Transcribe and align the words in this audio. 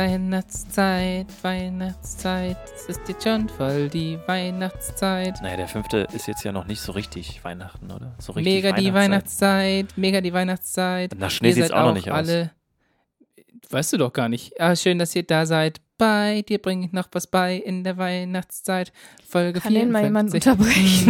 Weihnachtszeit, 0.00 1.26
Weihnachtszeit. 1.42 2.56
Es 2.74 2.86
ist 2.86 3.06
jetzt 3.06 3.22
schon 3.22 3.50
voll 3.50 3.90
die 3.90 4.18
Weihnachtszeit. 4.26 5.42
Naja, 5.42 5.58
der 5.58 5.68
fünfte 5.68 6.06
ist 6.14 6.26
jetzt 6.26 6.42
ja 6.42 6.52
noch 6.52 6.64
nicht 6.64 6.80
so 6.80 6.92
richtig 6.92 7.44
Weihnachten, 7.44 7.90
oder? 7.90 8.14
So 8.18 8.32
richtig 8.32 8.54
Mega 8.54 8.72
die 8.72 8.94
Weihnachtszeit, 8.94 9.88
mega 9.96 10.22
die 10.22 10.32
Weihnachtszeit. 10.32 11.14
Nach 11.18 11.30
Schnee 11.30 11.52
sieht's 11.52 11.68
seid 11.68 11.76
auch 11.76 11.88
noch 11.88 11.92
nicht 11.92 12.10
aus. 12.10 12.16
alle, 12.16 12.50
Weißt 13.68 13.92
du 13.92 13.98
doch 13.98 14.14
gar 14.14 14.30
nicht. 14.30 14.58
Ah, 14.58 14.74
schön, 14.74 14.98
dass 14.98 15.14
ihr 15.14 15.22
da 15.22 15.44
seid. 15.44 15.82
Bei 16.00 16.40
dir 16.48 16.56
bringe 16.56 16.86
ich 16.86 16.92
noch 16.92 17.08
was 17.12 17.26
bei 17.26 17.56
in 17.56 17.84
der 17.84 17.98
Weihnachtszeit. 17.98 18.90
Folge 19.28 19.60
Kann 19.60 19.74
den 19.74 19.90
mal 19.90 20.02
jemand 20.02 20.30
54. 20.30 20.50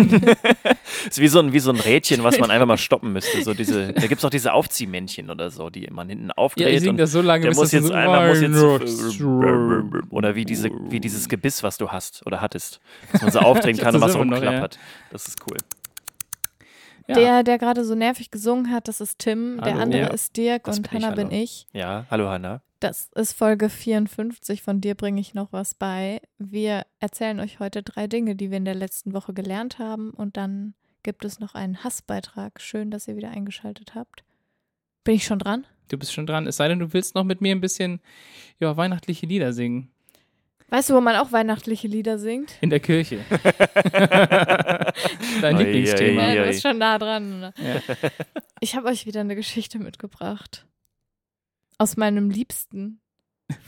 unterbrechen? 0.03 0.37
ist 1.09 1.21
wie 1.21 1.29
so, 1.29 1.39
ein, 1.39 1.53
wie 1.53 1.61
so 1.61 1.71
ein 1.71 1.77
Rädchen, 1.79 2.25
was 2.25 2.41
man 2.41 2.51
einfach 2.51 2.67
mal 2.67 2.77
stoppen 2.77 3.13
müsste. 3.13 3.41
So 3.45 3.55
diese, 3.55 3.93
da 3.93 4.01
gibt 4.09 4.19
es 4.19 4.25
auch 4.25 4.31
diese 4.31 4.53
Aufziehmännchen 4.53 5.31
oder 5.31 5.53
so, 5.53 5.71
die 5.71 5.87
man 5.93 6.09
hinten 6.09 6.27
Ja, 6.27 6.35
aufdreht. 6.35 6.81
sing 6.81 6.91
und 6.91 6.97
das 6.97 7.13
so 7.13 7.23
lange, 7.23 7.43
der 7.43 7.51
bis 7.51 7.59
muss 7.59 7.71
das 7.71 7.73
jetzt 7.81 7.87
so 7.87 7.93
einmal, 7.95 8.31
muss 8.31 8.41
jetzt, 8.41 10.11
oder 10.11 10.35
wie, 10.35 10.45
diese, 10.45 10.71
wie 10.89 10.99
dieses 10.99 11.29
Gebiss, 11.29 11.63
was 11.63 11.79
du 11.79 11.91
hast 11.91 12.27
oder 12.27 12.41
hattest. 12.41 12.81
Was 13.13 13.23
man 13.23 13.31
so 13.31 13.39
aufdrehen 13.39 13.77
kann 13.79 13.95
und 13.95 14.01
Das 14.01 14.09
was 14.11 14.17
immer 14.17 14.25
noch, 14.25 14.39
rumklappert. 14.39 14.77
Das 15.13 15.29
ist 15.29 15.39
cool. 15.49 15.59
Ja. 17.07 17.15
Der, 17.15 17.43
der 17.45 17.59
gerade 17.59 17.85
so 17.85 17.95
nervig 17.95 18.33
gesungen 18.33 18.73
hat, 18.73 18.89
das 18.89 19.01
ist 19.01 19.21
Tim. 19.21 19.59
Der 19.59 19.75
Hallo. 19.75 19.83
andere 19.83 20.01
Ja. 20.03 20.09
ist 20.09 20.37
Dirk 20.37 20.65
Das 20.65 20.79
und 20.79 20.91
Hannah 20.91 21.13
bin 21.13 21.31
ich. 21.31 21.69
Ja, 21.73 22.07
hallo 22.11 22.29
Hanna. 22.29 22.61
Das 22.81 23.11
ist 23.15 23.35
Folge 23.35 23.69
54. 23.69 24.63
Von 24.63 24.81
dir 24.81 24.95
bringe 24.95 25.21
ich 25.21 25.35
noch 25.35 25.53
was 25.53 25.75
bei. 25.75 26.23
Wir 26.39 26.87
erzählen 26.99 27.39
euch 27.39 27.61
heute 27.61 27.83
drei 27.83 28.07
Dinge, 28.07 28.37
die 28.37 28.51
wir 28.51 28.57
in 28.57 28.65
der 28.65 28.75
letzten 28.75 29.13
Woche 29.13 29.35
gelernt 29.35 29.79
haben. 29.79 30.13
Und 30.13 30.39
dann 30.39 30.73
gibt 31.03 31.27
es 31.27 31.41
noch 31.41 31.55
einen 31.55 31.85
Hassbeitrag. 31.85 32.59
Schön, 32.59 32.91
dass 32.91 33.07
ihr 33.07 33.17
wieder 33.17 33.31
eingeschaltet 33.31 33.95
habt. 33.95 34.25
Bin 35.05 35.15
ich 35.15 35.27
schon 35.27 35.39
dran? 35.39 35.67
Du 35.91 35.99
bist 35.99 36.15
schon 36.15 36.27
dran. 36.27 36.47
Es 36.47 36.57
sei 36.57 36.69
denn, 36.69 36.79
du 36.79 36.95
willst 36.95 37.15
noch 37.15 37.25
mit 37.25 37.43
mir 37.43 37.55
ein 37.55 37.61
bisschen 37.61 38.01
ja, 38.61 38.75
weihnachtliche 38.75 39.27
Lieder 39.27 39.53
singen. 39.53 39.91
Weißt 40.71 40.89
du, 40.89 40.95
wo 40.95 41.03
man 41.03 41.17
auch 41.17 41.33
weihnachtliche 41.33 41.87
Lieder 41.87 42.19
singt? 42.19 42.57
In 42.63 42.71
der 42.71 42.81
Kirche. 42.81 43.19
Dein 45.43 45.59
Lieblingsthema. 45.59 46.33
Ja, 46.33 46.43
du 46.43 46.49
bist 46.49 46.63
schon 46.63 46.79
nah 46.79 46.97
dran. 46.97 47.41
Ne? 47.41 47.53
Ja. 47.59 47.83
Ich 48.61 48.75
habe 48.75 48.89
euch 48.89 49.05
wieder 49.05 49.21
eine 49.21 49.37
Geschichte 49.37 49.79
mitgebracht. 49.79 50.65
Aus 51.81 51.97
meinem 51.97 52.29
liebsten 52.29 53.01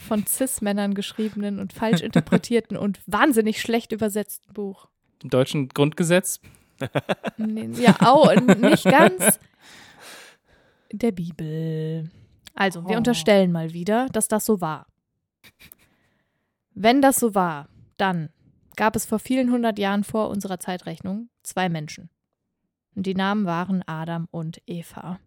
von 0.06 0.26
Cis-Männern 0.26 0.92
geschriebenen 0.92 1.58
und 1.58 1.72
falsch 1.72 2.02
interpretierten 2.02 2.76
und 2.76 3.00
wahnsinnig 3.06 3.58
schlecht 3.60 3.90
übersetzten 3.90 4.52
Buch. 4.52 4.88
Im 5.22 5.30
deutschen 5.30 5.68
Grundgesetz. 5.68 6.38
Nee, 7.38 7.70
Ja, 7.80 7.96
auch 8.00 8.34
nicht 8.34 8.84
ganz. 8.84 9.38
Der 10.92 11.12
Bibel. 11.12 12.10
Also, 12.54 12.84
wir 12.86 12.96
Oh. 12.96 12.98
unterstellen 12.98 13.50
mal 13.50 13.72
wieder, 13.72 14.08
dass 14.12 14.28
das 14.28 14.44
so 14.44 14.60
war. 14.60 14.86
Wenn 16.74 17.00
das 17.00 17.16
so 17.18 17.34
war, 17.34 17.70
dann 17.96 18.28
gab 18.76 18.94
es 18.94 19.06
vor 19.06 19.18
vielen 19.20 19.50
hundert 19.50 19.78
Jahren 19.78 20.04
vor 20.04 20.28
unserer 20.28 20.58
Zeitrechnung 20.58 21.30
zwei 21.42 21.70
Menschen. 21.70 22.10
Und 22.94 23.06
die 23.06 23.14
Namen 23.14 23.46
waren 23.46 23.82
Adam 23.86 24.28
und 24.30 24.60
Eva. 24.66 25.18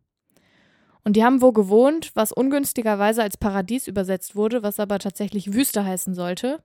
Und 1.05 1.15
die 1.15 1.23
haben 1.23 1.41
wo 1.41 1.51
gewohnt, 1.51 2.11
was 2.15 2.31
ungünstigerweise 2.31 3.21
als 3.21 3.37
Paradies 3.37 3.87
übersetzt 3.87 4.35
wurde, 4.35 4.63
was 4.63 4.79
aber 4.79 4.97
tatsächlich 4.97 5.53
Wüste 5.53 5.85
heißen 5.85 6.15
sollte. 6.15 6.63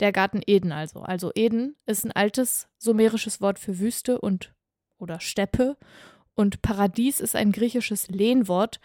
Der 0.00 0.12
Garten 0.12 0.42
Eden 0.46 0.70
also. 0.70 1.00
Also 1.00 1.32
Eden 1.34 1.74
ist 1.86 2.04
ein 2.04 2.12
altes 2.12 2.68
sumerisches 2.78 3.40
Wort 3.40 3.58
für 3.58 3.78
Wüste 3.78 4.20
und 4.20 4.52
oder 4.98 5.18
Steppe. 5.18 5.78
Und 6.34 6.60
Paradies 6.60 7.20
ist 7.20 7.34
ein 7.34 7.52
griechisches 7.52 8.08
Lehnwort 8.08 8.80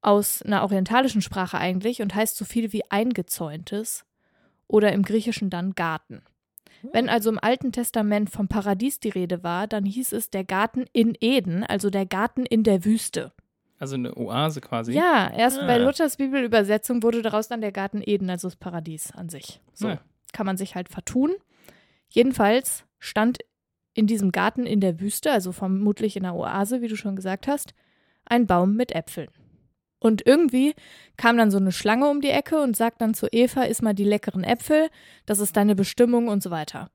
aus 0.00 0.40
einer 0.42 0.62
orientalischen 0.62 1.20
Sprache 1.20 1.58
eigentlich 1.58 2.00
und 2.00 2.14
heißt 2.14 2.36
so 2.36 2.46
viel 2.46 2.72
wie 2.72 2.90
eingezäuntes 2.90 4.06
oder 4.66 4.92
im 4.92 5.02
Griechischen 5.02 5.50
dann 5.50 5.74
Garten. 5.74 6.22
Wenn 6.92 7.08
also 7.08 7.30
im 7.30 7.38
Alten 7.38 7.70
Testament 7.70 8.30
vom 8.30 8.48
Paradies 8.48 8.98
die 8.98 9.10
Rede 9.10 9.42
war, 9.42 9.68
dann 9.68 9.84
hieß 9.84 10.12
es 10.12 10.30
der 10.30 10.44
Garten 10.44 10.86
in 10.92 11.16
Eden, 11.20 11.64
also 11.64 11.90
der 11.90 12.06
Garten 12.06 12.46
in 12.46 12.64
der 12.64 12.84
Wüste. 12.84 13.32
Also 13.82 13.96
eine 13.96 14.16
Oase 14.16 14.60
quasi. 14.60 14.92
Ja, 14.92 15.28
erst 15.36 15.58
Ah. 15.58 15.66
bei 15.66 15.76
Luthers 15.76 16.16
Bibelübersetzung 16.16 17.02
wurde 17.02 17.20
daraus 17.20 17.48
dann 17.48 17.60
der 17.60 17.72
Garten 17.72 18.00
Eden, 18.04 18.30
also 18.30 18.46
das 18.46 18.54
Paradies 18.54 19.10
an 19.10 19.28
sich. 19.28 19.60
So 19.72 19.88
Ja. 19.88 19.98
kann 20.32 20.46
man 20.46 20.56
sich 20.56 20.76
halt 20.76 20.88
vertun. 20.88 21.32
Jedenfalls 22.08 22.84
stand 23.00 23.38
in 23.94 24.06
diesem 24.06 24.30
Garten 24.30 24.66
in 24.66 24.78
der 24.80 25.00
Wüste, 25.00 25.32
also 25.32 25.50
vermutlich 25.50 26.16
in 26.16 26.22
der 26.22 26.36
Oase, 26.36 26.80
wie 26.80 26.86
du 26.86 26.94
schon 26.96 27.16
gesagt 27.16 27.48
hast, 27.48 27.74
ein 28.24 28.46
Baum 28.46 28.76
mit 28.76 28.92
Äpfeln. 28.94 29.28
Und 29.98 30.24
irgendwie 30.26 30.74
kam 31.16 31.36
dann 31.36 31.50
so 31.50 31.58
eine 31.58 31.72
Schlange 31.72 32.08
um 32.08 32.20
die 32.20 32.30
Ecke 32.30 32.60
und 32.60 32.76
sagt 32.76 33.00
dann 33.00 33.14
zu 33.14 33.26
Eva, 33.32 33.64
iss 33.64 33.82
mal 33.82 33.94
die 33.94 34.04
leckeren 34.04 34.44
Äpfel, 34.44 34.90
das 35.26 35.40
ist 35.40 35.56
deine 35.56 35.74
Bestimmung 35.74 36.28
und 36.28 36.40
so 36.42 36.50
weiter. 36.52 36.88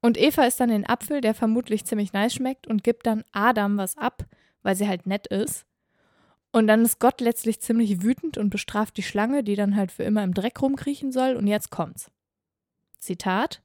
Und 0.00 0.16
Eva 0.18 0.44
isst 0.44 0.58
dann 0.60 0.70
den 0.70 0.88
Apfel, 0.88 1.20
der 1.20 1.34
vermutlich 1.34 1.84
ziemlich 1.84 2.14
nice 2.14 2.32
schmeckt, 2.32 2.66
und 2.66 2.82
gibt 2.82 3.06
dann 3.06 3.24
Adam 3.32 3.76
was 3.76 3.98
ab, 3.98 4.24
weil 4.62 4.74
sie 4.74 4.88
halt 4.88 5.06
nett 5.06 5.26
ist. 5.26 5.66
Und 6.52 6.66
dann 6.66 6.84
ist 6.84 6.98
Gott 6.98 7.20
letztlich 7.20 7.60
ziemlich 7.60 8.02
wütend 8.02 8.36
und 8.36 8.50
bestraft 8.50 8.96
die 8.96 9.02
Schlange, 9.02 9.44
die 9.44 9.54
dann 9.54 9.76
halt 9.76 9.92
für 9.92 10.02
immer 10.02 10.24
im 10.24 10.34
Dreck 10.34 10.60
rumkriechen 10.60 11.12
soll. 11.12 11.36
Und 11.36 11.46
jetzt 11.46 11.70
kommt's. 11.70 12.10
Zitat. 12.98 13.62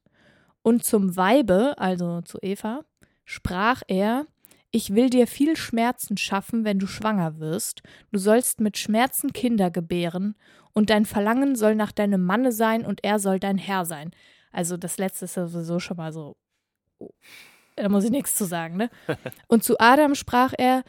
Und 0.61 0.83
zum 0.83 1.15
Weibe, 1.15 1.75
also 1.77 2.21
zu 2.21 2.37
Eva, 2.41 2.85
sprach 3.23 3.81
er, 3.87 4.27
ich 4.71 4.93
will 4.93 5.09
dir 5.09 5.25
viel 5.25 5.55
Schmerzen 5.55 6.17
schaffen, 6.17 6.65
wenn 6.65 6.79
du 6.79 6.87
schwanger 6.87 7.39
wirst. 7.39 7.81
Du 8.11 8.19
sollst 8.19 8.59
mit 8.59 8.77
Schmerzen 8.77 9.31
Kinder 9.33 9.71
gebären, 9.71 10.35
und 10.73 10.89
dein 10.89 11.05
Verlangen 11.05 11.55
soll 11.55 11.73
nach 11.75 11.93
deinem 11.93 12.25
Manne 12.25 12.51
sein, 12.51 12.85
und 12.85 13.03
er 13.03 13.19
soll 13.19 13.39
dein 13.39 13.57
Herr 13.57 13.85
sein. 13.85 14.11
Also 14.51 14.75
das 14.75 14.97
letzte 14.97 15.25
ist 15.25 15.37
ja 15.37 15.47
sowieso 15.47 15.79
schon 15.79 15.97
mal 15.97 16.11
so. 16.11 16.35
oh, 16.99 17.11
Da 17.77 17.87
muss 17.87 18.03
ich 18.03 18.11
nichts 18.11 18.35
zu 18.35 18.45
sagen, 18.45 18.75
ne? 18.75 18.89
Und 19.47 19.63
zu 19.63 19.79
Adam 19.79 20.15
sprach 20.15 20.53
er, 20.57 20.83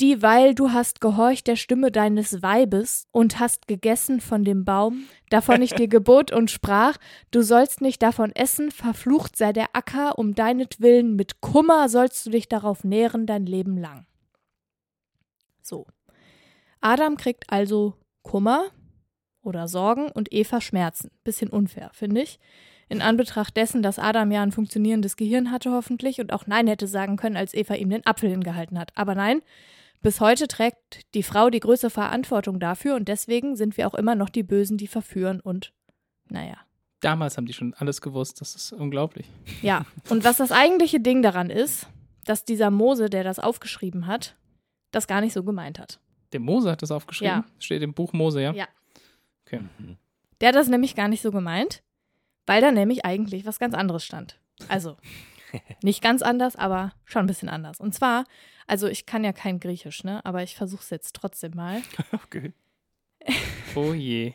dieweil 0.00 0.54
du 0.54 0.72
hast 0.72 1.00
gehorcht 1.00 1.46
der 1.46 1.56
Stimme 1.56 1.90
deines 1.90 2.42
Weibes 2.42 3.06
und 3.12 3.38
hast 3.38 3.68
gegessen 3.68 4.20
von 4.20 4.44
dem 4.44 4.64
Baum, 4.64 5.04
davon 5.30 5.62
ich 5.62 5.74
dir 5.74 5.88
gebot 5.88 6.32
und 6.32 6.50
sprach, 6.50 6.96
du 7.30 7.42
sollst 7.42 7.80
nicht 7.80 8.02
davon 8.02 8.32
essen, 8.32 8.70
verflucht 8.70 9.36
sei 9.36 9.52
der 9.52 9.74
Acker, 9.74 10.18
um 10.18 10.34
deinetwillen, 10.34 11.14
mit 11.16 11.40
Kummer 11.40 11.88
sollst 11.88 12.26
du 12.26 12.30
dich 12.30 12.48
darauf 12.48 12.84
nähren 12.84 13.26
dein 13.26 13.46
Leben 13.46 13.78
lang. 13.78 14.06
So. 15.62 15.86
Adam 16.80 17.16
kriegt 17.16 17.44
also 17.50 17.94
Kummer 18.22 18.66
oder 19.42 19.68
Sorgen 19.68 20.10
und 20.10 20.32
Eva 20.32 20.60
Schmerzen. 20.60 21.10
Bisschen 21.24 21.48
unfair, 21.48 21.90
finde 21.92 22.22
ich. 22.22 22.38
In 22.88 23.02
Anbetracht 23.02 23.56
dessen, 23.56 23.82
dass 23.82 23.98
Adam 23.98 24.30
ja 24.30 24.42
ein 24.42 24.52
funktionierendes 24.52 25.16
Gehirn 25.16 25.50
hatte, 25.50 25.72
hoffentlich, 25.72 26.20
und 26.20 26.32
auch 26.32 26.46
Nein 26.46 26.68
hätte 26.68 26.86
sagen 26.86 27.16
können, 27.16 27.36
als 27.36 27.52
Eva 27.52 27.74
ihm 27.74 27.90
den 27.90 28.06
Apfel 28.06 28.30
hingehalten 28.30 28.78
hat. 28.78 28.92
Aber 28.94 29.14
nein, 29.14 29.42
bis 30.02 30.20
heute 30.20 30.46
trägt 30.46 31.12
die 31.14 31.24
Frau 31.24 31.50
die 31.50 31.60
größere 31.60 31.90
Verantwortung 31.90 32.60
dafür 32.60 32.94
und 32.94 33.08
deswegen 33.08 33.56
sind 33.56 33.76
wir 33.76 33.88
auch 33.88 33.94
immer 33.94 34.14
noch 34.14 34.28
die 34.28 34.44
Bösen, 34.44 34.78
die 34.78 34.86
verführen 34.86 35.40
und 35.40 35.72
naja. 36.28 36.58
Damals 37.00 37.36
haben 37.36 37.46
die 37.46 37.52
schon 37.52 37.74
alles 37.74 38.00
gewusst. 38.00 38.40
Das 38.40 38.54
ist 38.54 38.72
unglaublich. 38.72 39.26
Ja, 39.62 39.84
und 40.08 40.24
was 40.24 40.36
das 40.36 40.52
eigentliche 40.52 41.00
Ding 41.00 41.22
daran 41.22 41.50
ist, 41.50 41.88
dass 42.24 42.44
dieser 42.44 42.70
Mose, 42.70 43.10
der 43.10 43.24
das 43.24 43.38
aufgeschrieben 43.38 44.06
hat, 44.06 44.36
das 44.90 45.06
gar 45.06 45.20
nicht 45.20 45.32
so 45.32 45.44
gemeint 45.44 45.78
hat. 45.78 46.00
Der 46.32 46.40
Mose 46.40 46.70
hat 46.70 46.82
das 46.82 46.90
aufgeschrieben. 46.90 47.38
Ja. 47.38 47.44
Steht 47.58 47.82
im 47.82 47.94
Buch 47.94 48.12
Mose, 48.12 48.42
ja? 48.42 48.52
Ja. 48.52 48.66
Okay. 49.44 49.60
Mhm. 49.78 49.96
Der 50.40 50.48
hat 50.48 50.54
das 50.54 50.68
nämlich 50.68 50.94
gar 50.94 51.08
nicht 51.08 51.22
so 51.22 51.30
gemeint, 51.30 51.82
weil 52.46 52.60
da 52.60 52.70
nämlich 52.70 53.04
eigentlich 53.04 53.44
was 53.46 53.58
ganz 53.58 53.74
anderes 53.74 54.04
stand. 54.04 54.38
Also, 54.68 54.96
nicht 55.82 56.02
ganz 56.02 56.22
anders, 56.22 56.56
aber 56.56 56.92
schon 57.04 57.24
ein 57.24 57.26
bisschen 57.26 57.48
anders. 57.48 57.80
Und 57.80 57.94
zwar, 57.94 58.24
also 58.66 58.86
ich 58.88 59.06
kann 59.06 59.24
ja 59.24 59.32
kein 59.32 59.60
Griechisch, 59.60 60.02
ne? 60.04 60.24
Aber 60.24 60.42
ich 60.42 60.56
versuche 60.56 60.82
es 60.82 60.90
jetzt 60.90 61.14
trotzdem 61.14 61.52
mal. 61.54 61.82
Okay. 62.12 62.52
Oh 63.74 63.92
je. 63.92 64.32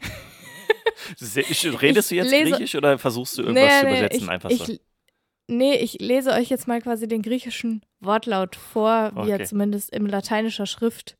Ich- 1.19 1.81
Redest 1.81 2.12
du 2.12 2.16
jetzt 2.16 2.30
lese- 2.31 2.52
Griechisch 2.52 2.75
oder 2.75 2.98
versuchst 3.00 3.38
du 3.38 3.42
irgendwas 3.44 3.80
zu 3.80 3.88
übersetzen? 3.88 4.24
ich, 4.24 4.30
einfach 4.30 4.50
ich, 4.50 4.63
so. 4.63 4.74
Nee, 5.48 5.75
ich 5.78 6.00
lese 6.00 6.31
euch 6.31 6.50
jetzt 6.50 6.68
mal 6.68 6.81
quasi 6.81 7.08
den 7.08 7.22
griechischen 7.22 7.84
Wortlaut 8.00 8.56
vor, 8.56 9.12
wie 9.16 9.30
er 9.31 9.36
Okay. 9.36 9.46
zumindest 9.46 9.90
in 9.90 10.06
lateinischer 10.06 10.66
Schrift 10.66 11.18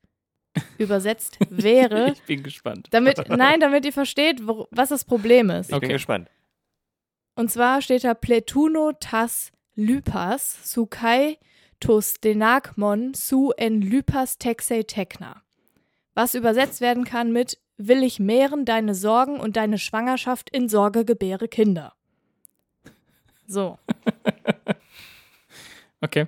übersetzt 0.77 1.38
wäre. 1.49 2.11
Ich 2.13 2.21
bin 2.23 2.43
gespannt. 2.43 2.88
damit, 2.91 3.27
nein, 3.29 3.59
damit 3.59 3.85
ihr 3.85 3.93
versteht, 3.93 4.47
wo, 4.47 4.67
was 4.71 4.89
das 4.89 5.03
Problem 5.03 5.49
ist. 5.49 5.67
Ich 5.67 5.79
bin 5.79 5.85
Okay. 5.85 5.93
gespannt. 5.93 6.29
Und 7.35 7.51
zwar 7.51 7.81
steht 7.81 8.03
da 8.03 8.13
Pletuno 8.13 8.91
tas 8.99 9.51
lypas 9.75 10.59
su 10.63 10.85
kai 10.85 11.37
tos 11.79 12.15
denakmon 12.21 13.13
su 13.15 13.51
en 13.57 13.81
lypas 13.81 14.37
texei 14.37 14.83
tekna. 14.83 15.41
Was 16.13 16.35
übersetzt 16.35 16.81
werden 16.81 17.05
kann 17.05 17.31
mit 17.31 17.57
Will 17.77 18.03
ich 18.03 18.19
mehren 18.19 18.63
deine 18.65 18.93
Sorgen 18.93 19.39
und 19.39 19.57
deine 19.57 19.79
Schwangerschaft 19.79 20.51
in 20.51 20.69
Sorge 20.69 21.03
gebäre 21.03 21.47
Kinder. 21.47 21.95
So. 23.47 23.79
Okay. 26.01 26.25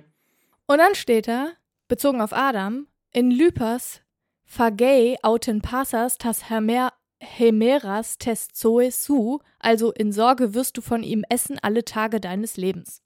Und 0.66 0.78
dann 0.78 0.94
steht 0.94 1.26
da, 1.26 1.48
bezogen 1.88 2.20
auf 2.20 2.32
Adam, 2.32 2.86
in 3.12 3.30
Lypas 3.30 4.00
phagei 4.44 5.16
auten 5.22 5.62
passas 5.62 6.16
tas 6.16 6.48
hermer 6.48 6.92
hemeras 7.24 8.18
tes 8.18 8.48
zoe 8.52 8.90
su, 8.90 9.40
also 9.58 9.90
in 9.92 10.12
Sorge 10.12 10.54
wirst 10.54 10.76
du 10.76 10.80
von 10.82 11.02
ihm 11.02 11.24
essen 11.28 11.58
alle 11.62 11.84
Tage 11.84 12.20
deines 12.20 12.56
Lebens. 12.56 13.02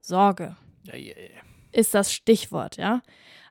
Sorge 0.00 0.56
Ja, 0.84 0.96
ja, 0.96 1.14
ja. 1.14 1.40
ist 1.72 1.94
das 1.94 2.12
Stichwort, 2.12 2.76
ja. 2.76 3.02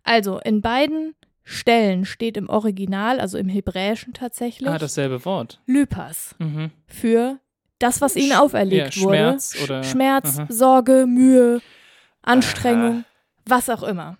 Also 0.03 0.39
in 0.39 0.61
beiden 0.61 1.15
Stellen 1.43 2.05
steht 2.05 2.37
im 2.37 2.49
Original, 2.49 3.19
also 3.19 3.37
im 3.37 3.49
Hebräischen 3.49 4.13
tatsächlich, 4.13 4.69
Ah, 4.69 4.77
dasselbe 4.77 5.23
Wort. 5.25 5.61
Lypas 5.65 6.35
Mhm. 6.39 6.71
für 6.87 7.39
das, 7.79 8.01
was 8.01 8.15
ihnen 8.15 8.33
Sch- 8.33 8.39
auferlegt 8.39 8.99
wurde. 9.01 9.15
Schmerz 9.17 9.53
Sch- 9.55 9.63
oder- 9.63 9.83
Schmerz, 9.83 10.37
Aha. 10.39 10.47
Sorge, 10.49 11.05
Mühe, 11.07 11.61
Anstrengung, 12.21 12.99
Aha. 12.99 13.05
was 13.45 13.69
auch 13.69 13.83
immer. 13.83 14.17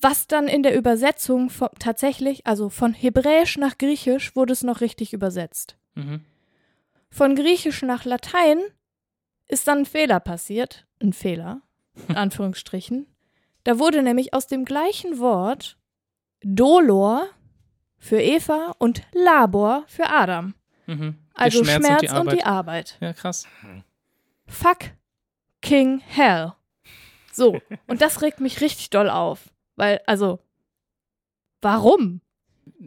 Was 0.00 0.26
dann 0.26 0.46
in 0.46 0.62
der 0.62 0.76
Übersetzung 0.76 1.48
von, 1.48 1.68
tatsächlich, 1.78 2.46
also 2.46 2.68
von 2.68 2.92
Hebräisch 2.92 3.56
nach 3.56 3.78
Griechisch 3.78 4.36
wurde 4.36 4.52
es 4.52 4.62
noch 4.62 4.80
richtig 4.80 5.12
übersetzt. 5.12 5.76
Mhm. 5.94 6.20
Von 7.10 7.34
Griechisch 7.34 7.82
nach 7.82 8.04
Latein 8.04 8.60
ist 9.48 9.66
dann 9.68 9.78
ein 9.78 9.86
Fehler 9.86 10.20
passiert. 10.20 10.86
Ein 11.00 11.12
Fehler, 11.12 11.62
in 12.08 12.16
Anführungsstrichen. 12.16 13.06
Da 13.64 13.78
wurde 13.78 14.02
nämlich 14.02 14.34
aus 14.34 14.46
dem 14.46 14.64
gleichen 14.64 15.18
Wort 15.18 15.78
Dolor 16.42 17.28
für 17.98 18.20
Eva 18.20 18.74
und 18.78 19.02
Labor 19.12 19.84
für 19.86 20.08
Adam. 20.08 20.54
Mhm. 20.86 21.16
Also 21.34 21.64
Schmerz, 21.64 21.88
und 21.88 22.02
die 22.02 22.08
und 22.08 22.32
die 22.32 22.44
Arbeit. 22.44 22.46
Arbeit. 22.46 22.98
Ja, 23.00 23.12
krass. 23.12 23.46
Fuck 24.46 24.78
King 25.62 26.00
Hell. 26.00 26.52
So, 27.32 27.60
und 27.86 28.00
das 28.00 28.22
regt 28.22 28.40
mich 28.40 28.60
richtig 28.60 28.90
doll 28.90 29.10
auf. 29.10 29.50
Weil, 29.76 30.00
also, 30.06 30.40
warum? 31.60 32.20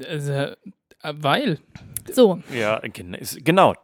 Also, 0.07 0.31
äh, 0.33 0.55
weil. 1.01 1.59
So, 2.11 2.41
Ja, 2.51 2.79
genau. 2.79 3.75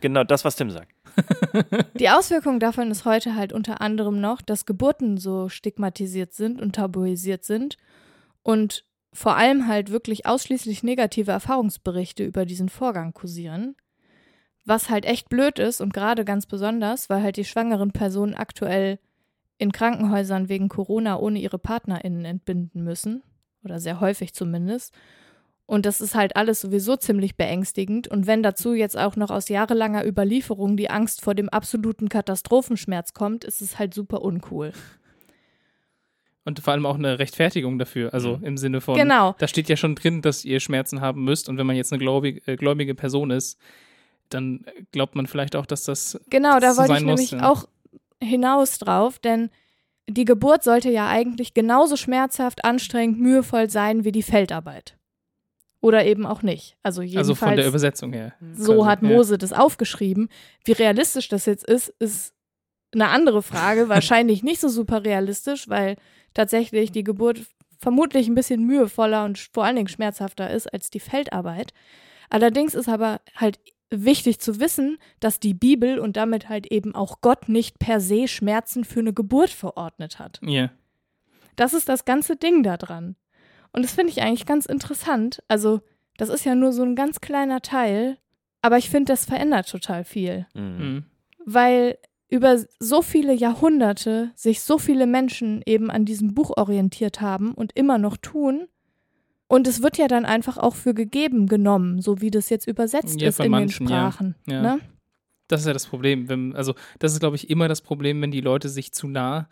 Genau 0.00 0.24
das, 0.24 0.44
was 0.44 0.56
Tim 0.56 0.70
sagt. 0.70 0.92
die 1.94 2.10
Auswirkung 2.10 2.60
davon 2.60 2.90
ist 2.90 3.04
heute 3.04 3.34
halt 3.34 3.52
unter 3.52 3.80
anderem 3.80 4.20
noch, 4.20 4.42
dass 4.42 4.66
Geburten 4.66 5.16
so 5.16 5.48
stigmatisiert 5.48 6.32
sind 6.32 6.60
und 6.60 6.76
tabuisiert 6.76 7.44
sind 7.44 7.76
und 8.42 8.84
vor 9.12 9.36
allem 9.36 9.66
halt 9.66 9.90
wirklich 9.90 10.26
ausschließlich 10.26 10.82
negative 10.82 11.30
Erfahrungsberichte 11.30 12.22
über 12.22 12.44
diesen 12.44 12.68
Vorgang 12.68 13.14
kursieren. 13.14 13.76
Was 14.66 14.90
halt 14.90 15.06
echt 15.06 15.28
blöd 15.28 15.58
ist 15.58 15.80
und 15.80 15.94
gerade 15.94 16.24
ganz 16.24 16.44
besonders, 16.46 17.08
weil 17.08 17.22
halt 17.22 17.36
die 17.36 17.44
schwangeren 17.44 17.92
Personen 17.92 18.34
aktuell 18.34 18.98
in 19.58 19.72
Krankenhäusern 19.72 20.48
wegen 20.48 20.68
Corona 20.68 21.18
ohne 21.18 21.38
ihre 21.40 21.58
PartnerInnen 21.58 22.24
entbinden 22.24 22.84
müssen. 22.84 23.22
Oder 23.64 23.80
sehr 23.80 24.00
häufig 24.00 24.32
zumindest. 24.34 24.94
Und 25.68 25.84
das 25.84 26.00
ist 26.00 26.14
halt 26.14 26.36
alles 26.36 26.60
sowieso 26.60 26.96
ziemlich 26.96 27.36
beängstigend. 27.36 28.06
Und 28.06 28.28
wenn 28.28 28.42
dazu 28.42 28.74
jetzt 28.74 28.96
auch 28.96 29.16
noch 29.16 29.30
aus 29.30 29.48
jahrelanger 29.48 30.06
Überlieferung 30.06 30.76
die 30.76 30.90
Angst 30.90 31.22
vor 31.22 31.34
dem 31.34 31.48
absoluten 31.48 32.08
Katastrophenschmerz 32.08 33.14
kommt, 33.14 33.42
ist 33.44 33.60
es 33.60 33.78
halt 33.78 33.92
super 33.92 34.22
uncool. 34.22 34.72
Und 36.44 36.60
vor 36.60 36.72
allem 36.72 36.86
auch 36.86 36.94
eine 36.94 37.18
Rechtfertigung 37.18 37.78
dafür. 37.80 38.14
Also 38.14 38.36
Mhm. 38.36 38.44
im 38.44 38.56
Sinne 38.56 38.80
von, 38.80 38.94
Genau. 38.94 39.34
da 39.38 39.48
steht 39.48 39.68
ja 39.68 39.76
schon 39.76 39.96
drin, 39.96 40.22
dass 40.22 40.44
ihr 40.44 40.60
Schmerzen 40.60 41.00
haben 41.00 41.24
müsst. 41.24 41.48
Und 41.48 41.58
wenn 41.58 41.66
man 41.66 41.74
jetzt 41.74 41.92
eine 41.92 41.98
gläubige, 41.98 42.40
äh, 42.46 42.54
gläubige 42.56 42.94
Person 42.94 43.32
ist, 43.32 43.58
dann 44.28 44.64
glaubt 44.92 45.16
man 45.16 45.26
vielleicht 45.26 45.56
auch, 45.56 45.66
dass 45.66 45.82
das. 45.84 46.20
Genau, 46.30 46.60
da 46.60 46.76
wollte 46.76 46.92
ich 46.92 46.98
sein 46.98 47.04
muss, 47.04 47.20
nämlich 47.20 47.30
ja. 47.32 47.50
auch 47.50 47.66
hinaus 48.22 48.78
drauf, 48.78 49.18
denn 49.18 49.50
die 50.08 50.24
Geburt 50.24 50.62
sollte 50.62 50.90
ja 50.90 51.08
eigentlich 51.08 51.54
genauso 51.54 51.96
schmerzhaft, 51.96 52.64
anstrengend, 52.64 53.18
mühevoll 53.18 53.68
sein 53.70 54.04
wie 54.04 54.12
die 54.12 54.22
Feldarbeit. 54.22 54.96
Oder 55.80 56.04
eben 56.06 56.26
auch 56.26 56.42
nicht. 56.42 56.76
Also 56.82 57.02
jedenfalls 57.02 57.28
Also 57.28 57.34
von 57.34 57.56
der 57.56 57.66
Übersetzung 57.66 58.12
her. 58.12 58.34
so 58.54 58.76
quasi, 58.76 58.88
hat 58.88 59.02
ja. 59.02 59.08
Mose 59.08 59.38
das 59.38 59.52
aufgeschrieben. 59.52 60.28
Wie 60.64 60.72
realistisch 60.72 61.28
das 61.28 61.46
jetzt 61.46 61.64
ist, 61.64 61.88
ist 61.98 62.34
eine 62.92 63.08
andere 63.08 63.42
Frage. 63.42 63.88
Wahrscheinlich 63.88 64.42
nicht 64.42 64.60
so 64.60 64.68
super 64.68 65.04
realistisch, 65.04 65.68
weil 65.68 65.96
tatsächlich 66.34 66.92
die 66.92 67.04
Geburt 67.04 67.42
vermutlich 67.78 68.26
ein 68.26 68.34
bisschen 68.34 68.64
mühevoller 68.64 69.24
und 69.24 69.38
vor 69.38 69.64
allen 69.64 69.76
Dingen 69.76 69.88
schmerzhafter 69.88 70.50
ist 70.50 70.72
als 70.72 70.90
die 70.90 71.00
Feldarbeit. 71.00 71.72
Allerdings 72.30 72.74
ist 72.74 72.88
aber 72.88 73.20
halt 73.36 73.60
wichtig 73.90 74.40
zu 74.40 74.60
wissen, 74.60 74.98
dass 75.20 75.40
die 75.40 75.54
Bibel 75.54 75.98
und 75.98 76.16
damit 76.16 76.48
halt 76.48 76.66
eben 76.72 76.94
auch 76.94 77.20
Gott 77.20 77.48
nicht 77.48 77.78
per 77.78 78.00
se 78.00 78.28
Schmerzen 78.28 78.84
für 78.84 79.00
eine 79.00 79.12
Geburt 79.12 79.50
verordnet 79.50 80.18
hat. 80.18 80.40
Ja. 80.42 80.70
Das 81.54 81.72
ist 81.72 81.88
das 81.88 82.04
ganze 82.04 82.36
Ding 82.36 82.62
da 82.62 82.76
dran. 82.76 83.16
Und 83.72 83.84
das 83.84 83.92
finde 83.92 84.10
ich 84.10 84.22
eigentlich 84.22 84.46
ganz 84.46 84.66
interessant. 84.66 85.42
Also, 85.48 85.80
das 86.16 86.28
ist 86.28 86.44
ja 86.44 86.54
nur 86.54 86.72
so 86.72 86.82
ein 86.82 86.96
ganz 86.96 87.20
kleiner 87.20 87.60
Teil, 87.60 88.18
aber 88.62 88.78
ich 88.78 88.90
finde, 88.90 89.12
das 89.12 89.24
verändert 89.24 89.68
total 89.68 90.04
viel. 90.04 90.46
Mhm. 90.54 90.78
Mhm. 90.78 91.04
Weil 91.44 91.98
über 92.28 92.58
so 92.80 93.02
viele 93.02 93.32
Jahrhunderte 93.32 94.32
sich 94.34 94.62
so 94.62 94.78
viele 94.78 95.06
Menschen 95.06 95.62
eben 95.64 95.90
an 95.90 96.04
diesem 96.04 96.34
Buch 96.34 96.56
orientiert 96.56 97.20
haben 97.20 97.54
und 97.54 97.76
immer 97.76 97.98
noch 97.98 98.16
tun. 98.16 98.66
Und 99.48 99.68
es 99.68 99.82
wird 99.82 99.96
ja 99.96 100.08
dann 100.08 100.24
einfach 100.24 100.58
auch 100.58 100.74
für 100.74 100.92
gegeben 100.92 101.46
genommen, 101.46 102.00
so 102.00 102.20
wie 102.20 102.30
das 102.30 102.48
jetzt 102.50 102.66
übersetzt 102.66 103.20
Ja, 103.20 103.28
ist 103.28 103.36
von 103.36 103.46
in 103.46 103.52
manchen, 103.52 103.86
den 103.86 103.94
ja. 103.94 104.10
Sprachen. 104.10 104.34
Ja. 104.46 104.62
Ne? 104.62 104.80
Das 105.48 105.60
ist 105.60 105.66
ja 105.66 105.72
das 105.72 105.86
Problem. 105.86 106.28
Wenn, 106.28 106.56
also, 106.56 106.74
das 106.98 107.12
ist, 107.12 107.20
glaube 107.20 107.36
ich, 107.36 107.48
immer 107.48 107.68
das 107.68 107.80
Problem, 107.80 108.20
wenn 108.22 108.32
die 108.32 108.40
Leute 108.40 108.68
sich 108.68 108.92
zu 108.92 109.06
nah 109.06 109.48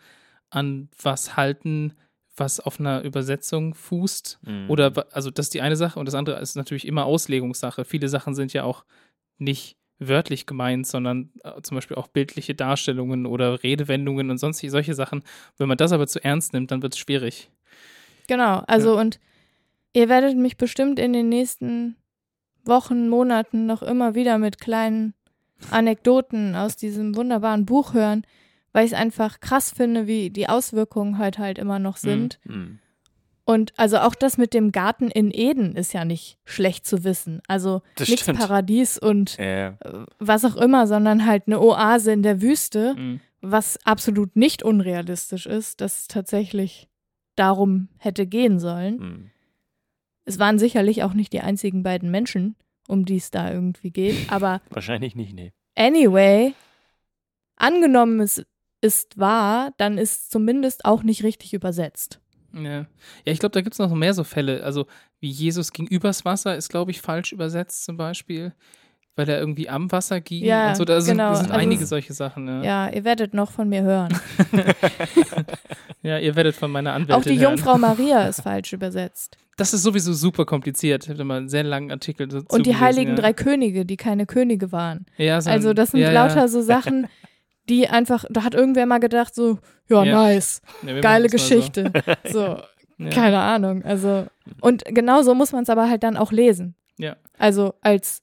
an 0.49 0.89
was 1.01 1.37
halten, 1.37 1.93
was 2.35 2.59
auf 2.59 2.79
einer 2.79 3.01
Übersetzung 3.03 3.73
fußt. 3.73 4.39
Mhm. 4.43 4.69
Oder, 4.69 4.91
also, 5.13 5.31
das 5.31 5.45
ist 5.45 5.53
die 5.53 5.61
eine 5.61 5.77
Sache. 5.77 5.97
Und 5.97 6.07
das 6.07 6.15
andere 6.15 6.41
ist 6.41 6.55
natürlich 6.55 6.85
immer 6.85 7.05
Auslegungssache. 7.05 7.85
Viele 7.85 8.09
Sachen 8.09 8.35
sind 8.35 8.51
ja 8.51 8.63
auch 8.63 8.83
nicht 9.37 9.77
wörtlich 9.99 10.45
gemeint, 10.45 10.85
sondern 10.87 11.31
äh, 11.43 11.61
zum 11.61 11.75
Beispiel 11.75 11.95
auch 11.95 12.07
bildliche 12.07 12.53
Darstellungen 12.53 13.25
oder 13.25 13.63
Redewendungen 13.63 14.29
und 14.29 14.37
sonstige 14.37 14.71
solche 14.71 14.93
Sachen. 14.93 15.23
Wenn 15.57 15.69
man 15.69 15.77
das 15.77 15.93
aber 15.93 16.07
zu 16.07 16.21
ernst 16.21 16.51
nimmt, 16.51 16.71
dann 16.71 16.81
wird 16.81 16.93
es 16.93 16.99
schwierig. 16.99 17.49
Genau, 18.27 18.59
also 18.67 18.99
und 18.99 19.19
ihr 19.95 20.09
werdet 20.09 20.37
mich 20.37 20.57
bestimmt 20.57 20.99
in 20.99 21.13
den 21.13 21.29
nächsten 21.29 21.95
Wochen, 22.65 23.09
Monaten 23.09 23.65
noch 23.65 23.81
immer 23.81 24.13
wieder 24.15 24.37
mit 24.37 24.59
kleinen 24.59 25.13
Anekdoten 25.71 26.55
aus 26.55 26.75
diesem 26.75 27.15
wunderbaren 27.15 27.65
Buch 27.65 27.93
hören, 27.93 28.25
weil 28.73 28.85
ich 28.85 28.91
es 28.91 28.97
einfach 28.97 29.39
krass 29.39 29.71
finde, 29.71 30.05
wie 30.05 30.29
die 30.29 30.49
Auswirkungen 30.49 31.17
heute 31.17 31.41
halt 31.41 31.57
immer 31.57 31.79
noch 31.79 31.97
sind. 31.97 32.39
Mhm. 32.43 32.79
Und 33.45 33.73
also 33.77 33.99
auch 33.99 34.15
das 34.15 34.37
mit 34.39 34.53
dem 34.55 34.71
Garten 34.71 35.09
in 35.11 35.29
Eden 35.31 35.75
ist 35.75 35.93
ja 35.93 36.03
nicht 36.03 36.39
schlecht 36.45 36.85
zu 36.87 37.03
wissen. 37.03 37.41
Also 37.47 37.83
Das 37.95 38.09
nichts 38.09 38.23
stimmt. 38.23 38.39
Paradies 38.39 38.97
und 38.97 39.37
äh, 39.37 39.73
was 40.17 40.43
auch 40.45 40.55
immer, 40.57 40.87
sondern 40.87 41.25
halt 41.27 41.43
eine 41.45 41.61
Oase 41.61 42.11
in 42.11 42.23
der 42.23 42.41
Wüste 42.41 42.95
Mhm. 42.97 43.21
was 43.41 43.77
absolut 43.85 44.35
nicht 44.35 44.63
unrealistisch 44.63 45.45
ist, 45.45 45.79
dass 45.79 45.99
es 46.01 46.07
tatsächlich 46.07 46.89
darum 47.35 47.89
hätte 47.99 48.25
gehen 48.25 48.59
sollen. 48.59 49.31
Es 50.25 50.39
waren 50.39 50.59
sicherlich 50.59 51.03
auch 51.03 51.13
nicht 51.13 51.33
die 51.33 51.41
einzigen 51.41 51.83
beiden 51.83 52.11
Menschen, 52.11 52.55
um 52.87 53.05
die 53.05 53.17
es 53.17 53.31
da 53.31 53.51
irgendwie 53.51 53.91
geht, 53.91 54.15
aber 54.31 54.61
Wahrscheinlich 54.69 55.15
nicht, 55.15 55.33
nee. 55.33 55.53
anyway, 55.75 56.53
angenommen 57.55 58.19
es 58.19 58.45
ist 58.81 59.17
wahr, 59.17 59.73
dann 59.77 59.97
ist 59.97 60.31
zumindest 60.31 60.85
auch 60.85 61.03
nicht 61.03 61.23
richtig 61.23 61.53
übersetzt. 61.53 62.19
Ja, 62.53 62.61
ja 62.61 62.87
ich 63.25 63.39
glaube, 63.39 63.53
da 63.53 63.61
gibt 63.61 63.73
es 63.73 63.79
noch 63.79 63.93
mehr 63.93 64.13
so 64.13 64.23
Fälle. 64.23 64.63
Also, 64.63 64.85
wie 65.19 65.29
Jesus 65.29 65.73
ging 65.73 65.87
übers 65.87 66.23
Wasser, 66.23 66.55
ist, 66.55 66.69
glaube 66.69 66.91
ich, 66.91 67.01
falsch 67.01 67.31
übersetzt 67.31 67.83
zum 67.83 67.97
Beispiel, 67.97 68.53
weil 69.15 69.29
er 69.29 69.39
irgendwie 69.39 69.69
am 69.69 69.91
Wasser 69.91 70.19
ging 70.21 70.43
Ja, 70.43 70.69
und 70.69 70.75
so. 70.77 70.85
Da 70.85 70.99
sind, 71.01 71.17
genau. 71.17 71.29
da 71.29 71.35
sind 71.35 71.51
Also 71.51 71.59
einige 71.61 71.85
solche 71.85 72.13
Sachen. 72.13 72.47
Ja. 72.47 72.63
Ja, 72.63 72.89
ihr 72.89 73.03
werdet 73.03 73.33
noch 73.33 73.51
von 73.51 73.69
mir 73.69 73.83
hören. 73.83 74.17
ja, 76.03 76.17
ihr 76.19 76.35
werdet 76.35 76.55
von 76.55 76.71
meiner 76.71 76.93
Anwältin 76.93 77.15
Auch 77.15 77.23
die 77.23 77.39
hören. 77.39 77.55
Jungfrau 77.55 77.77
Maria 77.77 78.23
ist 78.27 78.41
falsch 78.41 78.73
übersetzt. 78.73 79.37
Das 79.57 79.73
ist 79.73 79.83
sowieso 79.83 80.11
super 80.13 80.45
kompliziert. 80.45 81.05
Ich 81.05 81.09
habe 81.09 81.23
mal 81.23 81.37
einen 81.37 81.49
sehr 81.49 81.63
langen 81.63 81.89
Artikel 81.91 82.27
dazu 82.27 82.45
Und 82.49 82.65
die 82.65 82.71
gelesen, 82.71 82.81
heiligen 82.81 83.09
ja. 83.11 83.15
drei 83.15 83.33
Könige, 83.33 83.85
die 83.85 83.95
keine 83.95 84.25
Könige 84.25 84.73
waren. 84.73 85.05
Ja, 85.17 85.39
so 85.39 85.49
Also 85.49 85.73
das 85.73 85.91
sind 85.91 86.01
lauter 86.01 86.49
so 86.49 86.61
Sachen, 86.61 87.07
die 87.69 87.87
einfach, 87.87 88.25
da 88.29 88.43
hat 88.43 88.53
irgendwer 88.53 88.85
mal 88.85 88.99
gedacht 88.99 89.33
so, 89.33 89.59
ja, 89.87 90.03
nice, 90.03 90.61
geile 91.01 91.29
Geschichte. 91.29 91.91
So, 92.25 92.57
So. 92.97 93.09
Keine 93.09 93.39
Ahnung. 93.39 93.83
Also, 93.83 94.25
und 94.61 94.83
genau 94.85 95.21
so 95.21 95.35
muss 95.35 95.51
man 95.51 95.63
es 95.63 95.69
aber 95.69 95.89
halt 95.89 96.03
dann 96.03 96.15
auch 96.15 96.31
lesen. 96.31 96.75
Ja. 96.97 97.17
Also 97.37 97.73
als, 97.81 98.21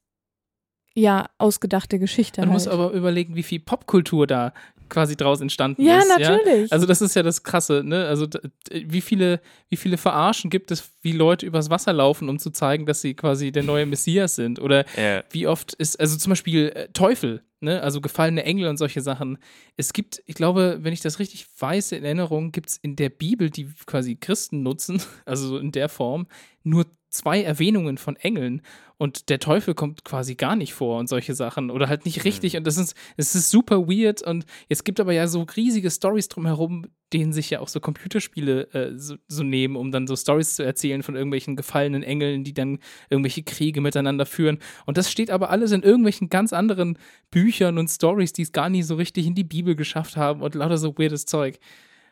ja, 0.95 1.29
ausgedachte 1.39 1.99
Geschichte 1.99 2.45
musst 2.47 2.67
halt. 2.67 2.75
aber 2.79 2.91
überlegen, 2.93 3.35
wie 3.35 3.43
viel 3.43 3.61
Popkultur 3.61 4.27
da 4.27 4.53
quasi 4.89 5.17
draus 5.17 5.41
entstanden 5.41 5.83
ja, 5.83 5.99
ist. 6.01 6.09
natürlich. 6.19 6.71
Also 6.71 6.85
das 6.85 7.01
ist 7.01 7.17
ja 7.17 7.23
das 7.23 7.43
Krasse, 7.43 7.83
ne? 7.83 8.07
Also 8.07 8.27
wie 8.71 9.01
viele, 9.01 9.41
wie 9.71 9.77
viele 9.77 9.97
Verarschen 9.97 10.51
gibt 10.51 10.71
es, 10.71 10.91
wie 11.01 11.13
Leute 11.13 11.47
übers 11.47 11.71
Wasser 11.71 11.95
laufen, 11.95 12.29
um 12.29 12.39
zu 12.39 12.51
zeigen, 12.51 12.85
dass 12.85 13.01
sie 13.01 13.15
quasi 13.15 13.53
der 13.53 13.63
neue 13.63 13.87
Messias 13.87 14.35
sind? 14.35 14.61
Oder 14.61 14.85
Ja. 14.99 15.25
wie 15.31 15.47
oft 15.47 15.73
ist, 15.75 15.99
also 15.99 16.19
zum 16.19 16.31
Beispiel 16.31 16.69
äh, 16.75 16.89
Teufel, 16.93 17.43
ne? 17.61 17.83
Also 17.83 18.03
gefallene 18.03 18.45
Engel 18.45 18.69
und 18.69 18.77
solche 18.77 19.01
Sachen. 19.01 19.39
Es 19.79 19.95
gibt, 19.95 20.23
ich 20.27 20.35
glaube, 20.35 20.81
wenn 20.83 20.93
ich 20.93 21.01
das 21.01 21.19
richtig 21.19 21.47
weiß 21.59 21.93
in 21.93 22.05
Erinnerung, 22.05 22.53
gibt 22.53 22.69
es 22.69 22.77
in 22.77 22.95
der 22.95 23.09
Bibel, 23.09 23.49
die 23.49 23.69
quasi 23.87 24.17
Christen 24.17 24.63
nutzen, 24.63 25.01
also 25.25 25.49
so 25.49 25.57
in 25.59 25.73
der 25.73 25.89
Form, 25.89 26.27
nur 26.65 26.85
zwei 27.13 27.43
Erwähnungen 27.43 27.99
von 27.99 28.17
Engeln 28.17 28.63
und 29.03 29.31
der 29.31 29.39
Teufel 29.39 29.75
kommt 29.75 30.05
quasi 30.05 30.37
gar 30.37 30.55
nicht 30.57 30.75
vor 30.75 30.99
und 30.99 31.09
solche 31.09 31.35
Sachen 31.35 31.71
oder 31.71 31.89
halt 31.89 32.05
nicht 32.05 32.25
richtig. 32.25 32.53
Mhm. 32.53 32.59
Und 32.59 32.67
das 32.69 32.79
ist, 32.79 32.95
es 33.17 33.35
ist 33.35 33.51
super 33.51 33.89
weird. 33.89 34.23
Und 34.23 34.47
es 34.69 34.85
gibt 34.85 35.01
aber 35.01 35.13
ja 35.13 35.27
so 35.27 35.43
riesige 35.57 35.91
Stories 35.91 36.29
drumherum, 36.29 36.87
denen 37.13 37.33
sich 37.33 37.51
ja 37.51 37.59
auch 37.59 37.67
so 37.67 37.81
Computerspiele 37.81 38.73
äh, 38.73 38.97
so, 38.97 39.17
so 39.27 39.43
nehmen, 39.43 39.75
um 39.75 39.91
dann 39.91 40.07
so 40.07 40.15
Stories 40.15 40.55
zu 40.55 40.65
erzählen 40.65 41.03
von 41.03 41.17
irgendwelchen 41.17 41.57
gefallenen 41.57 42.05
Engeln, 42.05 42.45
die 42.45 42.55
dann 42.55 42.79
irgendwelche 43.11 43.43
Kriege 43.43 43.81
miteinander 43.81 44.25
führen. 44.25 44.59
Und 44.87 44.97
das 44.97 45.11
steht 45.11 45.31
aber 45.31 45.51
alles 45.51 45.73
in 45.73 45.83
irgendwelchen 45.83 46.29
ganz 46.29 46.53
anderen 46.53 46.97
Büchern 47.31 47.79
und 47.79 47.89
Stories, 47.89 48.33
die 48.33 48.43
es 48.43 48.53
gar 48.53 48.69
nie 48.69 48.83
so 48.83 48.95
richtig 48.95 49.27
in 49.27 49.35
die 49.35 49.45
Bibel 49.45 49.75
geschafft 49.75 50.17
haben 50.17 50.43
und 50.43 50.55
lauter 50.55 50.79
so 50.79 50.97
weirdes 50.97 51.27
Zeug. 51.27 51.59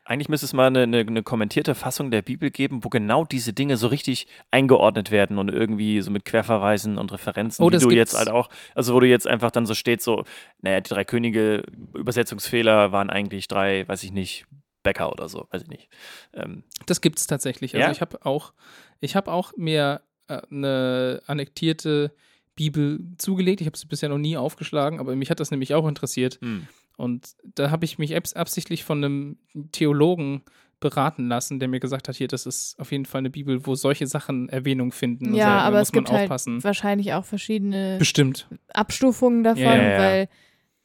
Eigentlich 0.05 0.29
müsste 0.29 0.47
es 0.47 0.53
mal 0.53 0.67
eine, 0.67 0.83
eine, 0.83 0.99
eine 1.01 1.23
kommentierte 1.23 1.75
Fassung 1.75 2.11
der 2.11 2.23
Bibel 2.23 2.51
geben, 2.51 2.83
wo 2.85 2.89
genau 2.89 3.25
diese 3.25 3.53
Dinge 3.53 3.77
so 3.77 3.87
richtig 3.87 4.27
eingeordnet 4.51 5.11
werden 5.11 5.39
und 5.39 5.51
irgendwie 5.51 6.01
so 6.01 6.11
mit 6.11 6.25
Querverweisen 6.25 6.99
und 6.99 7.13
Referenzen, 7.13 7.65
Oh, 7.65 7.71
das 7.71 7.83
du 7.83 7.89
gibt's. 7.89 8.13
jetzt 8.13 8.19
halt 8.19 8.29
auch, 8.31 8.49
also 8.75 8.95
wo 8.95 9.01
du 9.01 9.07
jetzt 9.07 9.27
einfach 9.27 9.51
dann 9.51 9.67
so 9.67 9.75
steht, 9.75 10.03
so, 10.03 10.25
naja, 10.63 10.81
die 10.81 10.89
drei 10.91 11.05
Könige, 11.05 11.63
Übersetzungsfehler 11.95 12.93
waren 12.93 13.09
eigentlich 13.11 13.47
drei, 13.47 13.87
weiß 13.87 14.03
ich 14.03 14.13
nicht, 14.13 14.47
Bäcker 14.83 15.13
oder 15.13 15.29
so, 15.29 15.47
weiß 15.51 15.63
ich 15.63 15.69
nicht. 15.69 15.89
Ähm, 16.35 16.65
Das 16.87 17.01
gibt 17.01 17.19
es 17.19 17.27
tatsächlich. 17.27 17.75
Also 17.75 17.87
Ja? 17.87 17.93
ich 17.93 18.01
habe 18.01 18.25
auch, 18.27 18.53
ich 19.01 19.15
habe 19.15 19.31
auch 19.31 19.53
mir 19.57 20.01
äh, 20.29 20.41
eine 20.51 21.23
annektierte 21.27 22.13
Bibel 22.57 22.99
zugelegt. 23.19 23.61
Ich 23.61 23.67
habe 23.67 23.77
sie 23.79 23.87
bisher 23.87 24.09
noch 24.09 24.19
nie 24.19 24.37
aufgeschlagen, 24.37 24.99
aber 24.99 25.15
mich 25.17 25.31
hat 25.31 25.39
das 25.41 25.51
nämlich 25.51 25.75
auch 25.75 25.87
interessiert. 25.87 26.39
hm. 26.41 26.67
Und 27.01 27.35
da 27.55 27.71
habe 27.71 27.85
ich 27.85 27.99
mich 27.99 28.15
abs 28.17 28.35
absichtlich 28.35 28.85
von 28.85 29.03
einem 29.05 29.37
Theologen 29.73 30.43
beraten 30.79 31.29
lassen, 31.29 31.59
der 31.61 31.69
mir 31.69 31.81
gesagt 31.81 32.09
hat, 32.09 32.17
hier, 32.17 32.29
das 32.29 32.47
ist 32.47 32.79
auf 32.81 32.91
jeden 32.91 33.05
Fall 33.05 33.19
eine 33.19 33.29
Bibel, 33.31 33.67
wo 33.67 33.75
solche 33.75 34.07
Sachen 34.07 34.49
Erwähnung 34.49 34.93
finden. 34.93 35.29
und 35.29 35.35
Ja, 35.35 35.45
so, 35.45 35.51
da 35.51 35.59
aber 35.61 35.81
es 35.81 35.93
gibt 35.93 36.11
halt 36.11 36.23
aufpassen. 36.23 36.65
wahrscheinlich 36.65 37.13
auch 37.13 37.25
verschiedene 37.27 37.97
Bestimmt. 37.99 38.49
Abstufungen 38.73 39.45
davon, 39.45 39.63
Ja, 39.63 39.77
ja, 39.77 39.91
ja. 39.91 39.99
weil 39.99 40.29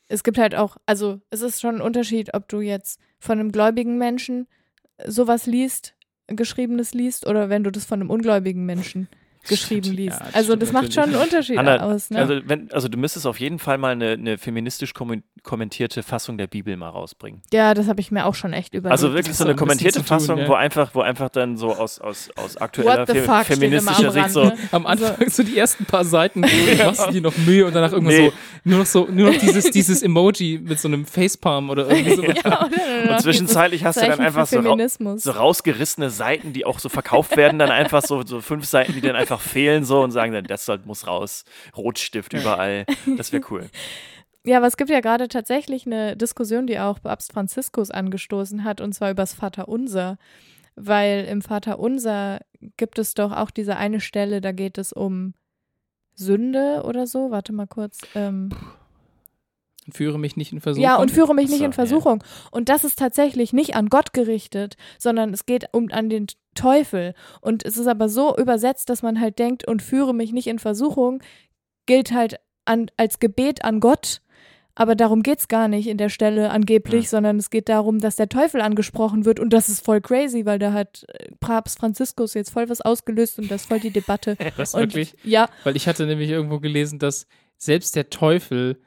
es 0.09 0.23
gibt 0.23 0.37
halt 0.37 0.53
auch, 0.53 0.75
also 0.85 1.21
es 1.29 1.41
ist 1.41 1.61
schon 1.61 1.75
ein 1.75 1.81
Unterschied, 1.81 2.33
ob 2.33 2.49
du 2.49 2.59
jetzt 2.59 2.99
von 3.19 3.39
einem 3.39 3.51
gläubigen 3.53 3.97
Menschen 3.97 4.47
sowas 5.07 5.45
liest, 5.45 5.95
geschriebenes 6.27 6.93
liest, 6.93 7.25
oder 7.25 7.49
wenn 7.49 7.63
du 7.63 7.71
das 7.71 7.85
von 7.85 8.01
einem 8.01 8.09
ungläubigen 8.09 8.65
Menschen 8.65 9.07
geschrieben 9.47 9.83
Stimmt, 9.83 9.97
liest. 9.99 10.19
ja, 10.19 10.25
das 10.25 10.35
also 10.35 10.55
das 10.55 10.71
macht 10.71 10.93
schon 10.93 11.03
einen. 11.03 11.15
Unterschied 11.15 11.57
Hanna, 11.57 11.77
aus. 11.81 12.09
Ne? 12.09 12.19
Also, 12.19 12.35
wenn, 12.45 12.71
also 12.71 12.87
du 12.87 12.97
müsstest 12.97 13.25
auf 13.27 13.39
jeden 13.39 13.59
Fall 13.59 13.77
mal 13.77 13.91
eine, 13.93 14.11
eine 14.11 14.37
feministisch 14.37 14.93
kommen- 14.93 15.23
kommentierte 15.43 16.03
Fassung 16.03 16.37
der 16.37 16.47
Bibel 16.47 16.75
mal 16.77 16.89
rausbringen. 16.89 17.41
ja, 17.53 17.73
das 17.73 17.87
habe 17.87 18.01
ich 18.01 18.11
mir 18.11 18.25
auch 18.25 18.35
schon 18.35 18.53
echt 18.53 18.73
überlegt. 18.73 18.91
Also 18.91 19.13
wirklich 19.13 19.35
so 19.35 19.43
eine 19.43 19.53
ein 19.53 19.57
kommentierte 19.57 19.99
tun, 19.99 20.05
Fassung, 20.07 20.37
ja. 20.39 20.47
wo 20.47 20.53
einfach, 20.53 20.91
wo 20.93 21.01
einfach 21.01 21.29
dann 21.29 21.57
so 21.57 21.73
aus, 21.73 21.99
aus, 21.99 22.29
aus 22.35 22.57
aktueller 22.57 23.05
fe 23.05 23.23
feministischer 23.45 24.11
Sicht 24.11 24.29
so, 24.31 24.45
ne? 24.45 24.57
Am 24.71 24.85
Also- 24.85 25.05
Anfang 25.05 25.29
so 25.29 25.43
die 25.43 25.57
ersten 25.57 25.85
paar 25.85 26.03
Seiten 26.05 26.39
machst 26.85 27.07
du 27.07 27.11
dir 27.11 27.21
noch 27.21 27.37
Mühe 27.37 27.65
und 27.65 27.75
danach 27.75 27.91
irgendwann 27.91 28.15
Nee. 28.17 28.27
so, 28.29 28.33
nur 28.69 28.79
noch 28.79 28.85
so, 28.85 29.07
nur 29.11 29.31
noch 29.31 29.39
dieses, 29.39 29.69
dieses 29.71 30.01
Emoji 30.01 30.59
mit 30.63 30.79
so 30.79 30.87
einem 30.87 31.05
Facepalm 31.05 31.69
oder 31.69 31.89
irgendwie 31.89 32.15
so. 32.15 32.23
ja, 32.43 32.65
oder? 32.65 33.11
und 33.15 33.21
zwischenzeitlich 33.21 33.83
hast 33.85 34.01
du 34.01 34.05
dann 34.07 34.19
einfach 34.19 34.47
so, 34.47 34.59
ra 34.59 35.17
so 35.17 35.31
rausgerissene 35.31 36.09
Seiten, 36.09 36.53
die 36.53 36.65
auch 36.65 36.79
so 36.79 36.89
verkauft 36.89 37.37
werden, 37.37 37.59
dann 37.59 37.69
einfach 37.69 38.01
so, 38.01 38.25
so 38.25 38.41
fünf 38.41 38.65
Seiten, 38.65 38.93
die 38.93 39.01
dann 39.01 39.15
einfach 39.15 39.34
fehlen 39.41 39.83
so 39.83 40.01
und 40.01 40.11
sagen 40.11 40.33
dann, 40.33 40.45
das 40.45 40.69
muss 40.85 41.07
raus, 41.07 41.45
Rotstift 41.75 42.33
überall, 42.33 42.85
das 43.17 43.31
wäre 43.31 43.43
cool. 43.49 43.69
Ja, 44.47 44.57
aber 44.57 44.67
es 44.67 44.77
gibt 44.77 44.91
ja 44.91 44.99
gerade 44.99 45.27
tatsächlich 45.27 45.87
eine 45.87 46.15
Diskussion, 46.15 46.67
die 46.67 46.77
auch 46.77 47.01
Papst 47.01 47.33
Franziskus 47.33 47.89
angestoßen 47.89 48.63
hat, 48.63 48.79
und 48.79 48.93
zwar 48.93 49.09
übers 49.09 49.33
Vaterunser. 49.33 50.19
Weil 50.75 51.25
im 51.25 51.41
Vaterunser 51.41 52.41
gibt 52.77 52.99
es 52.99 53.15
doch 53.15 53.31
auch 53.31 53.49
diese 53.49 53.77
eine 53.77 53.99
Stelle, 53.99 54.41
da 54.41 54.51
geht 54.51 54.77
es 54.77 54.93
um 54.93 55.33
Sünde 56.13 56.83
oder 56.85 57.07
so. 57.07 57.31
Warte 57.31 57.53
mal 57.53 57.65
kurz. 57.65 58.01
Ähm, 58.13 58.49
Führe 59.91 60.17
mich 60.19 60.35
nicht 60.37 60.51
in 60.51 60.61
Versuchung. 60.61 60.83
ja, 60.83 60.95
und 60.97 61.11
führe 61.11 61.35
mich 61.35 61.49
nicht 61.49 61.59
So, 61.59 61.65
in 61.65 61.73
Versuchung. 61.73 62.23
Und 62.51 62.69
das 62.69 62.83
ist 62.83 62.97
tatsächlich 62.97 63.53
nicht 63.53 63.75
an 63.75 63.87
Gott 63.89 64.13
gerichtet, 64.13 64.77
sondern 64.97 65.33
es 65.33 65.45
geht 65.45 65.67
um 65.73 65.89
an 65.91 66.09
den 66.09 66.27
Teufel. 66.55 67.13
Und 67.41 67.63
es 67.65 67.77
ist 67.77 67.87
aber 67.87 68.09
so 68.09 68.35
übersetzt, 68.37 68.89
dass 68.89 69.03
man 69.03 69.19
halt 69.19 69.37
denkt, 69.39 69.67
und 69.67 69.81
führe 69.81 70.13
mich 70.13 70.31
nicht 70.31 70.47
in 70.47 70.59
Versuchung, 70.59 71.21
gilt 71.85 72.11
halt 72.13 72.37
an, 72.65 72.87
als 72.97 73.19
Gebet 73.19 73.63
an 73.63 73.79
Gott. 73.79 74.21
Aber 74.77 74.95
darum 74.95 75.23
geht's 75.23 75.47
gar 75.47 75.69
nicht 75.69 75.87
in 75.87 75.97
der 75.97 76.09
Stelle 76.09 76.49
angeblich, 76.49 77.03
Ja. 77.05 77.09
sondern 77.11 77.37
es 77.37 77.49
geht 77.49 77.69
darum, 77.69 77.99
dass 77.99 78.17
der 78.17 78.27
Teufel 78.27 78.59
angesprochen 78.59 79.23
wird. 79.23 79.39
Und 79.39 79.51
das 79.53 79.69
ist 79.69 79.85
voll 79.85 80.01
crazy, 80.01 80.45
weil 80.45 80.59
da 80.59 80.73
hat 80.73 81.05
äh, 81.07 81.29
Papst 81.39 81.79
Franziskus 81.79 82.33
jetzt 82.33 82.49
voll 82.49 82.67
was 82.67 82.81
ausgelöst 82.81 83.39
und 83.39 83.49
das 83.49 83.61
ist 83.61 83.67
voll 83.67 83.79
die 83.79 83.91
Debatte. 83.91 84.35
Das 84.57 84.73
Und 84.73 84.81
wirklich? 84.81 85.15
ja, 85.23 85.47
Weil 85.63 85.77
ich 85.77 85.87
hatte 85.87 86.05
nämlich 86.05 86.29
irgendwo 86.29 86.59
gelesen, 86.59 86.99
dass 86.99 87.25
selbst 87.57 87.95
der 87.95 88.09
Teufel 88.09 88.81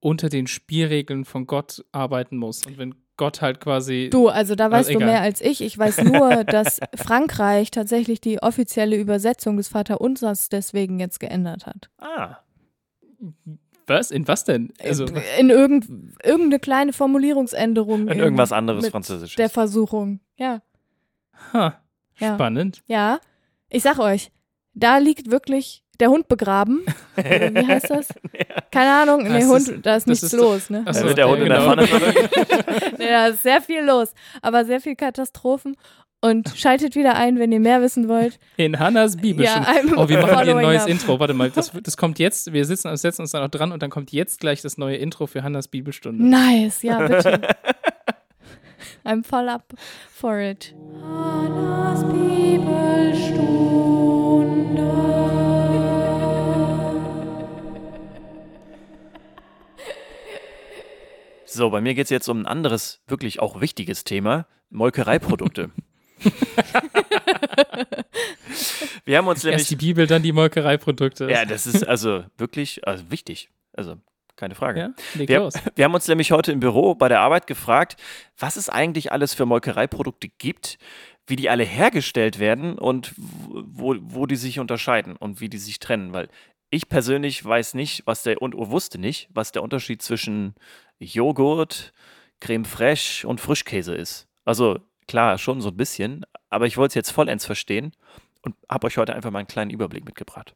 unter 0.00 0.28
den 0.28 0.46
Spielregeln 0.46 1.24
von 1.24 1.46
Gott 1.46 1.84
arbeiten 1.92 2.36
muss. 2.36 2.64
Und 2.66 2.78
wenn 2.78 2.94
Gott 3.16 3.42
halt 3.42 3.60
quasi. 3.60 4.08
Du, 4.10 4.28
also 4.28 4.54
da 4.54 4.70
weißt 4.70 4.88
du 4.88 4.94
egal. 4.94 5.08
mehr 5.08 5.20
als 5.20 5.40
ich. 5.42 5.60
Ich 5.60 5.76
weiß 5.76 6.04
nur, 6.04 6.44
dass 6.44 6.80
Frankreich 6.96 7.70
tatsächlich 7.70 8.20
die 8.20 8.42
offizielle 8.42 8.96
Übersetzung 8.96 9.58
des 9.58 9.68
Vaterunsers 9.68 10.48
deswegen 10.48 10.98
jetzt 11.00 11.20
geändert 11.20 11.66
hat. 11.66 11.90
Ah, 11.98 12.38
Was? 13.86 14.10
In 14.10 14.26
was 14.28 14.44
denn? 14.44 14.72
Also, 14.82 15.04
In 15.38 15.50
irgend, 15.50 15.86
irgendeine 16.24 16.60
kleine 16.60 16.92
Formulierungsänderung. 16.92 18.02
und 18.02 18.08
in- 18.12 18.18
irgendwas 18.20 18.52
anderes 18.52 18.88
Französisches. 18.88 19.36
Der 19.36 19.50
Versuchung. 19.50 20.20
Ja, 20.36 20.62
ha, 21.52 21.78
Ja. 22.18 22.34
spannend. 22.34 22.82
ja. 22.86 23.20
Ich 23.68 23.82
sag 23.82 23.98
euch, 23.98 24.32
da 24.74 24.98
liegt 24.98 25.30
wirklich 25.30 25.84
der 26.00 26.10
Hund 26.10 26.28
begraben. 26.28 26.82
Oder 27.16 27.54
wie 27.54 27.66
heißt 27.66 27.90
das? 27.90 28.08
Keine 28.70 28.90
Ahnung. 28.92 29.22
Nee, 29.24 29.40
Das 29.40 29.48
Hund, 29.48 29.68
ist- 29.68 29.86
da 29.86 29.96
ist 29.96 30.06
nichts 30.06 30.22
ist- 30.24 30.32
los, 30.32 30.70
ne? 30.70 30.82
Ach 30.86 30.92
Da 30.92 31.00
so, 31.00 31.06
wird 31.06 31.18
der 31.18 31.26
ja, 31.26 31.30
Hund 31.30 31.42
in 31.42 31.48
der 31.48 31.58
genau. 31.58 31.70
Pfanne 31.70 31.86
verrückt. 31.86 32.98
Nee, 32.98 33.06
da 33.08 33.26
ist 33.28 33.42
sehr 33.42 33.60
viel 33.60 33.82
los. 33.82 34.12
Aber 34.42 34.64
sehr 34.64 34.80
viel 34.80 34.96
Katastrophen. 34.96 35.76
Und 36.22 36.50
schaltet 36.54 36.96
wieder 36.96 37.14
ein, 37.14 37.38
wenn 37.38 37.50
ihr 37.50 37.60
mehr 37.60 37.80
wissen 37.80 38.06
wollt. 38.06 38.38
In 38.58 38.78
Hannas 38.78 39.16
Bibelstunde. 39.16 39.66
Ja, 39.66 39.96
oh, 39.96 40.06
wir 40.06 40.18
machen 40.20 40.44
hier 40.44 40.54
ein 40.54 40.62
neues 40.62 40.82
up. 40.82 40.88
Intro. 40.90 41.18
Warte 41.18 41.32
mal, 41.32 41.48
das, 41.50 41.72
das 41.82 41.96
kommt 41.96 42.18
jetzt. 42.18 42.52
Wir 42.52 42.66
sitzen, 42.66 42.94
setzen 42.98 43.22
uns 43.22 43.30
da 43.30 43.40
noch 43.40 43.48
dran 43.48 43.72
und 43.72 43.82
dann 43.82 43.88
kommt 43.88 44.12
jetzt 44.12 44.38
gleich 44.38 44.60
das 44.60 44.76
neue 44.76 44.96
Intro 44.96 45.26
für 45.26 45.42
Hannas 45.42 45.68
Bibelstunde. 45.68 46.22
Nice, 46.22 46.82
ja, 46.82 46.98
bitte. 47.06 47.40
I'm 49.06 49.24
voll 49.24 49.48
up 49.48 49.64
for 50.12 50.38
it. 50.38 50.74
Hannas 51.02 52.04
So, 61.52 61.70
bei 61.70 61.80
mir 61.80 61.94
geht 61.94 62.04
es 62.04 62.10
jetzt 62.10 62.28
um 62.28 62.42
ein 62.42 62.46
anderes, 62.46 63.00
wirklich 63.08 63.40
auch 63.40 63.60
wichtiges 63.60 64.04
Thema: 64.04 64.46
Molkereiprodukte. 64.70 65.70
Wir 69.04 69.18
haben 69.18 69.26
uns 69.26 69.42
nämlich. 69.42 69.62
Erst 69.62 69.70
die 69.72 69.76
Bibel, 69.76 70.06
dann 70.06 70.22
die 70.22 70.30
Molkereiprodukte. 70.30 71.28
Ja, 71.28 71.44
das 71.44 71.66
ist 71.66 71.84
also 71.86 72.22
wirklich 72.38 72.86
also 72.86 73.10
wichtig. 73.10 73.50
Also 73.72 73.96
keine 74.36 74.54
Frage. 74.54 74.80
Ja, 74.80 74.90
leg 75.14 75.28
Wir, 75.28 75.40
los. 75.40 75.54
wir 75.74 75.84
haben 75.84 75.94
uns 75.94 76.06
nämlich 76.06 76.30
heute 76.30 76.52
im 76.52 76.60
Büro 76.60 76.94
bei 76.94 77.08
der 77.08 77.20
Arbeit 77.20 77.48
gefragt, 77.48 77.96
was 78.38 78.56
es 78.56 78.68
eigentlich 78.68 79.10
alles 79.10 79.34
für 79.34 79.44
Molkereiprodukte 79.44 80.28
gibt, 80.28 80.78
wie 81.26 81.34
die 81.36 81.50
alle 81.50 81.64
hergestellt 81.64 82.38
werden 82.38 82.78
und 82.78 83.12
wo, 83.16 83.96
wo 84.00 84.26
die 84.26 84.36
sich 84.36 84.60
unterscheiden 84.60 85.16
und 85.16 85.40
wie 85.40 85.48
die 85.48 85.58
sich 85.58 85.80
trennen. 85.80 86.12
Weil 86.12 86.28
ich 86.70 86.88
persönlich 86.88 87.44
weiß 87.44 87.74
nicht, 87.74 88.02
was 88.06 88.22
der 88.22 88.40
und 88.40 88.54
wusste 88.56 88.98
nicht, 88.98 89.28
was 89.32 89.52
der 89.52 89.62
Unterschied 89.62 90.02
zwischen 90.02 90.54
Joghurt, 90.98 91.92
Creme 92.40 92.64
fraiche 92.64 93.26
und 93.26 93.40
Frischkäse 93.40 93.94
ist. 93.94 94.28
Also 94.44 94.78
klar, 95.06 95.38
schon 95.38 95.60
so 95.60 95.68
ein 95.68 95.76
bisschen, 95.76 96.24
aber 96.48 96.66
ich 96.66 96.76
wollte 96.76 96.92
es 96.92 96.94
jetzt 96.94 97.10
vollends 97.10 97.44
verstehen 97.44 97.92
und 98.42 98.54
habe 98.68 98.86
euch 98.86 98.96
heute 98.96 99.14
einfach 99.14 99.30
mal 99.30 99.40
einen 99.40 99.48
kleinen 99.48 99.70
Überblick 99.70 100.04
mitgebracht. 100.04 100.54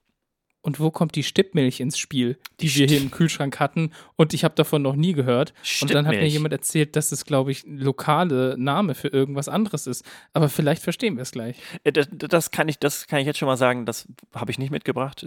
Und 0.63 0.81
wo 0.81 0.91
kommt 0.91 1.15
die 1.15 1.23
Stippmilch 1.23 1.81
ins 1.81 1.99
Spiel, 1.99 2.39
die 2.61 2.75
wir 2.75 2.87
hier 2.87 2.97
im 2.97 3.11
Kühlschrank 3.11 3.61
hatten? 3.61 3.91
Und 4.17 4.33
ich 4.33 4.45
habe 4.45 4.55
davon 4.55 4.81
noch 4.81 4.97
nie 4.97 5.13
gehört. 5.13 5.53
Und 5.83 5.93
dann 5.93 6.07
hat 6.07 6.15
mir 6.15 6.27
jemand 6.27 6.55
erzählt, 6.55 6.97
dass 6.97 7.13
es, 7.13 7.27
glaube 7.27 7.53
ich, 7.53 7.67
ein 7.67 7.77
lokale 7.77 8.57
Name 8.57 8.95
für 8.95 9.09
irgendwas 9.09 9.51
anderes 9.51 9.87
ist. 9.87 10.07
Aber 10.33 10.49
vielleicht 10.49 10.83
verstehen 10.83 11.17
wir 11.17 11.23
es 11.23 11.33
gleich. 11.33 11.59
Äh, 11.85 11.93
Das, 11.93 12.09
das, 12.11 12.51
kann 12.51 12.69
ich, 12.69 12.79
das 12.79 13.07
kann 13.09 13.19
ich 13.19 13.27
jetzt 13.27 13.39
schon 13.39 13.47
mal 13.47 13.59
sagen, 13.59 13.85
das 13.85 14.09
habe 14.35 14.53
ich 14.53 14.59
nicht 14.59 14.71
mitgebracht. 14.71 15.23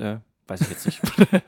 Weiß 0.47 0.61
ich 0.61 0.69
jetzt 0.69 0.85
nicht. 0.85 1.01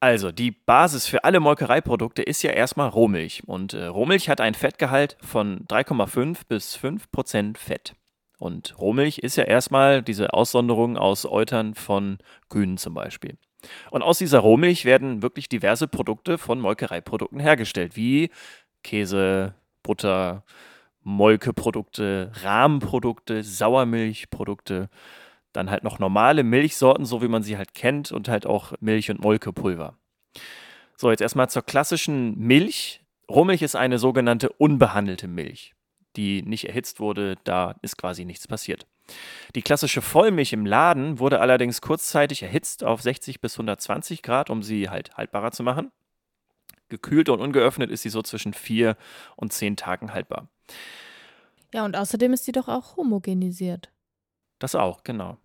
also, 0.00 0.32
die 0.32 0.50
Basis 0.50 1.06
für 1.06 1.24
alle 1.24 1.40
Molkereiprodukte 1.40 2.22
ist 2.22 2.42
ja 2.42 2.50
erstmal 2.50 2.88
Rohmilch. 2.88 3.42
Und 3.46 3.74
äh, 3.74 3.86
Rohmilch 3.86 4.28
hat 4.28 4.40
ein 4.40 4.54
Fettgehalt 4.54 5.16
von 5.20 5.66
3,5 5.66 6.42
bis 6.48 6.76
5 6.76 7.10
Prozent 7.10 7.58
Fett. 7.58 7.94
Und 8.38 8.78
Rohmilch 8.78 9.18
ist 9.18 9.36
ja 9.36 9.44
erstmal 9.44 10.02
diese 10.02 10.34
Aussonderung 10.34 10.96
aus 10.96 11.24
Eutern 11.24 11.74
von 11.74 12.18
Kühen 12.48 12.76
zum 12.76 12.94
Beispiel. 12.94 13.38
Und 13.90 14.02
aus 14.02 14.18
dieser 14.18 14.40
Rohmilch 14.40 14.84
werden 14.84 15.22
wirklich 15.22 15.48
diverse 15.48 15.88
Produkte 15.88 16.38
von 16.38 16.60
Molkereiprodukten 16.60 17.40
hergestellt, 17.40 17.96
wie 17.96 18.30
Käse, 18.82 19.54
Butter, 19.82 20.44
Molkeprodukte, 21.02 22.32
Rahmenprodukte, 22.42 23.42
Sauermilchprodukte. 23.42 24.90
Dann 25.56 25.70
halt 25.70 25.84
noch 25.84 25.98
normale 25.98 26.44
Milchsorten, 26.44 27.04
so 27.04 27.22
wie 27.22 27.28
man 27.28 27.42
sie 27.42 27.56
halt 27.56 27.74
kennt, 27.74 28.12
und 28.12 28.28
halt 28.28 28.46
auch 28.46 28.72
Milch- 28.80 29.10
und 29.10 29.20
Molkepulver. 29.20 29.98
So, 30.96 31.10
jetzt 31.10 31.20
erstmal 31.20 31.50
zur 31.50 31.62
klassischen 31.62 32.38
Milch. 32.38 33.02
Rohmilch 33.30 33.62
ist 33.62 33.76
eine 33.76 33.98
sogenannte 33.98 34.50
unbehandelte 34.50 35.28
Milch, 35.28 35.74
die 36.16 36.42
nicht 36.42 36.68
erhitzt 36.68 37.00
wurde, 37.00 37.36
da 37.44 37.74
ist 37.82 37.98
quasi 37.98 38.24
nichts 38.24 38.46
passiert. 38.46 38.86
Die 39.54 39.62
klassische 39.62 40.02
Vollmilch 40.02 40.52
im 40.52 40.66
Laden 40.66 41.18
wurde 41.18 41.40
allerdings 41.40 41.80
kurzzeitig 41.80 42.42
erhitzt 42.42 42.84
auf 42.84 43.02
60 43.02 43.40
bis 43.40 43.54
120 43.54 44.22
Grad, 44.22 44.50
um 44.50 44.62
sie 44.62 44.88
halt 44.90 45.16
haltbarer 45.16 45.52
zu 45.52 45.62
machen. 45.62 45.90
Gekühlt 46.88 47.28
und 47.28 47.40
ungeöffnet 47.40 47.90
ist 47.90 48.02
sie 48.02 48.10
so 48.10 48.22
zwischen 48.22 48.52
vier 48.52 48.96
und 49.36 49.52
zehn 49.52 49.76
Tagen 49.76 50.12
haltbar. 50.12 50.48
Ja, 51.74 51.84
und 51.84 51.96
außerdem 51.96 52.32
ist 52.32 52.44
sie 52.44 52.52
doch 52.52 52.68
auch 52.68 52.96
homogenisiert. 52.96 53.90
Das 54.58 54.74
auch, 54.74 55.02
genau. 55.04 55.36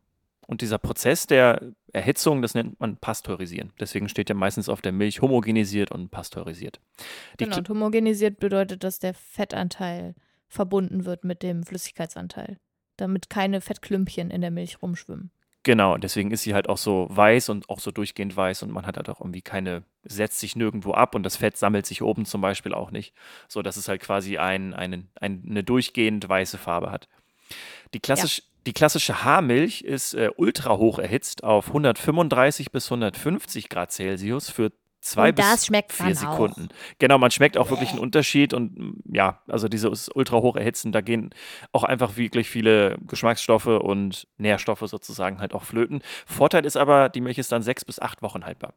Und 0.48 0.62
dieser 0.62 0.77
Prozess 0.77 1.27
der 1.27 1.62
Erhitzung, 1.93 2.41
das 2.41 2.55
nennt 2.55 2.79
man 2.79 2.98
Pasteurisieren. 2.98 3.71
Deswegen 3.79 4.10
steht 4.10 4.29
ja 4.29 4.36
meistens 4.36 4.69
auf 4.69 4.81
der 4.81 4.91
Milch 4.91 5.21
homogenisiert 5.21 5.91
und 5.91 6.10
pasteurisiert. 6.10 6.79
Die 7.39 7.45
genau, 7.45 7.57
und 7.57 7.69
homogenisiert 7.69 8.39
bedeutet, 8.39 8.83
dass 8.83 9.00
der 9.00 9.13
Fettanteil 9.13 10.15
verbunden 10.48 11.05
wird 11.05 11.24
mit 11.24 11.43
dem 11.43 11.63
Flüssigkeitsanteil, 11.63 12.57
damit 12.98 13.29
keine 13.29 13.62
Fettklümpchen 13.62 14.29
in 14.29 14.41
der 14.41 14.51
Milch 14.51 14.81
rumschwimmen. 14.81 15.31
Genau, 15.63 15.95
deswegen 15.98 16.31
ist 16.31 16.41
sie 16.41 16.55
halt 16.55 16.67
auch 16.67 16.77
so 16.77 17.07
weiß 17.12 17.50
und 17.50 17.69
auch 17.69 17.79
so 17.79 17.91
durchgehend 17.91 18.36
weiß 18.36 18.63
und 18.63 18.71
man 18.71 18.88
hat 18.88 18.98
halt 18.98 19.10
auch 19.10 19.21
irgendwie 19.21 19.43
keine, 19.43 19.83
setzt 20.03 20.39
sich 20.39 20.55
nirgendwo 20.55 20.93
ab 20.93 21.13
und 21.13 21.21
das 21.21 21.38
Fett 21.38 21.55
sammelt 21.55 21.86
sich 21.86 22.01
oben 22.01 22.25
zum 22.25 22.41
Beispiel 22.41 22.74
auch 22.74 22.89
nicht, 22.89 23.13
so 23.48 23.62
dass 23.62 23.77
es 23.77 23.88
halt 23.88 24.01
quasi 24.01 24.39
ein, 24.39 24.74
ein, 24.74 25.07
ein, 25.19 25.43
eine 25.48 25.63
durchgehend 25.63 26.27
weiße 26.27 26.57
Farbe 26.57 26.89
hat. 26.89 27.07
Die, 27.93 28.00
klassisch, 28.00 28.41
die 28.65 28.74
klassische 28.74 29.24
Haarmilch 29.24 29.82
ist 29.82 30.13
äh, 30.13 30.30
ultra 30.36 30.77
hoch 30.77 31.00
erhitzt 31.00 31.44
auf 31.44 31.68
135 31.68 32.72
bis 32.72 32.86
150 32.86 33.70
Grad 33.70 33.91
Celsius 33.91 34.50
für 34.50 34.72
zwei 35.01 35.30
Und 35.30 35.36
bis 35.36 35.70
vier 35.89 36.15
Sekunden. 36.15 36.70
Genau, 37.00 37.18
man 37.18 37.32
schmeckt 37.32 37.58
auch 37.58 37.70
wirklich 37.70 37.89
einen 37.89 38.00
Unterschied 38.00 38.53
und 38.53 38.77
mm, 38.77 39.15
ja, 39.15 39.41
also 39.48 39.68
dieses 39.68 40.10
ultra 40.10 40.38
hoch 40.38 40.56
erhitzen, 40.56 40.91
da 40.91 41.01
gehen 41.01 41.32
auch 41.72 41.84
einfach 41.84 42.18
wirklich 42.18 42.50
viele 42.50 42.98
Geschmacksstoffe 43.08 43.65
und 43.65 44.27
Nährstoffe 44.38 44.84
sozusagen 44.86 45.39
halt 45.39 45.53
auch 45.53 45.63
flöten. 45.63 46.01
Vorteil 46.25 46.65
ist 46.65 46.77
aber, 46.77 47.10
die 47.10 47.22
Milch 47.22 47.39
ist 47.39 47.51
dann 47.51 47.63
sechs 47.63 47.84
bis 47.84 48.00
acht 48.00 48.22
Wochen 48.22 48.46
haltbar. 48.46 48.74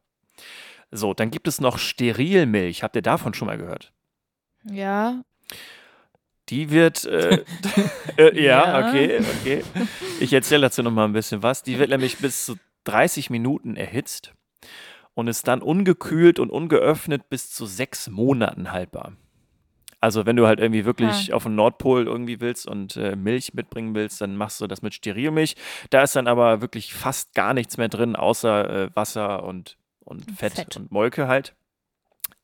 So, 0.91 1.13
dann 1.13 1.31
gibt 1.31 1.49
es 1.49 1.61
noch 1.61 1.79
Sterilmilch. 1.79 2.83
Habt 2.83 2.97
ihr 2.97 3.03
davon 3.03 3.35
schon 3.35 3.47
mal 3.47 3.59
gehört? 3.59 3.93
Ja, 4.65 5.23
Die 6.51 6.71
wird, 6.71 7.05
äh, 7.05 7.45
äh, 8.19 8.43
ja, 8.43 8.81
Ja. 8.81 8.89
okay, 8.89 9.21
okay. 9.41 9.65
Ich 10.21 10.33
erzähle 10.33 10.63
dazu 10.63 10.83
noch 10.83 10.91
mal 10.91 11.05
ein 11.07 11.13
bisschen 11.13 11.43
was. 11.43 11.63
Die 11.63 11.79
wird 11.79 11.91
nämlich 11.91 12.19
bis 12.19 12.45
zu 12.45 12.57
30 12.85 13.31
Minuten 13.31 13.77
erhitzt 13.77 14.33
und 15.15 15.29
ist 15.29 15.49
dann 15.49 15.63
ungekühlt 15.63 16.39
und 16.39 16.51
ungeöffnet 16.51 17.29
bis 17.31 17.51
zu 17.51 17.65
sechs 17.67 18.11
Monaten 18.11 18.73
haltbar. 18.73 19.13
Also 20.01 20.27
wenn 20.27 20.37
du 20.37 20.47
halt 20.47 20.61
irgendwie 20.61 20.85
wirklich 20.85 21.33
auf 21.33 21.45
den 21.45 21.55
Nordpol 21.55 22.07
irgendwie 22.07 22.39
willst 22.39 22.67
und 22.67 22.95
äh, 22.99 23.17
Milch 23.17 23.55
mitbringen 23.55 23.95
willst, 23.95 24.21
dann 24.21 24.37
machst 24.37 24.61
du 24.61 24.67
das 24.67 24.83
mit 24.83 24.93
Sterilmilch. 24.93 25.57
Da 25.89 26.03
ist 26.03 26.15
dann 26.15 26.27
aber 26.27 26.61
wirklich 26.61 26.93
fast 26.93 27.33
gar 27.33 27.55
nichts 27.55 27.79
mehr 27.79 27.89
drin, 27.89 28.15
außer 28.15 28.69
äh, 28.85 28.91
Wasser 28.95 29.45
und, 29.45 29.79
und 30.01 30.31
Fett, 30.33 30.53
Fett. 30.55 30.77
und 30.77 30.93
Molke 30.93 31.27
halt. 31.27 31.55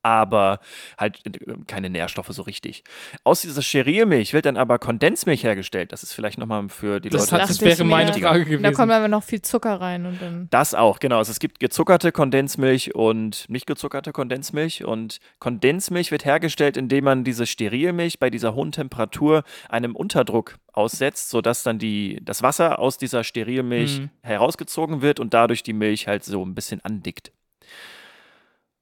Aber 0.02 0.61
halt 0.99 1.21
äh, 1.26 1.30
keine 1.66 1.90
Nährstoffe 1.90 2.28
so 2.28 2.42
richtig. 2.42 2.85
Aus 3.25 3.42
dieser 3.42 3.62
Sterilmilch 3.62 4.33
wird 4.33 4.47
dann 4.47 4.57
aber 4.57 4.78
Kondensmilch 4.78 5.45
hergestellt. 5.45 5.93
Das 5.93 6.02
ist 6.02 6.13
vielleicht 6.13 6.39
nochmal 6.39 6.69
für 6.69 7.00
die 7.00 7.10
Das, 7.10 7.30
Leute. 7.30 7.43
hat, 7.43 7.50
das 7.50 7.60
wäre 7.60 7.84
meine 7.84 8.13
mir. 8.13 8.19
Frage 8.21 8.45
da 8.45 8.50
gewesen. 8.50 8.73
kommt 8.75 8.93
aber 8.93 9.08
noch 9.08 9.23
viel 9.23 9.43
Zucker 9.43 9.80
rein 9.80 10.06
und 10.06 10.21
dann. 10.23 10.49
Das 10.50 10.75
auch, 10.75 11.00
genau. 11.00 11.19
Also 11.19 11.32
es 11.32 11.39
gibt 11.39 11.60
gezuckerte 11.60 12.13
Kondensmilch 12.13 12.95
und 12.95 13.45
nicht 13.49 13.67
gezuckerte 13.67 14.13
Kondensmilch. 14.13 14.84
Und 14.84 15.19
Kondensmilch 15.39 16.10
wird 16.10 16.25
hergestellt, 16.25 16.76
indem 16.76 17.04
man 17.04 17.25
diese 17.25 17.47
Sterilmilch 17.47 18.19
bei 18.19 18.30
dieser 18.30 18.54
hohen 18.54 18.73
Temperatur 18.73 19.43
einem 19.69 19.95
Unterdruck 19.97 20.56
aussetzt, 20.73 21.30
sodass 21.30 21.63
dann 21.63 21.78
die, 21.78 22.21
das 22.23 22.43
Wasser 22.43 22.78
aus 22.78 22.97
dieser 22.97 23.25
Sterilmilch 23.25 24.00
Mhm. 24.00 24.10
herausgezogen 24.23 25.02
wird 25.02 25.21
und 25.21 25.34
dadurch 25.34 25.63
die 25.63 25.73
Milch 25.73 26.06
halt 26.06 26.25
so 26.25 26.45
ein 26.45 26.54
bisschen 26.54 26.80
andickt. 26.84 27.32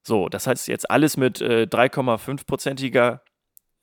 So, 0.08 0.30
das 0.30 0.46
heißt 0.46 0.68
jetzt 0.68 0.90
alles 0.90 1.18
mit 1.18 1.42
äh, 1.42 1.66
3,5-prozentiger 1.70 3.20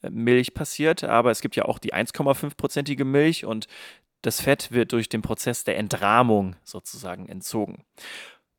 Milch 0.10 0.56
passiert, 0.56 1.04
aber 1.04 1.30
es 1.30 1.40
gibt 1.40 1.56
ja 1.56 1.66
auch 1.66 1.78
die 1.78 1.94
1,5-prozentige 1.94 3.06
Milch 3.06 3.46
und 3.46 3.68
das 4.24 4.42
Fett 4.42 4.72
wird 4.72 4.92
durch 4.92 5.08
den 5.08 5.22
Prozess 5.22 5.64
der 5.66 5.78
Entrahmung 5.78 6.56
sozusagen 6.64 7.30
entzogen. 7.30 7.86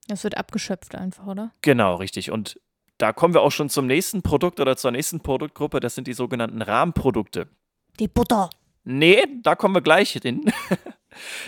Das 0.06 0.22
wird 0.22 0.36
abgeschöpft 0.36 0.94
einfach, 0.94 1.26
oder? 1.26 1.50
Genau, 1.62 1.96
richtig. 1.96 2.30
Und 2.30 2.60
da 2.98 3.12
kommen 3.12 3.34
wir 3.34 3.42
auch 3.42 3.50
schon 3.50 3.68
zum 3.68 3.88
nächsten 3.88 4.22
Produkt 4.22 4.60
oder 4.60 4.76
zur 4.76 4.92
nächsten 4.92 5.18
Produktgruppe. 5.20 5.80
Das 5.80 5.96
sind 5.96 6.06
die 6.06 6.12
sogenannten 6.14 6.62
Rahmprodukte. 6.62 7.48
Die 7.98 8.06
Butter. 8.06 8.48
Nee, 8.84 9.24
da 9.42 9.56
kommen 9.56 9.74
wir 9.74 9.82
gleich 9.82 10.12
hin. 10.12 10.52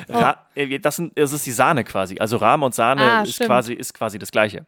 Ra 0.08 0.46
äh, 0.54 0.80
das, 0.80 0.96
sind, 0.96 1.16
das 1.16 1.32
ist 1.32 1.46
die 1.46 1.52
Sahne 1.52 1.84
quasi. 1.84 2.18
Also 2.18 2.38
Rahm 2.38 2.62
und 2.64 2.74
Sahne 2.74 3.02
Ah, 3.02 3.22
ist, 3.22 3.34
stimmt. 3.34 3.48
quasi, 3.48 3.74
ist 3.74 3.94
quasi 3.94 4.18
das 4.18 4.32
Gleiche. 4.32 4.66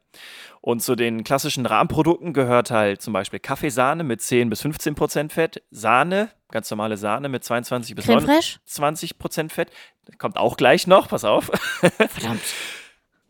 Und 0.62 0.82
zu 0.82 0.94
den 0.94 1.24
klassischen 1.24 1.64
Rahmprodukten 1.64 2.34
gehört 2.34 2.70
halt 2.70 3.00
zum 3.00 3.14
Beispiel 3.14 3.38
Kaffeesahne 3.40 4.04
mit 4.04 4.20
10 4.20 4.50
bis 4.50 4.60
15 4.60 4.94
Prozent 4.94 5.32
Fett, 5.32 5.62
Sahne, 5.70 6.30
ganz 6.50 6.70
normale 6.70 6.98
Sahne 6.98 7.30
mit 7.30 7.44
22 7.44 7.94
bis 7.94 8.04
Creme 8.04 8.20
fraiche? 8.20 8.58
29 8.66 9.18
Prozent 9.18 9.52
Fett. 9.52 9.70
Kommt 10.18 10.36
auch 10.36 10.56
gleich 10.56 10.86
noch, 10.86 11.08
pass 11.08 11.24
auf. 11.24 11.46
Verdammt. 11.80 12.42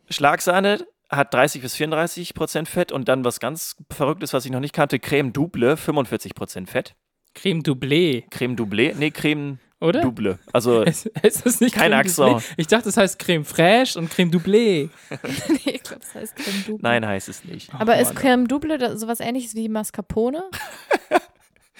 Schlagsahne 0.09 0.85
hat 1.09 1.33
30 1.33 1.61
bis 1.61 1.75
34 1.75 2.33
Prozent 2.33 2.67
Fett 2.67 2.91
und 2.91 3.07
dann 3.07 3.23
was 3.23 3.39
ganz 3.39 3.77
Verrücktes, 3.89 4.33
was 4.33 4.45
ich 4.45 4.51
noch 4.51 4.59
nicht 4.59 4.73
kannte, 4.73 4.99
Creme 4.99 5.31
Double, 5.31 5.77
45 5.77 6.35
Prozent 6.35 6.69
Fett. 6.69 6.95
Creme 7.33 7.61
Doublé, 7.61 8.29
Creme 8.29 8.57
Double, 8.57 8.93
nee, 8.95 9.11
Creme 9.11 9.59
oder? 9.81 10.01
Double. 10.01 10.39
Also 10.53 10.83
Es, 10.85 11.09
es 11.21 11.41
ist 11.41 11.61
nicht 11.61 11.75
Kein 11.75 11.93
Accent. 11.93 12.43
Ich 12.57 12.67
dachte, 12.67 12.89
es 12.89 12.97
heißt 12.97 13.19
Creme 13.19 13.45
Fraiche 13.45 13.97
und 13.99 14.09
Creme 14.09 14.31
Doublé. 14.31 14.89
nee, 15.49 15.71
ich 15.73 15.83
glaube, 15.83 16.01
das 16.01 16.15
heißt 16.15 16.35
Creme 16.35 16.63
Double. 16.67 16.79
nein, 16.81 17.05
heißt 17.05 17.29
es 17.29 17.43
nicht. 17.43 17.73
Aber 17.73 17.97
ist 17.99 18.13
Mann. 18.13 18.23
Creme 18.23 18.47
Double 18.47 18.97
sowas 18.97 19.19
ähnliches 19.19 19.55
wie 19.55 19.67
Mascarpone? 19.67 20.43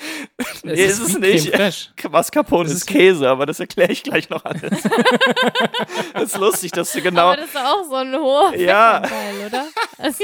Es 0.37 0.63
Nee, 0.63 0.73
ist 0.85 0.99
es 0.99 1.17
nicht. 1.19 2.01
Mascarpone 2.11 2.63
Das 2.63 2.71
ist 2.73 2.77
ist- 2.79 2.87
Käse, 2.87 3.29
aber 3.29 3.45
das 3.45 3.59
erkläre 3.59 3.91
ich 3.91 4.03
gleich 4.03 4.29
noch 4.29 4.43
alles. 4.45 4.81
das 6.13 6.23
ist 6.23 6.37
lustig, 6.37 6.71
dass 6.71 6.91
du 6.93 7.01
genau. 7.01 7.27
Aber 7.29 7.37
das 7.37 7.49
ist 7.49 7.57
auch 7.57 7.83
so 7.89 7.95
ein 7.95 8.13
hoher 8.15 8.55
Ja. 8.55 9.01
Fettanteil, 9.03 9.47
oder? 9.47 9.65
Also, 9.97 10.23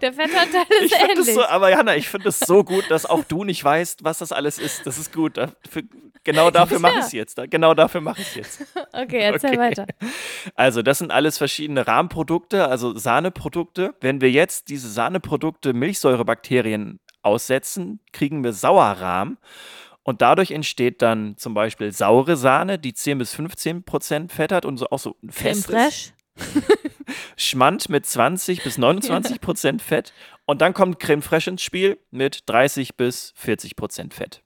der 0.00 0.12
Fettanteil 0.12 0.64
ist 0.80 0.84
Ich 0.86 0.94
finde 0.94 1.12
ähnlich. 1.12 1.28
es 1.28 1.34
so, 1.34 1.44
aber 1.44 1.70
Jana, 1.70 1.96
ich 1.96 2.08
finde 2.08 2.28
es 2.28 2.40
so 2.40 2.64
gut, 2.64 2.84
dass 2.90 3.06
auch 3.06 3.24
du 3.24 3.44
nicht 3.44 3.62
weißt, 3.62 4.04
was 4.04 4.18
das 4.18 4.32
alles 4.32 4.58
ist. 4.58 4.86
Das 4.86 4.98
ist 4.98 5.12
gut. 5.12 5.36
Dafür, 5.36 5.82
genau 6.24 6.50
dafür 6.50 6.78
mache 6.78 6.98
ich 7.00 7.04
es 7.06 7.12
jetzt. 7.12 7.38
Genau 7.50 7.74
dafür 7.74 8.00
mache 8.00 8.20
ich 8.20 8.28
es 8.28 8.34
jetzt. 8.34 8.60
okay, 8.92 9.20
erzähl 9.20 9.50
Okay. 9.50 9.58
weiter. 9.58 9.86
Also, 10.54 10.82
das 10.82 10.98
sind 10.98 11.10
alles 11.12 11.38
verschiedene 11.38 11.86
Rahmenprodukte, 11.86 12.68
also 12.68 12.96
Sahneprodukte. 12.96 13.94
Wenn 14.00 14.20
wir 14.20 14.30
jetzt 14.30 14.68
diese 14.68 14.88
Sahneprodukte 14.88 15.72
Milchsäurebakterien 15.72 17.00
aussetzen, 17.28 18.00
kriegen 18.12 18.42
wir 18.42 18.52
Sauerrahm. 18.52 19.38
Und 20.02 20.22
dadurch 20.22 20.50
entsteht 20.52 21.02
dann 21.02 21.36
zum 21.36 21.52
Beispiel 21.54 21.92
saure 21.92 22.36
Sahne, 22.36 22.78
die 22.78 22.94
10 22.94 23.18
bis 23.18 23.34
15 23.34 23.82
Prozent 23.84 24.32
Fett 24.32 24.52
hat 24.52 24.64
und 24.64 24.78
so 24.78 24.86
auch 24.90 24.98
so 24.98 25.12
Creme 25.20 25.30
fest 25.32 25.68
ist. 25.68 25.70
fraiche? 25.70 26.12
Schmand 27.36 27.88
mit 27.88 28.06
20 28.06 28.62
bis 28.62 28.78
29 28.78 29.40
Prozent 29.42 29.82
Fett. 29.82 30.12
Und 30.46 30.60
dann 30.62 30.72
kommt 30.74 30.98
Creme 30.98 31.22
Fraiche 31.22 31.50
ins 31.50 31.62
Spiel 31.62 31.98
mit 32.10 32.44
30 32.46 32.96
bis 32.96 33.32
40 33.36 33.76
Prozent 33.76 34.14
Fett. 34.14 34.42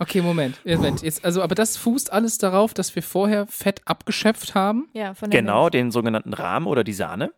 Okay, 0.00 0.22
Moment. 0.22 0.58
Moment. 0.64 1.02
Jetzt, 1.02 1.24
also, 1.24 1.40
aber 1.40 1.54
das 1.54 1.76
fußt 1.76 2.12
alles 2.12 2.38
darauf, 2.38 2.74
dass 2.74 2.96
wir 2.96 3.02
vorher 3.02 3.46
Fett 3.46 3.80
abgeschöpft 3.84 4.56
haben. 4.56 4.88
Ja, 4.92 5.14
von 5.14 5.30
der 5.30 5.40
Genau, 5.40 5.62
Milch. 5.62 5.70
den 5.72 5.90
sogenannten 5.92 6.32
Rahmen 6.32 6.66
oder 6.66 6.82
die 6.82 6.92
Sahne. 6.92 7.32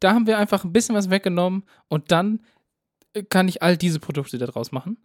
Da 0.00 0.14
haben 0.14 0.26
wir 0.26 0.38
einfach 0.38 0.64
ein 0.64 0.72
bisschen 0.72 0.94
was 0.94 1.10
weggenommen 1.10 1.64
und 1.88 2.10
dann 2.12 2.40
kann 3.30 3.48
ich 3.48 3.62
all 3.62 3.76
diese 3.76 4.00
Produkte 4.00 4.38
daraus 4.38 4.72
machen. 4.72 4.96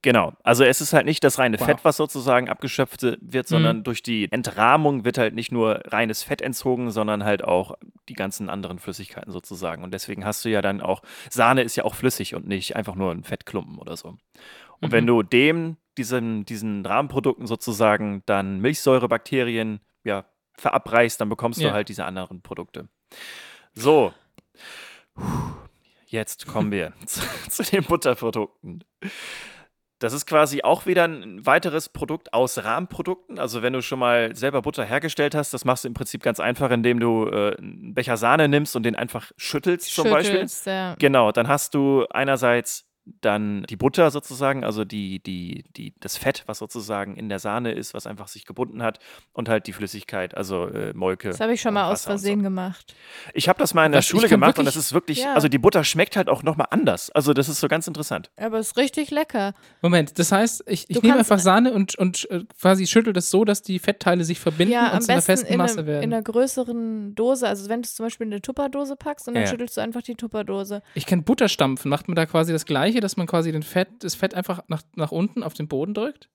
Genau. 0.00 0.32
Also 0.42 0.64
es 0.64 0.80
ist 0.80 0.92
halt 0.92 1.04
nicht 1.06 1.22
das 1.24 1.38
reine 1.38 1.58
Wow. 1.58 1.66
Fett, 1.66 1.78
was 1.82 1.96
sozusagen 1.96 2.48
abgeschöpft 2.48 3.02
wird, 3.20 3.48
sondern 3.48 3.82
durch 3.84 4.02
die 4.02 4.30
Entrahmung 4.30 5.04
wird 5.04 5.18
halt 5.18 5.34
nicht 5.34 5.52
nur 5.52 5.82
reines 5.86 6.22
Fett 6.22 6.40
entzogen, 6.40 6.90
sondern 6.90 7.24
halt 7.24 7.42
auch 7.44 7.74
die 8.08 8.14
ganzen 8.14 8.48
anderen 8.48 8.78
Flüssigkeiten 8.78 9.32
sozusagen. 9.32 9.82
Und 9.84 9.92
deswegen 9.92 10.24
hast 10.24 10.44
du 10.44 10.48
ja 10.48 10.62
dann 10.62 10.80
auch, 10.80 11.02
Sahne 11.30 11.62
ist 11.62 11.76
ja 11.76 11.84
auch 11.84 11.94
flüssig 11.94 12.34
und 12.34 12.46
nicht 12.46 12.76
einfach 12.76 12.94
nur 12.94 13.10
ein 13.10 13.24
Fettklumpen 13.24 13.76
oder 13.78 13.96
so. 13.96 14.16
Und 14.80 14.88
Mhm. 14.88 14.92
wenn 14.92 15.06
du 15.06 15.22
dem, 15.22 15.76
diesen, 15.98 16.44
diesen 16.46 16.86
Rahmenprodukten 16.86 17.46
sozusagen 17.46 18.22
dann 18.26 18.60
Milchsäurebakterien 18.60 19.80
ja, 20.04 20.24
verabreichst, 20.56 21.20
dann 21.20 21.28
bekommst 21.28 21.58
du 21.60 21.64
Ja. 21.64 21.72
halt 21.72 21.88
diese 21.88 22.04
anderen 22.04 22.40
Produkte. 22.40 22.88
So. 23.74 24.14
Jetzt 26.16 26.46
kommen 26.46 26.72
wir 26.72 26.94
zu, 27.06 27.20
zu 27.50 27.62
den 27.62 27.84
Butterprodukten. 27.84 28.82
Das 29.98 30.14
ist 30.14 30.24
quasi 30.24 30.62
auch 30.62 30.86
wieder 30.86 31.04
ein 31.04 31.44
weiteres 31.44 31.90
Produkt 31.90 32.32
aus 32.32 32.64
Rahmenprodukten. 32.64 33.38
Also 33.38 33.60
wenn 33.60 33.74
du 33.74 33.82
schon 33.82 33.98
mal 33.98 34.34
selber 34.34 34.62
Butter 34.62 34.84
hergestellt 34.84 35.34
hast, 35.34 35.52
das 35.52 35.66
machst 35.66 35.84
du 35.84 35.88
im 35.88 35.94
Prinzip 35.94 36.22
ganz 36.22 36.40
einfach, 36.40 36.70
indem 36.70 37.00
du 37.00 37.26
äh, 37.26 37.56
einen 37.58 37.92
Becher 37.92 38.16
Sahne 38.16 38.48
nimmst 38.48 38.76
und 38.76 38.84
den 38.84 38.96
einfach 38.96 39.30
schüttelst 39.36 39.94
zum 39.94 40.08
Beispiel. 40.08 40.32
Schüttelst, 40.36 40.66
ja. 40.66 40.94
Genau, 40.98 41.32
dann 41.32 41.48
hast 41.48 41.74
du 41.74 42.06
einerseits 42.08 42.86
dann 43.20 43.62
die 43.70 43.76
Butter 43.76 44.10
sozusagen, 44.10 44.64
also 44.64 44.84
die, 44.84 45.20
die, 45.20 45.64
die, 45.76 45.94
das 46.00 46.16
Fett, 46.16 46.42
was 46.46 46.58
sozusagen 46.58 47.16
in 47.16 47.28
der 47.28 47.38
Sahne 47.38 47.72
ist, 47.72 47.94
was 47.94 48.06
einfach 48.06 48.26
sich 48.28 48.44
gebunden 48.46 48.82
hat 48.82 48.98
und 49.32 49.48
halt 49.48 49.66
die 49.68 49.72
Flüssigkeit, 49.72 50.36
also 50.36 50.66
äh, 50.68 50.92
Molke. 50.92 51.28
Das 51.28 51.40
habe 51.40 51.52
ich 51.54 51.60
schon 51.60 51.74
mal 51.74 51.86
und 51.86 51.92
aus 51.92 52.00
und 52.00 52.04
so. 52.04 52.08
Versehen 52.10 52.42
gemacht. 52.42 52.94
Ich 53.32 53.48
habe 53.48 53.58
das 53.60 53.74
mal 53.74 53.86
in 53.86 53.92
der 53.92 54.00
Was, 54.00 54.06
ich 54.06 54.10
Schule 54.10 54.28
gemacht 54.28 54.58
und 54.58 54.64
wirklich- 54.66 54.74
das 54.74 54.84
ist 54.86 54.92
wirklich, 54.92 55.18
Ja. 55.20 55.34
also 55.34 55.48
die 55.48 55.58
Butter 55.58 55.84
schmeckt 55.84 56.16
halt 56.16 56.28
auch 56.28 56.42
nochmal 56.42 56.66
anders. 56.70 57.10
Also 57.10 57.32
das 57.32 57.48
ist 57.48 57.60
so 57.60 57.68
ganz 57.68 57.86
interessant. 57.86 58.30
Aber 58.36 58.58
es 58.58 58.68
ist 58.68 58.76
richtig 58.76 59.10
lecker. 59.12 59.54
Moment, 59.82 60.18
das 60.18 60.32
heißt, 60.32 60.64
ich, 60.66 60.90
ich 60.90 61.00
nehme 61.02 61.16
einfach 61.18 61.38
Sahne 61.38 61.72
und, 61.72 61.94
und 61.96 62.28
äh, 62.30 62.44
quasi 62.60 62.86
schüttel 62.86 63.12
das 63.12 63.30
so, 63.30 63.44
dass 63.44 63.62
die 63.62 63.78
Fettteile 63.78 64.24
sich 64.24 64.40
verbinden 64.40 64.72
Ja, 64.74 64.92
und 64.94 65.02
zu 65.02 65.12
einer 65.12 65.22
festen 65.22 65.52
in, 65.52 65.58
Masse 65.58 65.78
einem, 65.78 65.86
werden. 65.86 66.02
in 66.02 66.12
einer 66.12 66.22
größeren 66.22 67.14
Dose. 67.14 67.46
Also 67.48 67.68
wenn 67.68 67.82
du 67.82 67.86
es 67.86 67.94
zum 67.94 68.06
Beispiel 68.06 68.26
in 68.26 68.32
eine 68.32 68.42
Tupperdose 68.42 68.96
packst 68.96 69.28
und 69.28 69.34
dann 69.34 69.44
ja. 69.44 69.48
schüttelst 69.48 69.76
du 69.76 69.80
einfach 69.80 70.02
die 70.02 70.14
Tupperdose. 70.16 70.82
ich 70.94 71.06
kenne 71.06 71.22
Butterstampfen. 71.22 71.88
Macht 71.88 72.08
man 72.08 72.16
da 72.16 72.26
quasi 72.26 72.52
das 72.52 72.66
Gleiche, 72.66 72.95
dass 73.00 73.16
man 73.16 73.26
quasi 73.26 73.52
den 73.52 73.62
Fett, 73.62 73.88
das 74.00 74.14
Fett 74.14 74.34
einfach 74.34 74.62
nach, 74.68 74.82
nach 74.94 75.12
unten 75.12 75.42
auf 75.42 75.54
den 75.54 75.68
Boden 75.68 75.94
drückt? 75.94 76.28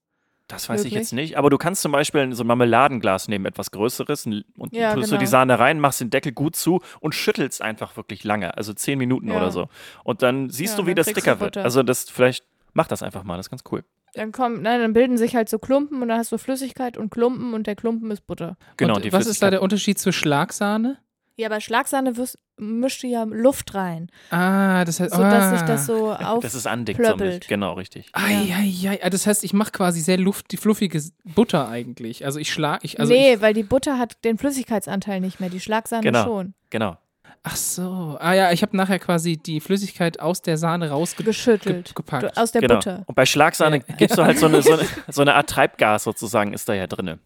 Das 0.47 0.67
weiß 0.67 0.81
ich 0.81 0.85
Wirklich? 0.91 0.99
jetzt 1.03 1.13
nicht. 1.13 1.37
Aber 1.37 1.49
du 1.49 1.57
kannst 1.57 1.81
zum 1.81 1.93
Beispiel 1.93 2.33
so 2.33 2.43
ein 2.43 2.47
Marmeladenglas 2.47 3.29
nehmen, 3.29 3.45
etwas 3.45 3.71
größeres, 3.71 4.25
und 4.25 4.43
Ja, 4.71 4.93
tust 4.93 5.09
du 5.11 5.15
die 5.15 5.19
genau. 5.19 5.29
Sahne 5.31 5.59
rein, 5.59 5.79
machst 5.79 6.01
den 6.01 6.09
Deckel 6.09 6.33
gut 6.33 6.57
zu 6.57 6.81
und 6.99 7.15
schüttelst 7.15 7.61
einfach 7.61 7.95
wirklich 7.95 8.23
lange, 8.25 8.57
also 8.57 8.73
zehn 8.73 8.97
Minuten 8.97 9.29
Ja. 9.29 9.37
oder 9.37 9.51
so. 9.51 9.69
Und 10.03 10.21
dann 10.23 10.49
siehst 10.49 10.77
Ja, 10.77 10.83
du, 10.83 10.87
wie 10.87 10.95
das 10.95 11.07
dicker 11.07 11.39
wird. 11.39 11.57
Also 11.57 11.83
das 11.83 12.09
vielleicht 12.09 12.45
mach 12.73 12.87
das 12.87 13.01
einfach 13.03 13.23
mal, 13.23 13.37
das 13.37 13.47
ist 13.47 13.49
ganz 13.49 13.63
cool. 13.71 13.83
Dann 14.13 14.33
kommt, 14.33 14.61
nein, 14.61 14.81
dann 14.81 14.91
bilden 14.91 15.17
sich 15.17 15.35
halt 15.37 15.47
so 15.47 15.57
Klumpen 15.57 16.01
und 16.01 16.09
dann 16.09 16.17
hast 16.17 16.33
du 16.33 16.37
Flüssigkeit 16.37 16.97
und 16.97 17.11
Klumpen 17.11 17.53
und 17.53 17.65
der 17.65 17.75
Klumpen 17.77 18.11
ist 18.11 18.27
Butter. 18.27 18.57
Genau, 18.75 18.95
und 18.95 19.13
was 19.13 19.25
ist 19.27 19.41
da 19.41 19.49
der 19.51 19.61
Unterschied 19.61 19.99
zur 19.99 20.11
Schlagsahne? 20.11 20.97
Ja, 21.37 21.49
bei 21.49 21.59
Schlagsahne 21.59 22.17
wirst, 22.17 22.37
mischst 22.57 23.01
du 23.03 23.07
ja 23.07 23.23
Luft 23.23 23.73
rein, 23.73 24.11
Ah, 24.29 24.85
das 24.85 24.99
heißt, 24.99 25.13
sodass 25.15 25.43
ah. 25.45 25.49
sich 25.57 25.61
das 25.61 25.85
so 25.85 26.11
auf. 26.11 26.43
Das 26.43 26.53
ist 26.53 26.67
andickt. 26.67 26.99
Genau, 27.47 27.73
richtig. 27.73 28.09
Ei, 28.13 28.53
ei, 28.53 28.89
ei. 28.89 28.99
Ah, 29.03 29.09
Das 29.09 29.25
heißt, 29.25 29.43
ich 29.43 29.53
mache 29.53 29.71
quasi 29.71 30.01
sehr 30.01 30.17
luft, 30.17 30.51
die 30.51 30.57
fluffige 30.57 31.01
Butter 31.23 31.67
eigentlich. 31.69 32.25
Also 32.25 32.37
ich 32.39 32.51
schlag, 32.51 32.83
ich, 32.83 32.99
also 32.99 33.11
nee, 33.11 33.33
ich, 33.35 33.41
weil 33.41 33.53
die 33.53 33.63
Butter 33.63 33.97
hat 33.97 34.23
den 34.23 34.37
Flüssigkeitsanteil 34.37 35.19
nicht 35.21 35.39
mehr, 35.39 35.49
die 35.49 35.59
Schlagsahne 35.59 36.03
Genau. 36.03 36.23
schon. 36.23 36.53
Genau. 36.69 36.97
ach 37.43 37.55
so. 37.55 38.17
Ah 38.19 38.33
ja, 38.33 38.51
ich 38.51 38.61
habe 38.61 38.77
nachher 38.77 38.99
quasi 38.99 39.37
die 39.37 39.61
Flüssigkeit 39.61 40.19
aus 40.19 40.41
der 40.43 40.57
Sahne 40.57 40.89
rausgepackt. 40.91 41.25
Geschüttelt. 41.25 41.95
gepackt. 41.95 42.37
Du, 42.37 42.41
aus 42.41 42.51
der 42.51 42.61
genau. 42.61 42.75
Butter. 42.75 43.03
Und 43.07 43.15
bei 43.15 43.25
Schlagsahne 43.25 43.77
Ja. 43.77 43.95
gibst 43.95 44.17
du 44.17 44.23
halt 44.23 44.37
so 44.37 44.45
eine, 44.45 44.61
so, 44.61 44.73
eine, 44.73 44.85
so 45.07 45.21
eine 45.21 45.33
Art 45.33 45.49
Treibgas 45.49 46.03
sozusagen 46.03 46.53
ist 46.53 46.69
da 46.69 46.73
ja 46.73 46.85
drinne. 46.85 47.17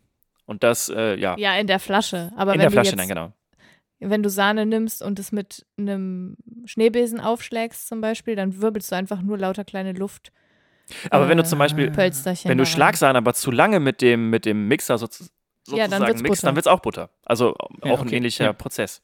Und 0.46 0.64
das, 0.64 0.88
äh, 0.90 1.16
ja, 1.20 1.36
Ja, 1.38 1.56
in 1.58 1.68
der 1.68 1.80
Flasche. 1.80 2.32
Aber 2.38 2.54
in 2.54 2.60
wenn 2.60 2.66
der 2.66 2.72
Flasche 2.72 2.92
du 2.92 2.98
dann, 2.98 3.08
jetzt, 3.08 3.16
genau. 3.16 3.34
Wenn 4.10 4.24
du 4.24 4.30
Sahne 4.30 4.66
nimmst 4.66 5.02
und 5.02 5.20
es 5.20 5.32
mit 5.32 5.66
einem 5.78 6.38
Schneebesen 6.66 7.20
aufschlägst 7.20 7.88
zum 7.88 8.02
Beispiel, 8.02 8.36
dann 8.36 8.62
wirbelst 8.62 8.92
du 8.92 8.96
einfach 8.96 9.22
nur 9.22 9.38
lauter 9.38 9.64
kleine 9.66 9.94
Luft. 9.94 10.32
Aber 11.10 11.30
wenn 11.30 11.38
du 11.38 11.44
äh, 11.44 11.48
zum 11.48 11.60
Beispiel, 11.60 11.92
Pölsterchen. 11.92 12.50
wenn 12.50 12.58
du. 12.58 12.66
Schlagsahne 12.66 13.18
aber 13.18 13.34
zu 13.34 13.52
lange 13.52 13.80
mit 13.80 14.02
dem, 14.02 14.30
mit 14.30 14.46
dem 14.46 14.68
Mixer 14.68 14.98
sozu 14.98 15.26
sozusagen 15.68 15.92
Ja, 15.92 15.98
dann 16.00 16.08
wird's 16.08 16.22
mixt, 16.22 16.42
Butter. 16.42 16.48
dann 16.48 16.56
wird 16.56 16.66
es 16.68 16.72
auch 16.72 16.80
Butter. 16.80 17.10
Also 17.26 17.56
Ja, 17.84 17.92
auch 17.92 18.02
ein 18.02 18.08
okay, 18.08 18.18
ähnlicher 18.18 18.46
ja. 18.46 18.54
Prozess. 18.54 19.02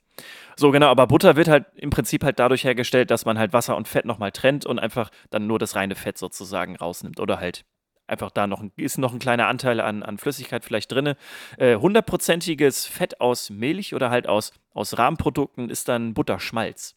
So, 0.56 0.70
genau, 0.70 0.88
aber 0.88 1.08
Butter 1.08 1.36
wird 1.36 1.48
halt 1.48 1.66
im 1.76 1.90
Prinzip 1.90 2.24
halt 2.24 2.38
dadurch 2.38 2.64
hergestellt, 2.64 3.10
dass 3.10 3.26
man 3.26 3.40
halt 3.40 3.52
Wasser 3.54 3.76
und 3.76 3.88
Fett 3.88 4.06
nochmal 4.06 4.32
trennt 4.32 4.66
und 4.68 4.78
einfach 4.78 5.10
dann 5.32 5.48
nur 5.48 5.58
das 5.58 5.76
reine 5.76 5.96
Fett 5.96 6.20
sozusagen 6.20 6.76
rausnimmt. 6.76 7.20
Oder 7.20 7.40
halt 7.40 7.66
einfach 8.12 8.30
da 8.32 8.45
noch 8.47 8.62
ein, 8.62 8.71
ist 8.76 8.97
noch 8.97 9.13
ein 9.13 9.19
kleiner 9.19 9.47
Anteil 9.47 9.80
an, 9.80 10.04
an 10.04 10.17
Flüssigkeit 10.17 10.63
vielleicht 10.63 10.91
drin. 10.91 11.15
Äh, 11.58 11.78
Hundertprozentiges 11.78 12.86
Fett 12.86 13.19
aus 13.21 13.50
Milch 13.50 13.95
oder 13.95 14.10
halt 14.10 14.28
aus, 14.28 14.52
aus 14.74 14.97
Rahmenprodukten 14.97 15.69
ist 15.69 15.88
dann 15.88 16.13
Butterschmalz. 16.13 16.95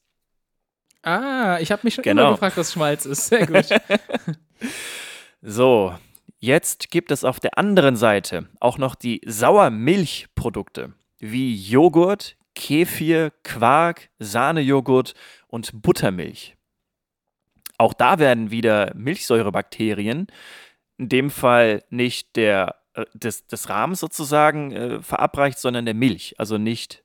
Ah, 1.02 1.58
ich 1.60 1.70
habe 1.70 1.82
mich 1.84 1.94
schon 1.94 2.02
Genau. 2.02 2.22
immer 2.22 2.32
gefragt, 2.32 2.56
was 2.56 2.72
Schmalz 2.72 3.06
ist. 3.06 3.26
Sehr 3.28 3.46
gut. 3.46 3.68
So, 5.46 5.94
jetzt 6.38 6.90
gibt 6.90 7.10
es 7.10 7.22
auf 7.22 7.38
der 7.38 7.58
anderen 7.58 7.96
Seite 7.96 8.48
auch 8.60 8.78
noch 8.78 8.94
die 8.94 9.20
Sauermilchprodukte 9.26 10.94
wie 11.18 11.54
Joghurt, 11.54 12.36
Kefir, 12.54 13.30
Quark, 13.42 14.08
Sahnejoghurt 14.18 15.12
und 15.48 15.82
Buttermilch. 15.82 16.56
Auch 17.76 17.92
da 17.92 18.18
werden 18.18 18.50
wieder 18.50 18.92
Milchsäurebakterien, 18.94 20.28
in 21.04 21.08
dem 21.10 21.30
Fall 21.30 21.82
nicht 21.90 22.36
der, 22.36 22.76
äh, 22.94 23.04
des, 23.14 23.46
des 23.46 23.68
Rahmens 23.68 24.00
sozusagen 24.00 24.72
äh, 24.72 25.02
verabreicht, 25.02 25.58
sondern 25.58 25.84
der 25.84 25.94
Milch, 25.94 26.34
also 26.38 26.58
nicht 26.58 27.02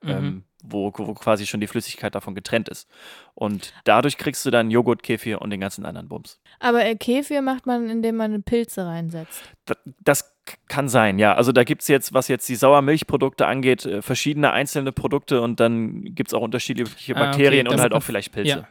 Mhm. 0.00 0.10
ähm, 0.10 0.44
wo, 0.62 0.92
wo 0.96 1.12
quasi 1.14 1.44
schon 1.44 1.60
die 1.60 1.66
Flüssigkeit 1.66 2.14
davon 2.14 2.36
getrennt 2.36 2.68
ist. 2.68 2.88
Und 3.34 3.72
dadurch 3.82 4.16
kriegst 4.16 4.46
du 4.46 4.50
dann 4.52 4.70
Joghurt, 4.70 5.02
Kefir 5.02 5.40
und 5.42 5.50
den 5.50 5.58
ganzen 5.60 5.84
anderen 5.84 6.08
Bums. 6.08 6.40
Aber 6.60 6.84
äh, 6.84 6.94
Kefir 6.94 7.42
macht 7.42 7.66
man, 7.66 7.88
indem 7.90 8.14
man 8.16 8.42
Pilze 8.44 8.86
reinsetzt. 8.86 9.42
Da- 9.64 9.74
Das 10.00 10.36
k- 10.44 10.56
kann 10.68 10.88
sein, 10.88 11.18
ja. 11.18 11.34
Also 11.34 11.50
da 11.50 11.64
gibt 11.64 11.82
es 11.82 11.88
jetzt, 11.88 12.14
was 12.14 12.28
jetzt 12.28 12.48
die 12.48 12.54
Sauermilchprodukte 12.54 13.46
angeht, 13.46 13.86
äh, 13.86 14.00
verschiedene 14.02 14.52
einzelne 14.52 14.92
Produkte 14.92 15.40
und 15.42 15.58
dann 15.58 16.04
gibt 16.14 16.28
es 16.30 16.34
auch 16.34 16.42
unterschiedliche 16.42 17.14
Ah, 17.16 17.18
okay, 17.18 17.24
Bakterien 17.30 17.66
und 17.66 17.74
das- 17.74 17.82
halt 17.82 17.92
auch 17.92 18.02
vielleicht 18.04 18.30
Pilze. 18.32 18.50
Ja. 18.50 18.68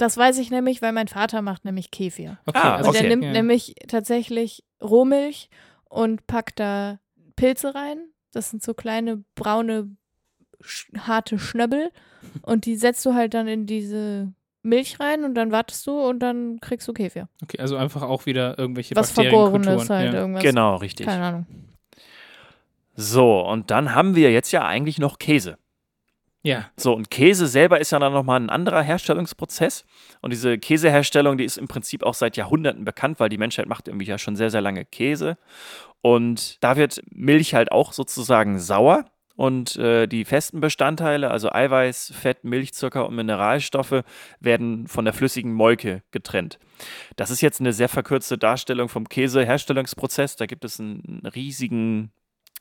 Das 0.00 0.16
weiß 0.16 0.38
ich 0.38 0.50
nämlich, 0.50 0.80
weil 0.82 0.92
mein 0.92 1.08
Vater 1.08 1.42
macht 1.42 1.64
nämlich 1.64 1.90
Kefir. 1.90 2.38
Okay, 2.46 2.58
Ah, 2.62 2.76
also 2.76 2.88
Und 2.88 2.94
der 2.94 3.02
okay. 3.02 3.08
nimmt 3.10 3.24
ja. 3.24 3.32
nämlich 3.32 3.74
tatsächlich 3.88 4.64
Rohmilch 4.82 5.50
und 5.88 6.26
packt 6.26 6.58
da 6.58 6.98
Pilze 7.36 7.74
rein. 7.74 7.98
Das 8.32 8.50
sind 8.50 8.62
so 8.62 8.74
kleine 8.74 9.24
braune 9.34 9.96
sch 10.62 10.86
harte 10.98 11.38
Schnöbbel 11.38 11.90
und 12.42 12.64
die 12.66 12.76
setzt 12.76 13.04
du 13.04 13.14
halt 13.14 13.34
dann 13.34 13.48
in 13.48 13.66
diese 13.66 14.32
Milch 14.62 15.00
rein 15.00 15.24
und 15.24 15.34
dann 15.34 15.52
wartest 15.52 15.86
du 15.86 15.98
und 16.00 16.20
dann 16.20 16.60
kriegst 16.60 16.86
du 16.86 16.92
Kefir. 16.92 17.28
Okay, 17.42 17.58
also 17.58 17.76
einfach 17.76 18.02
auch 18.02 18.26
wieder 18.26 18.58
irgendwelche 18.58 18.94
Was 18.96 19.12
Bakterienkulturen. 19.12 19.64
Vergorenes 19.64 19.90
halt, 19.90 20.12
ja. 20.14 20.20
irgendwas. 20.20 20.42
Genau, 20.42 20.76
richtig. 20.76 21.06
Keine 21.06 21.24
Ahnung. 21.24 21.46
So, 22.94 23.40
und 23.40 23.70
dann 23.70 23.94
haben 23.94 24.14
wir 24.14 24.30
jetzt 24.32 24.52
ja 24.52 24.66
eigentlich 24.66 24.98
noch 24.98 25.18
Käse. 25.18 25.56
Ja, 26.42 26.70
So, 26.76 26.94
und 26.94 27.10
Käse 27.10 27.46
selber 27.46 27.80
ist 27.80 27.92
ja 27.92 27.98
dann 27.98 28.14
nochmal 28.14 28.40
ein 28.40 28.48
anderer 28.48 28.82
Herstellungsprozess. 28.82 29.84
Und 30.22 30.32
diese 30.32 30.58
Käseherstellung, 30.58 31.36
die 31.36 31.44
ist 31.44 31.58
im 31.58 31.68
Prinzip 31.68 32.02
auch 32.02 32.14
seit 32.14 32.36
Jahrhunderten 32.36 32.84
bekannt, 32.84 33.20
weil 33.20 33.28
die 33.28 33.38
Menschheit 33.38 33.66
macht 33.66 33.88
irgendwie 33.88 34.06
ja 34.06 34.16
schon 34.16 34.36
sehr, 34.36 34.50
sehr 34.50 34.62
lange 34.62 34.86
Käse. 34.86 35.36
Und 36.00 36.62
da 36.64 36.76
wird 36.76 37.02
Milch 37.10 37.54
halt 37.54 37.72
auch 37.72 37.92
sozusagen 37.92 38.58
sauer. 38.58 39.04
Und 39.36 39.76
äh, 39.76 40.06
die 40.06 40.24
festen 40.24 40.60
Bestandteile, 40.60 41.30
also 41.30 41.50
Eiweiß, 41.50 42.12
Fett, 42.14 42.44
Milch, 42.44 42.74
Zucker 42.74 43.06
und 43.06 43.16
Mineralstoffe, 43.16 44.02
werden 44.38 44.86
von 44.86 45.04
der 45.06 45.14
flüssigen 45.14 45.52
Molke 45.52 46.02
getrennt. 46.10 46.58
Das 47.16 47.30
ist 47.30 47.40
jetzt 47.40 47.60
eine 47.60 47.72
sehr 47.72 47.88
verkürzte 47.88 48.36
Darstellung 48.36 48.88
vom 48.88 49.08
Käseherstellungsprozess. 49.08 50.36
Da 50.36 50.44
gibt 50.44 50.64
es 50.64 50.78
einen 50.78 51.22
riesigen 51.34 52.12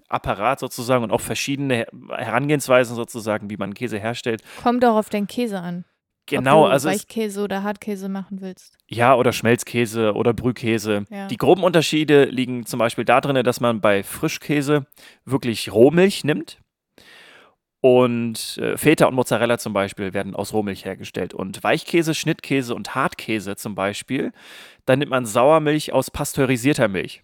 Apparat 0.09 0.59
sozusagen 0.59 1.03
und 1.03 1.11
auch 1.11 1.21
verschiedene 1.21 1.75
Her- 1.75 1.87
Herangehensweisen 2.17 2.95
sozusagen, 2.95 3.49
wie 3.49 3.57
man 3.57 3.73
Käse 3.73 3.99
herstellt. 3.99 4.41
Kommt 4.61 4.83
auch 4.83 4.95
auf 4.95 5.09
den 5.09 5.27
Käse 5.27 5.59
an. 5.61 5.85
Genau, 6.25 6.61
ob 6.63 6.67
du 6.67 6.71
also 6.73 6.89
Weichkäse 6.89 7.41
oder 7.43 7.63
Hartkäse 7.63 8.07
machen 8.07 8.41
willst. 8.41 8.77
ja, 8.87 9.15
oder 9.15 9.33
Schmelzkäse 9.33 10.13
oder 10.13 10.31
Brühkäse. 10.33 11.05
Ja. 11.09 11.27
Die 11.27 11.37
groben 11.37 11.63
Unterschiede 11.63 12.25
liegen 12.25 12.67
zum 12.67 12.77
Beispiel 12.77 13.03
darin, 13.05 13.43
dass 13.43 13.59
man 13.59 13.81
bei 13.81 14.03
Frischkäse 14.03 14.85
wirklich 15.25 15.71
Rohmilch 15.73 16.23
nimmt. 16.23 16.59
Und 17.81 18.57
äh, 18.57 18.77
Feta 18.77 19.05
und 19.05 19.15
Mozzarella 19.15 19.57
zum 19.57 19.71
Beispiel 19.71 20.13
werden 20.13 20.35
aus 20.35 20.51
Rohmilch 20.53 20.83
hergestellt. 20.83 21.33
Und 21.33 21.63
Weichkäse, 21.63 22.13
Schnittkäse 22.13 22.75
und 22.75 22.93
Hartkäse 22.93 23.55
zum 23.55 23.73
Beispiel, 23.73 24.33
da 24.85 24.95
nimmt 24.97 25.11
man 25.11 25.25
Sauermilch 25.25 25.93
aus 25.93 26.11
pasteurisierter 26.11 26.89
Milch. 26.89 27.23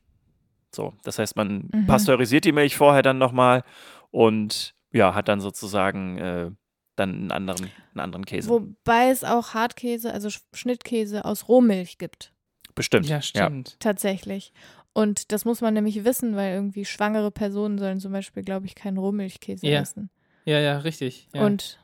So, 0.75 0.93
das 1.03 1.17
heißt, 1.19 1.35
man 1.35 1.69
Mhm. 1.73 1.87
pasteurisiert 1.87 2.45
die 2.45 2.51
Milch 2.51 2.75
vorher 2.77 3.01
dann 3.01 3.17
nochmal 3.17 3.63
und 4.11 4.75
ja, 4.91 5.13
hat 5.15 5.27
dann 5.27 5.39
sozusagen 5.39 6.17
äh, 6.17 6.51
dann 6.95 7.09
einen 7.15 7.31
anderen, 7.31 7.71
einen 7.93 7.99
anderen 7.99 8.25
Käse. 8.25 8.49
Wobei 8.49 9.09
es 9.09 9.23
auch 9.23 9.53
Hartkäse, 9.53 10.13
also 10.13 10.29
Sch- 10.29 10.41
Schnittkäse 10.53 11.25
aus 11.25 11.47
Rohmilch 11.49 11.97
gibt. 11.97 12.31
Bestimmt. 12.75 13.07
ja, 13.07 13.21
stimmt. 13.21 13.77
Tatsächlich. 13.79 14.51
Und 14.93 15.31
das 15.33 15.43
muss 15.43 15.59
man 15.61 15.73
nämlich 15.73 16.05
wissen, 16.05 16.35
weil 16.37 16.53
irgendwie 16.53 16.85
schwangere 16.85 17.31
Personen 17.31 17.77
sollen 17.77 17.99
zum 17.99 18.11
Beispiel, 18.13 18.43
glaube 18.43 18.65
ich, 18.65 18.75
keinen 18.75 18.97
Rohmilchkäse 18.97 19.65
Ja. 19.67 19.81
essen. 19.81 20.09
Ja, 20.45 20.59
ja, 20.59 20.77
richtig. 20.79 21.27
Ja. 21.33 21.45
Und 21.45 21.79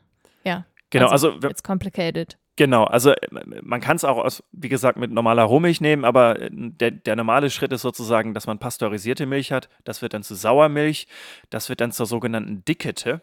ja, 0.46 0.66
Genau, 0.92 1.08
also, 1.08 1.42
wenn- 1.42 1.52
it's 1.52 1.64
complicated. 1.64 2.38
Genau, 2.62 2.84
also 2.84 3.10
äh, 3.10 3.28
man 3.64 3.82
kann 3.82 3.96
es 3.96 4.04
auch 4.04 4.20
aus, 4.20 4.44
wie 4.52 4.70
gesagt, 4.70 4.96
mit 4.96 5.10
normaler 5.10 5.42
Rohmilch 5.42 5.82
nehmen, 5.82 6.06
aber 6.06 6.40
äh, 6.40 6.50
der, 6.52 6.92
der 6.92 7.16
normale 7.16 7.50
Schritt 7.50 7.74
ist 7.74 7.82
sozusagen, 7.82 8.36
dass 8.36 8.46
man 8.46 8.60
pasteurisierte 8.60 9.26
Milch 9.26 9.52
hat. 9.52 9.68
Das 9.84 10.04
wird 10.04 10.14
dann 10.14 10.22
zu 10.22 10.36
Sauermilch, 10.36 11.08
das 11.50 11.70
wird 11.70 11.82
dann 11.82 11.92
zur 11.92 12.06
sogenannten 12.06 12.64
Dickete, 12.64 13.22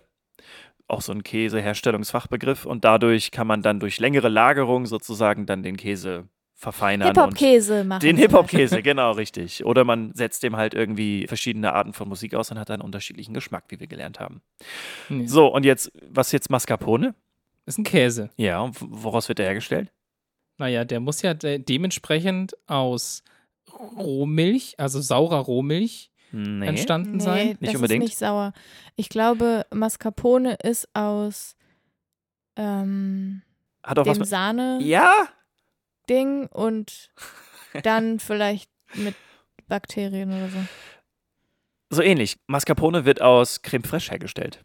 auch 0.88 1.02
so 1.02 1.12
ein 1.12 1.22
Käseherstellungsfachbegriff. 1.22 2.66
Und 2.66 2.84
dadurch 2.84 3.30
kann 3.30 3.46
man 3.46 3.62
dann 3.62 3.78
durch 3.78 4.00
längere 4.00 4.28
Lagerung 4.28 4.86
sozusagen 4.86 5.46
dann 5.46 5.62
den 5.62 5.76
Käse 5.76 6.24
verfeinern. 6.56 7.06
Hip-Hop-Käse 7.06 7.84
machen. 7.84 8.00
Den 8.00 8.16
Hip-Hop-Käse, 8.16 8.82
genau, 8.82 9.12
richtig. 9.12 9.64
Oder 9.64 9.84
man 9.84 10.14
setzt 10.14 10.42
dem 10.42 10.56
halt 10.56 10.74
irgendwie 10.74 11.28
verschiedene 11.28 11.74
Arten 11.74 11.92
von 11.92 12.08
Musik 12.08 12.34
aus 12.34 12.50
und 12.50 12.58
hat 12.58 12.72
einen 12.72 12.82
unterschiedlichen 12.82 13.34
Geschmack, 13.34 13.66
wie 13.68 13.78
wir 13.78 13.86
gelernt 13.86 14.18
haben. 14.18 14.42
Nee. 15.08 15.28
So, 15.28 15.46
und 15.46 15.64
jetzt, 15.64 15.92
was 16.10 16.32
jetzt 16.32 16.50
Mascarpone? 16.50 17.14
Ist 17.68 17.78
ein 17.78 17.84
Käse. 17.84 18.30
Ja, 18.36 18.60
und 18.60 18.76
woraus 18.80 19.28
wird 19.28 19.38
der 19.38 19.46
hergestellt? 19.46 19.92
Naja, 20.56 20.84
der 20.84 21.00
muss 21.00 21.22
ja 21.22 21.34
de 21.34 21.58
dementsprechend 21.58 22.56
aus 22.66 23.22
Rohmilch, 23.96 24.74
also 24.78 25.00
saurer 25.00 25.38
Rohmilch, 25.40 26.10
Nee. 26.32 26.66
entstanden 26.66 27.18
Nee, 27.18 27.22
sein. 27.22 27.58
das 27.60 27.74
unbedingt. 27.74 28.04
ist 28.04 28.10
nicht 28.10 28.18
sauer. 28.18 28.52
Ich 28.96 29.08
glaube, 29.08 29.64
Mascarpone 29.72 30.54
ist 30.62 30.88
aus 30.94 31.56
ähm, 32.56 33.42
Hat 33.82 33.98
auch 33.98 34.06
was 34.06 34.16
dem 34.18 34.20
mit. 34.20 34.28
Sahne-Ding 34.28 34.88
Ja, 34.88 35.28
und 36.52 37.10
dann 37.82 38.18
vielleicht 38.18 38.70
mit 38.94 39.14
Bakterien 39.68 40.30
oder 40.30 40.48
so. 40.48 40.58
so 41.90 42.02
ähnlich. 42.02 42.36
Mascarpone 42.46 43.04
wird 43.04 43.22
aus 43.22 43.62
Creme 43.62 43.84
fraiche 43.84 44.10
hergestellt. 44.10 44.64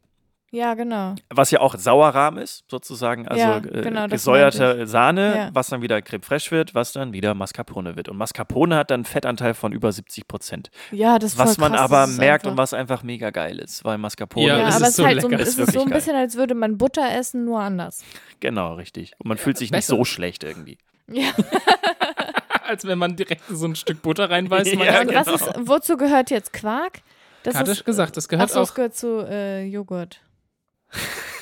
Ja, 0.56 0.76
genau. 0.76 1.16
Was 1.32 1.50
ja 1.50 1.62
auch 1.62 1.74
Sauerrahm 1.76 2.38
ist, 2.38 2.64
sozusagen. 2.70 3.28
Also 3.28 3.42
Ja, 3.42 3.58
äh, 3.58 3.82
genau, 3.82 4.04
das 4.04 4.12
gesäuerte 4.12 4.86
Sahne, 4.86 5.36
Ja. 5.36 5.50
was 5.52 5.68
dann 5.70 5.82
wieder 5.82 6.00
Creme 6.04 6.22
fraiche 6.22 6.52
wird, 6.52 6.76
was 6.76 6.92
dann 6.92 7.12
wieder 7.12 7.34
Mascarpone 7.34 7.96
wird. 7.96 8.08
Und 8.08 8.18
Mascarpone 8.18 8.76
hat 8.76 8.92
dann 8.92 9.00
einen 9.00 9.06
Fettanteil 9.06 9.56
von 9.56 9.72
über 9.74 9.92
70 9.92 10.28
Prozent. 10.28 10.70
Ja, 10.92 11.18
das 11.18 11.32
ist 11.32 11.38
voll 11.38 11.48
Was 11.48 11.58
man 11.58 11.72
krass, 11.72 11.82
aber 11.82 12.02
das 12.02 12.10
ist 12.12 12.18
merkt 12.20 12.44
einfach- 12.46 12.52
und 12.52 12.58
was 12.60 12.74
einfach 12.76 13.02
mega 13.02 13.32
geil 13.32 13.58
ist, 13.58 13.84
weil 13.84 13.98
Mascarpone 13.98 14.46
Ja, 14.46 14.60
Ja, 14.60 14.68
es 14.68 14.76
aber 14.76 14.84
ist 14.86 14.90
es 14.92 14.96
so 14.98 15.02
ist 15.02 15.08
halt 15.08 15.22
so, 15.24 15.28
lecker. 15.28 15.42
es 15.42 15.50
Ist 15.50 15.60
ist 15.60 15.74
so 15.74 15.82
ein 15.82 15.90
geil. 15.90 15.98
bisschen, 15.98 16.16
als 16.16 16.36
würde 16.36 16.54
man 16.54 16.78
Butter 16.78 17.12
essen, 17.18 17.46
nur 17.46 17.60
anders. 17.60 18.04
Genau, 18.40 18.76
richtig. 18.76 19.14
Und 19.18 19.30
man 19.30 19.40
fühlt 19.40 19.58
sich 19.58 19.72
nicht 19.72 19.80
besser. 19.80 19.96
so 19.98 20.06
schlecht 20.06 20.44
irgendwie. 20.44 20.78
Ja. 21.12 21.32
Als 22.66 22.86
wenn 22.86 22.98
man 22.98 23.16
direkt 23.16 23.42
so 23.50 23.66
ein 23.66 23.76
Stück 23.76 24.02
Butter 24.02 24.30
reinbeißt. 24.30 24.72
Ja? 24.74 25.02
Und 25.02 25.14
was 25.14 25.26
genau. 25.26 25.36
ist, 25.36 25.68
wozu 25.68 25.98
gehört 25.98 26.30
jetzt 26.30 26.54
Quark? 26.54 27.02
Das 27.44 27.56
Hatte 27.56 27.72
ich 27.74 27.84
gesagt, 27.84 28.16
das 28.16 28.30
gehört 28.30 28.50
Achso, 28.50 28.60
auch. 28.60 28.64
es 28.64 28.74
gehört 28.74 28.96
zu 28.96 29.20
äh, 29.28 29.66
Joghurt. 29.66 30.22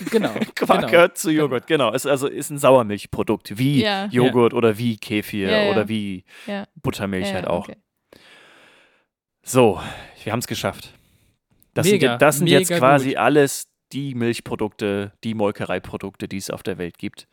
Genau. 0.10 0.30
Quark 0.56 0.80
genau. 0.82 0.92
gehört 0.92 1.18
zu 1.18 1.30
Joghurt, 1.32 1.68
genau. 1.68 1.92
Ist 1.94 2.06
also 2.08 2.28
ist 2.28 2.50
ein 2.50 2.58
Sauermilchprodukt, 2.58 3.58
wie 3.58 3.84
Ja. 3.84 4.06
Joghurt 4.08 4.54
oder 4.54 4.78
wie 4.78 4.98
Kefir 4.98 5.50
Ja, 5.52 5.64
ja. 5.64 5.72
oder 5.72 5.88
wie 5.88 6.24
Ja. 6.48 6.66
Buttermilch 6.82 7.28
Ja, 7.28 7.34
halt 7.36 7.48
auch. 7.48 7.68
okay. 7.70 7.78
So, 9.44 9.80
wir 10.24 10.32
haben 10.32 10.40
es 10.40 10.48
geschafft. 10.48 10.94
Das 11.74 11.86
sind, 11.88 11.96
Mega, 12.02 12.14
je- 12.14 12.18
das 12.20 12.38
sind 12.38 12.48
jetzt 12.48 12.70
quasi 12.72 13.10
gut. 13.10 13.18
alles 13.18 13.68
die 13.92 14.14
Milchprodukte, 14.16 15.14
die 15.24 15.34
Molkereiprodukte, 15.34 16.28
die 16.28 16.38
es 16.38 16.50
auf 16.50 16.64
der 16.64 16.78
Welt 16.78 16.98
gibt. 16.98 17.28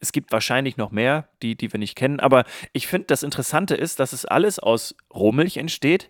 Es 0.00 0.10
gibt 0.12 0.32
wahrscheinlich 0.32 0.76
noch 0.76 0.90
mehr, 0.90 1.28
die, 1.42 1.56
die 1.56 1.72
wir 1.72 1.78
nicht 1.78 1.94
kennen, 1.96 2.18
aber 2.20 2.44
ich 2.72 2.86
finde, 2.86 3.06
das 3.06 3.22
Interessante 3.22 3.74
ist, 3.74 4.00
dass 4.00 4.12
es 4.12 4.24
alles 4.24 4.58
aus 4.58 4.94
Rohmilch 5.14 5.56
entsteht 5.56 6.08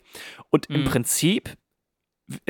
und 0.51 0.67
im 0.67 0.83
Mhm. 0.83 0.85
Prinzip 0.85 1.49
w- 1.51 1.55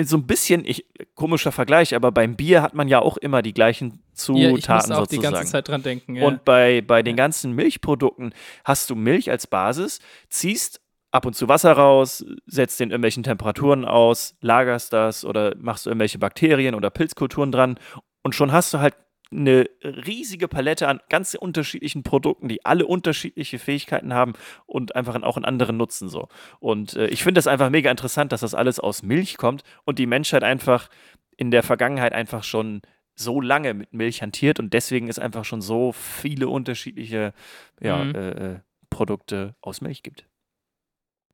so 0.03 0.17
ein 0.17 0.27
bisschen, 0.27 0.65
ich, 0.65 0.87
komischer 1.15 1.53
Vergleich, 1.53 1.95
aber 1.95 2.13
beim 2.13 2.37
Bier 2.37 2.63
hat 2.63 2.75
man 2.75 2.89
ja 2.89 3.01
auch 3.01 3.17
immer 3.17 3.43
die 3.43 3.55
gleichen 3.55 3.91
Ja, 3.91 3.97
ich 3.97 4.19
Zutaten 4.21 4.91
muss 4.91 4.99
auch 4.99 5.07
die 5.07 5.17
sozusagen. 5.17 5.35
ganze 5.35 5.53
Zeit 5.53 5.69
dran 5.69 5.83
denken. 5.83 6.17
Ja. 6.17 6.27
Und 6.27 6.45
bei, 6.45 6.81
bei 6.81 7.03
den 7.03 7.17
ganzen 7.17 7.53
Milchprodukten 7.53 8.33
hast 8.65 8.91
du 8.91 8.95
Milch 8.95 9.31
als 9.31 9.47
Basis, 9.47 9.99
ziehst 10.29 10.81
ab 11.11 11.27
und 11.27 11.35
zu 11.35 11.49
Wasser 11.49 11.73
raus, 11.73 12.25
setzt 12.47 12.81
den 12.81 12.91
irgendwelchen 12.91 13.23
Temperaturen 13.23 13.85
aus, 13.85 14.37
lagerst 14.41 14.93
das 14.93 15.25
oder 15.25 15.55
machst 15.59 15.87
du 15.87 15.91
irgendwelche 15.91 16.19
Bakterien 16.19 16.75
oder 16.75 16.91
Pilzkulturen 16.91 17.53
dran 17.53 17.79
und 18.23 18.35
schon 18.35 18.53
hast 18.53 18.75
du 18.75 18.79
halt 18.79 18.95
eine 19.35 19.68
riesige 19.83 20.49
Palette 20.49 20.88
an 20.88 21.01
ganz 21.09 21.35
unterschiedlichen 21.35 22.03
Produkten, 22.03 22.49
die 22.49 22.64
alle 22.64 22.87
unterschiedliche 22.87 23.59
Fähigkeiten 23.59 24.14
haben 24.14 24.35
und 24.66 24.94
einfach 24.97 25.20
auch 25.23 25.37
einen 25.37 25.44
anderen 25.44 25.77
Nutzen 25.77 26.09
so. 26.09 26.29
Und 26.61 26.94
äh, 26.94 27.07
ich 27.09 27.23
finde 27.23 27.38
das 27.38 27.47
einfach 27.47 27.70
mega 27.70 27.90
interessant, 27.90 28.33
dass 28.33 28.40
das 28.42 28.55
alles 28.55 28.79
aus 28.81 29.03
Milch 29.03 29.37
kommt 29.37 29.62
und 29.85 29.99
die 29.99 30.07
Menschheit 30.07 30.44
einfach 30.44 30.88
in 31.37 31.51
der 31.51 31.62
Vergangenheit 31.62 32.12
einfach 32.12 32.44
schon 32.44 32.83
so 33.16 33.40
lange 33.40 33.75
mit 33.75 33.92
Milch 33.92 34.23
hantiert 34.23 34.59
und 34.59 34.73
deswegen 34.73 35.09
es 35.09 35.18
einfach 35.18 35.44
schon 35.44 35.61
so 35.61 35.92
viele 35.92 36.49
unterschiedliche 36.49 37.33
ja, 37.81 38.05
Mhm. 38.05 38.14
äh, 38.14 38.31
äh, 38.31 38.61
Produkte 38.90 39.57
aus 39.61 39.81
Milch 39.81 40.03
gibt. 40.03 40.27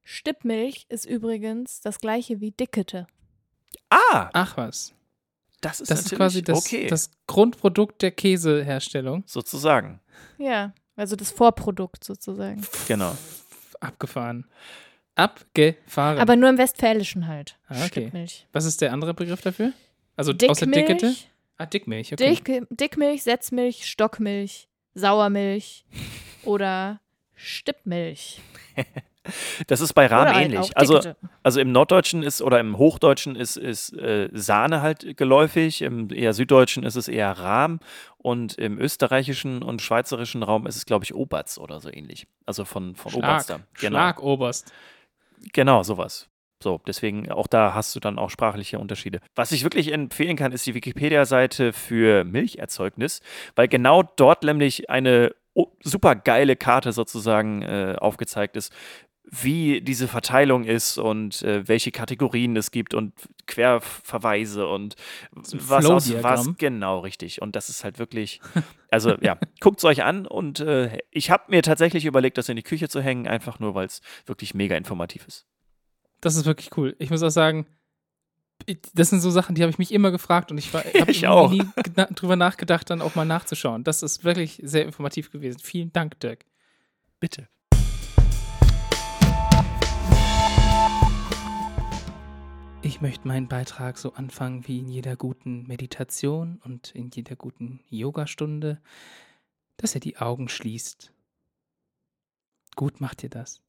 Stippmilch 0.03 0.87
ist 0.89 1.05
übrigens 1.05 1.81
das 1.81 1.99
gleiche 2.01 2.41
wie 2.41 2.51
Dickete. 2.53 3.07
Ah, 3.91 4.31
Ach 4.33 4.57
was. 4.57 4.95
Das 5.61 5.81
ist 5.81 5.91
Das 5.91 6.01
ist 6.01 6.05
natürlich 6.07 6.19
quasi 6.19 6.43
das, 6.43 6.59
okay, 6.59 6.87
das 6.87 7.11
Grundprodukt 7.27 8.03
der 8.03 8.11
Käseherstellung. 8.11 9.25
sozusagen. 9.27 10.01
Ja, 10.39 10.73
also 10.97 11.17
das 11.17 11.31
Vorprodukt 11.31 12.05
sozusagen. 12.05 12.63
Genau. 12.89 13.17
Abgefahren. 13.81 14.47
Abgefahren. 15.15 16.19
Aber 16.19 16.37
nur 16.37 16.49
im 16.51 16.59
Westfälischen 16.59 17.27
halt. 17.27 17.59
Ah, 17.69 17.85
okay. 17.85 18.11
Was 18.53 18.65
ist 18.65 18.81
der 18.81 18.93
andere 18.93 19.15
Begriff 19.15 19.41
dafür? 19.43 19.73
Also 20.17 20.33
außer 20.33 20.67
Dickete? 20.67 20.95
Dickmilch, 21.07 21.31
Ah, 21.57 21.67
Dickmilch, 21.67 22.13
okay. 22.15 22.35
Dick, 22.35 22.67
Dickmilch, 22.71 23.23
Setzmilch, 23.23 23.87
Stockmilch, 23.87 24.69
Sauermilch 24.95 25.85
oder 26.45 27.01
Stippmilch. 27.35 28.41
Das 29.67 29.81
ist 29.81 29.93
bei 29.93 30.07
Rahm 30.07 30.29
halt 30.29 30.47
ähnlich. 30.47 30.77
Also, 30.77 31.01
also 31.43 31.61
im 31.61 31.73
Norddeutschen 31.73 32.23
ist 32.23 32.41
oder 32.41 32.59
im 32.59 32.79
Hochdeutschen 32.79 33.37
ist, 33.37 33.57
ist 33.57 33.93
äh, 33.93 34.29
Sahne 34.33 34.81
halt 34.81 35.17
geläufig, 35.17 35.83
im 35.83 36.11
eher 36.13 36.33
Süddeutschen 36.33 36.85
ist 36.85 36.97
es 36.97 37.07
eher 37.07 37.33
Rahm 37.33 37.81
und 38.17 38.55
im 38.59 38.79
österreichischen 38.79 39.63
und 39.63 39.83
schweizerischen 39.83 40.43
Raum 40.43 40.67
ist 40.67 40.77
es, 40.77 40.87
glaube 40.87 41.05
ich, 41.05 41.15
Oberst 41.15 41.59
oder 41.59 41.81
so 41.81 41.93
ähnlich. 41.93 42.27
Also 42.47 42.65
von, 42.65 42.95
von 42.97 43.13
Schlag, 43.13 43.31
Oberster. 43.31 43.61
Genau. 43.75 43.99
Schlag 43.99 44.23
Oberst. 44.23 44.73
Genau, 45.53 45.83
sowas. 45.83 46.29
So, 46.63 46.81
deswegen 46.87 47.31
auch 47.31 47.47
da 47.47 47.73
hast 47.75 47.97
du 47.97 48.01
dann 48.01 48.19
auch 48.19 48.29
sprachliche 48.29 48.79
Unterschiede. 48.79 49.21
Was 49.35 49.51
ich 49.53 49.65
wirklich 49.65 49.93
empfehlen 49.93 50.37
kann, 50.37 50.53
ist 50.53 50.67
die 50.67 50.75
Wikipedia-Seite 50.75 51.73
für 51.73 52.25
Milcherzeugnis, 52.25 53.21
weil 53.57 53.67
genau 53.67 54.03
dort 54.03 54.45
nämlich 54.45 54.91
eine 54.91 55.35
super 55.83 56.15
geile 56.15 56.57
Karte 56.57 56.93
sozusagen 56.93 57.63
äh, 57.63 57.97
aufgezeigt 57.99 58.57
ist, 58.57 58.73
wie 59.25 59.81
diese 59.81 60.09
Verteilung 60.09 60.65
ist 60.65 60.99
und 60.99 61.43
äh, 61.43 61.67
welche 61.69 61.93
Kategorien 61.93 62.57
es 62.57 62.71
gibt 62.71 62.95
und 62.95 63.13
Querverweise 63.47 64.67
und 64.67 64.97
was 65.31 65.87
aus 65.87 66.13
was. 66.23 66.49
Genau, 66.59 67.01
richtig. 67.01 67.41
Und 67.41 67.55
das 67.55 67.69
ist 67.69 67.85
halt 67.85 67.99
wirklich, 67.99 68.41
also 68.91 69.15
ja, 69.21 69.39
guckt 69.61 69.79
es 69.79 69.85
euch 69.85 70.03
an 70.03 70.27
und 70.27 70.61
äh, 70.61 70.99
ich 71.11 71.31
habe 71.31 71.45
mir 71.49 71.63
tatsächlich 71.63 72.07
überlegt, 72.07 72.39
das 72.39 72.49
in 72.49 72.57
die 72.57 72.63
Küche 72.63 72.89
zu 72.89 73.01
hängen, 73.01 73.29
einfach 73.29 73.61
nur, 73.61 73.75
weil 73.75 73.87
es 73.87 74.01
wirklich 74.27 74.55
mega 74.55 74.77
informativ 74.77 75.27
ist. 75.29 75.47
Das 76.21 76.35
ist 76.37 76.45
wirklich 76.45 76.77
cool. 76.77 76.97
Ich 76.99 77.11
muss 77.11 77.23
auch 77.23 77.31
sagen, 77.31 77.67
das 78.95 79.11
sind 79.11 79.21
so 79.21 79.31
Sachen, 79.31 79.55
die 79.55 79.63
habe 79.63 79.71
ich 79.71 79.79
mich 79.79 79.93
immer 79.93 80.11
gefragt 80.11 80.51
und 80.51 80.59
ich 80.59 80.73
habe 80.75 80.85
Ich 81.11 81.27
auch. 81.27 81.51
nie 81.51 81.63
drüber 82.15 82.37
nachgedacht, 82.37 82.91
dann 82.91 83.01
auch 83.01 83.15
mal 83.15 83.25
nachzuschauen. 83.25 83.85
Das 83.85 84.03
ist 84.03 84.25
wirklich 84.25 84.61
sehr 84.63 84.85
informativ 84.85 85.31
gewesen. 85.31 85.61
Vielen 85.61 85.93
Dank, 85.93 86.19
Dirk. 86.21 86.45
Bitte. 87.21 87.49
Ich 92.83 93.03
möchte 93.03 93.29
meinen 93.29 93.47
Beitrag 93.47 93.99
so 93.99 94.15
anfangen 94.15 94.67
wie 94.67 94.79
in 94.79 94.89
jeder 94.89 95.15
guten 95.15 95.67
Meditation 95.67 96.61
und 96.65 96.95
in 96.95 97.11
jeder 97.11 97.37
guten 97.37 97.81
Yogastunde, 97.91 98.81
dass 99.77 99.95
ihr 99.95 100.01
die 100.01 100.17
Augen 100.17 100.49
schließt. 100.49 101.13
Gut 102.77 103.01
macht 103.01 103.23
ihr 103.23 103.29
das. 103.29 103.61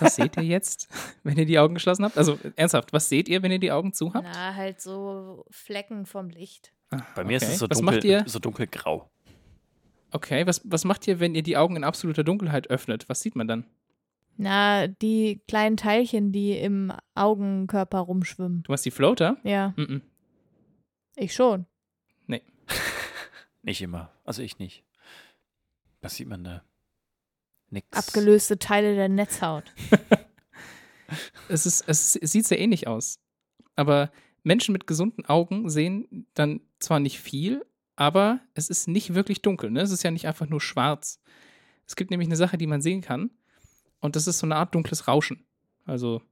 Was 0.00 0.16
seht 0.16 0.36
ihr 0.36 0.42
jetzt, 0.42 0.88
wenn 1.22 1.38
ihr 1.38 1.46
die 1.46 1.58
Augen 1.58 1.74
geschlossen 1.74 2.04
habt? 2.04 2.18
Also 2.18 2.38
ernsthaft, 2.56 2.92
was 2.92 3.08
seht 3.08 3.28
ihr, 3.28 3.42
wenn 3.42 3.52
ihr 3.52 3.60
die 3.60 3.70
Augen 3.70 3.92
zu 3.92 4.12
habt? 4.12 4.26
Na, 4.26 4.54
halt 4.56 4.80
so 4.80 5.44
Flecken 5.50 6.04
vom 6.04 6.28
Licht. 6.28 6.72
Ah, 6.90 7.02
Bei 7.14 7.22
mir 7.22 7.36
okay. 7.36 7.46
ist 7.46 7.52
es 7.52 7.58
so, 7.60 7.68
dunkel, 7.68 7.84
macht 7.84 8.04
ihr? 8.04 8.24
so 8.26 8.38
dunkelgrau. 8.40 9.08
Okay, 10.10 10.46
was, 10.46 10.60
was 10.64 10.84
macht 10.84 11.06
ihr, 11.06 11.20
wenn 11.20 11.34
ihr 11.34 11.42
die 11.42 11.56
Augen 11.56 11.76
in 11.76 11.84
absoluter 11.84 12.24
Dunkelheit 12.24 12.70
öffnet? 12.70 13.08
Was 13.08 13.20
sieht 13.20 13.36
man 13.36 13.46
dann? 13.46 13.66
Na, 14.36 14.86
die 14.86 15.40
kleinen 15.48 15.76
Teilchen, 15.76 16.30
die 16.32 16.52
im 16.58 16.92
Augenkörper 17.14 17.98
rumschwimmen. 18.00 18.62
Du 18.64 18.72
machst 18.72 18.84
die 18.84 18.90
Floater? 18.90 19.38
Ja, 19.44 19.72
Mhm. 19.76 20.02
ich 21.16 21.34
schon. 21.34 21.66
Nicht 23.62 23.82
immer. 23.82 24.12
Also 24.24 24.42
ich 24.42 24.58
nicht. 24.60 24.84
Was 26.00 26.14
sieht 26.14 26.28
man 26.28 26.44
da? 26.44 26.62
Nix. 27.70 27.88
Abgelöste 27.98 28.58
Teile 28.60 28.94
der 28.94 29.08
Netzhaut. 29.08 29.64
Es, 31.48 31.66
ist, 31.66 31.84
es 31.88 32.12
sieht 32.14 32.46
sehr 32.46 32.58
ähnlich 32.58 32.88
aus. 32.88 33.20
Aber 33.76 34.10
Menschen 34.42 34.72
mit 34.72 34.86
gesunden 34.88 35.24
Augen 35.26 35.68
sehen 35.70 36.26
dann 36.34 36.60
zwar 36.80 36.98
nicht 36.98 37.20
viel, 37.20 37.64
aber 37.94 38.40
es 38.54 38.70
ist 38.70 38.88
nicht 38.88 39.14
wirklich 39.14 39.40
dunkel. 39.42 39.70
Ne? 39.70 39.80
Es 39.82 39.92
ist 39.92 40.02
ja 40.02 40.10
nicht 40.10 40.26
einfach 40.26 40.48
nur 40.48 40.60
schwarz. 40.60 41.20
Es 41.86 41.94
gibt 41.94 42.10
nämlich 42.10 42.28
eine 42.28 42.36
Sache, 42.36 42.58
die 42.58 42.66
man 42.66 42.82
sehen 42.82 43.02
kann. 43.02 43.30
Und 44.06 44.16
das 44.16 44.26
ist 44.28 44.38
so 44.38 44.46
eine 44.46 44.54
Art 44.56 44.74
dunkles 44.74 45.08
Rauschen. 45.08 45.44
Also, 45.84 46.22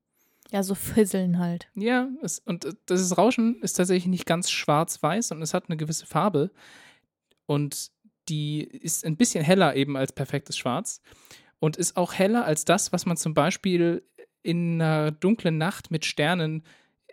Ja, 0.53 0.63
so 0.63 0.75
Fisseln 0.75 1.39
halt. 1.41 1.69
ja, 1.75 2.09
es, 2.23 2.39
und 2.39 2.65
äh, 2.65 2.73
dieses 2.89 3.19
Rauschen 3.19 3.61
ist 3.63 3.75
tatsächlich 3.75 4.07
nicht 4.07 4.27
ganz 4.27 4.49
schwarz-weiß 4.51 5.33
und 5.33 5.43
es 5.43 5.55
hat 5.55 5.65
eine 5.69 5.77
gewisse 5.77 6.07
Farbe. 6.07 6.53
Und 7.47 7.91
die 8.29 8.63
ist 8.63 9.05
ein 9.05 9.17
bisschen 9.17 9.45
heller 9.45 9.75
eben 9.75 9.97
als 9.97 10.13
perfektes 10.13 10.57
Schwarz. 10.57 11.01
und 11.59 11.77
ist 11.77 11.97
auch 11.97 12.13
heller 12.15 12.45
als 12.45 12.65
das, 12.65 12.93
was 12.93 13.07
man 13.07 13.17
zum 13.17 13.35
Beispiel 13.35 14.03
in 14.43 14.81
einer 14.81 15.11
dunklen 15.11 15.59
Nacht 15.59 15.91
mit 15.91 16.05
Sternen 16.05 16.63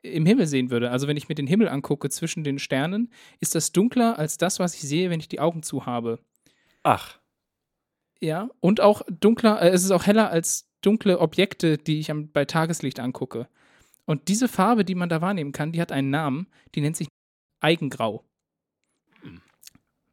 im 0.03 0.25
Himmel 0.25 0.45
sehen 0.45 0.69
würde. 0.71 0.91
Also 0.91 1.07
wenn 1.07 1.17
ich 1.17 1.29
mir 1.29 1.35
den 1.35 1.47
Himmel 1.47 1.69
angucke 1.69 2.09
zwischen 2.09 2.43
den 2.43 2.59
Sternen, 2.59 3.11
ist 3.39 3.55
das 3.55 3.71
dunkler 3.71 4.19
als 4.19 4.37
das, 4.37 4.59
was 4.59 4.75
ich 4.75 4.81
sehe, 4.81 5.09
wenn 5.09 5.19
ich 5.21 5.27
die 5.29 5.39
Augen 5.39 5.63
zu 5.63 5.85
habe. 5.85 6.19
Ach. 6.83 7.20
Ja, 8.21 8.49
und 8.59 8.81
auch 8.81 9.01
dunkler, 9.09 9.61
äh, 9.61 9.69
es 9.69 9.83
ist 9.83 9.91
auch 9.91 10.05
heller 10.05 10.29
als 10.29 10.69
dunkle 10.81 11.19
Objekte, 11.19 11.77
die 11.77 11.99
ich 11.99 12.11
am, 12.11 12.31
bei 12.31 12.45
Tageslicht 12.45 12.99
angucke. 12.99 13.47
Und 14.05 14.27
diese 14.27 14.47
Farbe, 14.47 14.85
die 14.85 14.95
man 14.95 15.09
da 15.09 15.21
wahrnehmen 15.21 15.51
kann, 15.51 15.71
die 15.71 15.81
hat 15.81 15.91
einen 15.91 16.11
Namen, 16.11 16.47
die 16.75 16.81
nennt 16.81 16.97
sich 16.97 17.07
Eigengrau. 17.59 18.23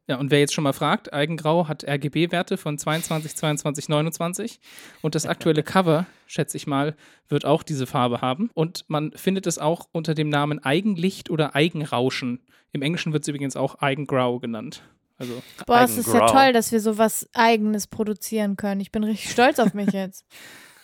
Ja, 0.07 0.17
und 0.17 0.31
wer 0.31 0.39
jetzt 0.39 0.55
schon 0.55 0.63
mal 0.63 0.73
fragt, 0.73 1.13
Eigengrau 1.13 1.67
hat 1.67 1.83
RGB-Werte 1.87 2.57
von 2.57 2.79
22, 2.79 3.35
22, 3.35 3.89
29 3.89 4.59
und 5.03 5.13
das 5.13 5.27
aktuelle 5.27 5.61
Cover, 5.63 6.07
schätze 6.25 6.57
ich 6.57 6.65
mal, 6.65 6.95
wird 7.27 7.45
auch 7.45 7.61
diese 7.61 7.85
Farbe 7.85 8.21
haben. 8.21 8.49
Und 8.55 8.85
man 8.87 9.11
findet 9.11 9.45
es 9.45 9.59
auch 9.59 9.87
unter 9.91 10.15
dem 10.15 10.29
Namen 10.29 10.57
Eigenlicht 10.57 11.29
oder 11.29 11.53
Eigenrauschen. 11.53 12.39
Im 12.71 12.81
Englischen 12.81 13.13
wird 13.13 13.21
es 13.21 13.27
übrigens 13.27 13.55
auch 13.55 13.75
Eigengrau 13.75 14.39
genannt. 14.39 14.81
Also 15.19 15.43
Boah, 15.67 15.81
es 15.81 15.97
ist 15.97 16.13
ja 16.13 16.25
toll, 16.27 16.53
dass 16.53 16.71
wir 16.71 16.79
sowas 16.79 17.29
Eigenes 17.33 17.87
produzieren 17.87 18.55
können. 18.55 18.79
Ich 18.79 18.91
bin 18.91 19.03
richtig 19.03 19.31
stolz 19.31 19.59
auf 19.59 19.73
mich 19.73 19.89
jetzt. 19.93 20.25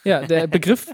Ja, 0.04 0.21
der 0.21 0.48
Begriff, 0.48 0.93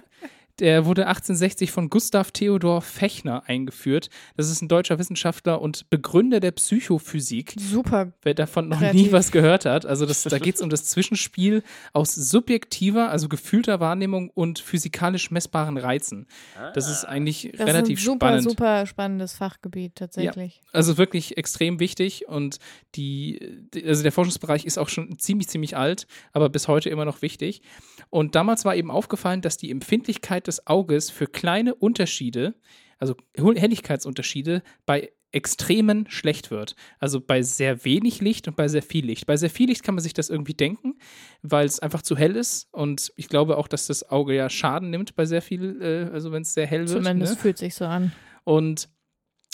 der 0.60 0.86
wurde 0.86 1.08
1860 1.08 1.72
von 1.72 1.90
Gustav 1.90 2.32
Theodor 2.32 2.82
Fechner 2.82 3.44
eingeführt. 3.48 4.10
Das 4.38 4.50
ist 4.50 4.62
ein 4.62 4.68
deutscher 4.68 5.00
Wissenschaftler 5.00 5.62
und 5.62 5.90
Begründer 5.90 6.40
der 6.40 6.52
Psychophysik. 6.52 7.56
Super. 7.58 8.12
Wer 8.22 8.34
davon 8.34 8.70
noch 8.70 8.80
Kreativ. 8.80 9.02
nie 9.02 9.12
was 9.12 9.32
gehört 9.32 9.66
hat, 9.66 9.86
also 9.86 10.06
das, 10.06 10.24
da 10.24 10.38
geht 10.40 10.56
es 10.56 10.62
um 10.62 10.70
das 10.70 10.86
Zwischenspiel 10.86 11.64
aus 11.94 12.14
subjektiver, 12.16 13.10
also 13.10 13.30
gefühlter 13.30 13.80
Wahrnehmung 13.80 14.30
und 14.30 14.60
physikalisch 14.60 15.32
messbaren 15.32 15.78
Reizen. 15.78 16.28
Das 16.74 16.90
ist 16.90 17.06
eigentlich 17.06 17.52
Das 17.58 17.68
relativ 17.68 18.00
ist 18.00 18.04
ein 18.04 18.12
super, 18.14 18.28
spannend. 18.28 18.44
super 18.50 18.86
spannendes 18.86 19.34
Fachgebiet 19.34 19.96
tatsächlich. 19.96 20.62
Also 20.74 20.98
wirklich 20.98 21.38
extrem 21.38 21.80
wichtig 21.80 22.28
und 22.28 22.58
die- 22.96 23.40
also 23.86 24.04
der 24.04 24.12
Forschungsbereich 24.12 24.66
ist 24.66 24.78
auch 24.78 24.90
schon 24.90 25.18
ziemlich, 25.18 25.48
ziemlich 25.48 25.78
alt, 25.78 26.08
aber 26.34 26.50
bis 26.50 26.68
heute 26.68 26.90
immer 26.90 27.06
noch 27.06 27.22
wichtig. 27.22 27.62
Und 28.10 28.36
damals 28.36 28.66
war 28.66 28.76
eben 28.76 28.92
aufgefallen, 28.92 29.42
dass 29.42 29.58
die 29.58 29.72
Empfindlichkeit 29.72 30.41
des 30.48 30.68
Auges 30.68 31.10
für 31.10 31.28
kleine 31.28 31.76
Unterschiede, 31.76 32.56
also 33.00 33.16
Hell- 33.36 33.60
Helligkeitsunterschiede, 33.60 34.64
bei 34.86 35.12
Extremen 35.32 36.06
schlecht 36.10 36.52
wird. 36.52 36.76
Also 37.00 37.22
bei 37.22 37.42
sehr 37.42 37.86
wenig 37.86 38.22
Licht 38.22 38.48
und 38.48 38.56
bei 38.56 38.68
sehr 38.68 38.84
viel 38.84 39.06
Licht. 39.06 39.26
Bei 39.26 39.38
sehr 39.38 39.50
viel 39.50 39.70
Licht 39.70 39.84
kann 39.84 39.96
man 39.96 40.04
sich 40.04 40.14
das 40.14 40.30
irgendwie 40.30 40.54
denken, 40.54 40.96
weil 41.42 41.66
es 41.66 41.80
einfach 41.80 42.02
zu 42.02 42.18
hell 42.18 42.36
ist. 42.36 42.68
Und 42.72 43.14
ich 43.16 43.30
glaube 43.30 43.58
auch, 43.58 43.68
dass 43.68 43.88
das 43.88 44.10
Auge 44.10 44.36
ja 44.36 44.50
Schaden 44.50 44.90
nimmt 44.90 45.16
bei 45.16 45.26
sehr 45.26 45.42
viel, 45.42 45.82
äh, 45.82 46.14
also 46.14 46.32
wenn 46.32 46.42
es 46.42 46.54
sehr 46.54 46.68
hell 46.68 46.82
wird. 46.90 47.04
Zumindest 47.04 47.36
ne? 47.36 47.40
fühlt 47.40 47.58
sich 47.58 47.76
so 47.76 47.86
an. 47.86 48.12
Und 48.44 48.90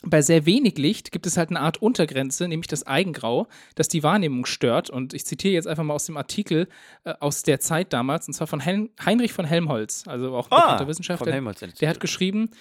bei 0.03 0.21
sehr 0.21 0.45
wenig 0.45 0.77
Licht 0.77 1.11
gibt 1.11 1.25
es 1.25 1.37
halt 1.37 1.49
eine 1.49 1.59
Art 1.59 1.81
Untergrenze, 1.81 2.47
nämlich 2.47 2.67
das 2.67 2.85
Eigengrau, 2.85 3.47
das 3.75 3.87
die 3.87 4.03
Wahrnehmung 4.03 4.45
stört. 4.45 4.89
Und 4.89 5.13
ich 5.13 5.25
zitiere 5.25 5.53
jetzt 5.53 5.67
einfach 5.67 5.83
mal 5.83 5.95
aus 5.95 6.05
dem 6.05 6.17
Artikel 6.17 6.67
äh, 7.03 7.13
aus 7.19 7.43
der 7.43 7.59
Zeit 7.59 7.93
damals, 7.93 8.27
und 8.27 8.33
zwar 8.33 8.47
von 8.47 8.59
Hel 8.59 8.89
Heinrich 9.03 9.33
von 9.33 9.45
Helmholtz, 9.45 10.07
also 10.07 10.35
auch 10.35 10.45
ein 10.45 10.49
bekannter 10.49 10.77
von 10.77 10.87
Wissenschaftler. 10.87 11.33
Helmholtz. 11.33 11.59
Der 11.79 11.89
hat 11.89 11.99
geschrieben, 11.99 12.51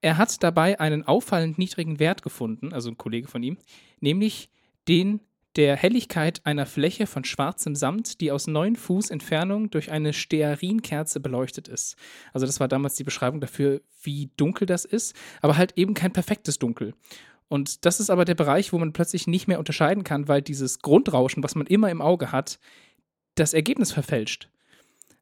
er 0.00 0.16
hat 0.16 0.42
dabei 0.42 0.78
einen 0.78 1.02
auffallend 1.02 1.58
niedrigen 1.58 1.98
Wert 1.98 2.22
gefunden, 2.22 2.72
also 2.72 2.90
ein 2.90 2.96
Kollege 2.96 3.26
von 3.26 3.42
ihm, 3.42 3.58
nämlich 4.00 4.48
den 4.86 5.20
der 5.56 5.76
Helligkeit 5.76 6.40
einer 6.44 6.66
Fläche 6.66 7.06
von 7.06 7.24
schwarzem 7.24 7.74
Samt, 7.74 8.20
die 8.20 8.30
aus 8.30 8.46
neun 8.46 8.76
Fuß 8.76 9.10
Entfernung 9.10 9.70
durch 9.70 9.90
eine 9.90 10.12
Stearinkerze 10.12 11.18
beleuchtet 11.20 11.66
ist. 11.68 11.96
Also 12.32 12.46
das 12.46 12.60
war 12.60 12.68
damals 12.68 12.94
die 12.94 13.04
Beschreibung 13.04 13.40
dafür, 13.40 13.80
wie 14.02 14.30
dunkel 14.36 14.66
das 14.66 14.84
ist, 14.84 15.16
aber 15.40 15.56
halt 15.56 15.72
eben 15.76 15.94
kein 15.94 16.12
perfektes 16.12 16.58
Dunkel. 16.58 16.94
Und 17.48 17.84
das 17.86 18.00
ist 18.00 18.10
aber 18.10 18.24
der 18.24 18.34
Bereich, 18.34 18.72
wo 18.72 18.78
man 18.78 18.92
plötzlich 18.92 19.26
nicht 19.26 19.48
mehr 19.48 19.58
unterscheiden 19.58 20.04
kann, 20.04 20.28
weil 20.28 20.42
dieses 20.42 20.80
Grundrauschen, 20.80 21.42
was 21.42 21.54
man 21.54 21.66
immer 21.66 21.90
im 21.90 22.02
Auge 22.02 22.32
hat, 22.32 22.58
das 23.34 23.54
Ergebnis 23.54 23.92
verfälscht. 23.92 24.48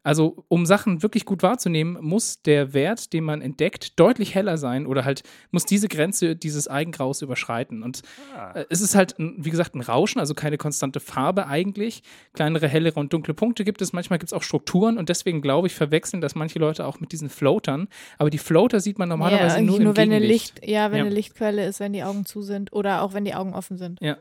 Also, 0.05 0.45
um 0.49 0.67
Sachen 0.67 1.03
wirklich 1.03 1.25
gut 1.25 1.43
wahrzunehmen, 1.43 1.97
muss 2.01 2.43
der 2.43 2.75
Wert, 2.75 3.13
den 3.15 3.25
man 3.25 3.41
entdeckt, 3.41 3.99
deutlich 3.99 4.35
heller 4.35 4.59
sein 4.59 4.87
oder 4.87 5.05
halt 5.05 5.23
muss 5.51 5.65
diese 5.65 5.89
Grenze 5.89 6.37
dieses 6.37 6.69
Eigengraus 6.69 7.23
überschreiten. 7.23 7.83
Und 7.83 8.03
äh, 8.55 8.65
es 8.69 8.81
ist 8.83 8.95
halt, 8.95 9.15
wie 9.19 9.51
gesagt, 9.51 9.75
ein 9.75 9.81
Rauschen, 9.81 10.21
also 10.21 10.35
keine 10.35 10.59
konstante 10.59 11.01
Farbe 11.01 11.47
eigentlich. 11.47 12.03
Kleinere, 12.35 12.69
hellere 12.69 13.01
und 13.01 13.13
dunkle 13.13 13.35
Punkte 13.35 13.65
gibt 13.65 13.81
es. 13.83 13.93
Manchmal 13.95 14.19
gibt 14.19 14.29
es 14.29 14.33
auch 14.35 14.43
Strukturen 14.43 14.99
und 14.99 15.09
deswegen 15.09 15.41
glaube 15.41 15.67
ich, 15.69 15.75
verwechseln 15.75 16.21
das 16.21 16.35
manche 16.35 16.59
Leute 16.59 16.87
auch 16.87 17.01
mit 17.01 17.11
diesen 17.11 17.31
Floatern. 17.31 17.89
Aber 18.19 18.29
die 18.29 18.39
Floater 18.39 18.81
sieht 18.81 18.99
man 18.99 19.09
normalerweise 19.09 19.57
ja, 19.57 19.63
nur 19.63 19.81
nur 19.81 19.97
wenn 19.97 20.11
eine 20.11 20.21
Gegenlicht. 20.21 20.61
Licht, 20.61 20.69
ja, 20.71 20.91
wenn 20.91 20.99
Ja. 20.99 21.05
eine 21.07 21.15
Lichtquelle 21.15 21.67
ist, 21.67 21.81
wenn 21.81 21.95
die 21.95 22.05
Augen 22.05 22.27
zu 22.27 22.43
sind 22.43 22.75
oder 22.75 23.01
auch 23.01 23.15
wenn 23.15 23.25
die 23.25 23.35
Augen 23.35 23.55
offen 23.55 23.79
sind. 23.79 24.01
Ja. 24.03 24.19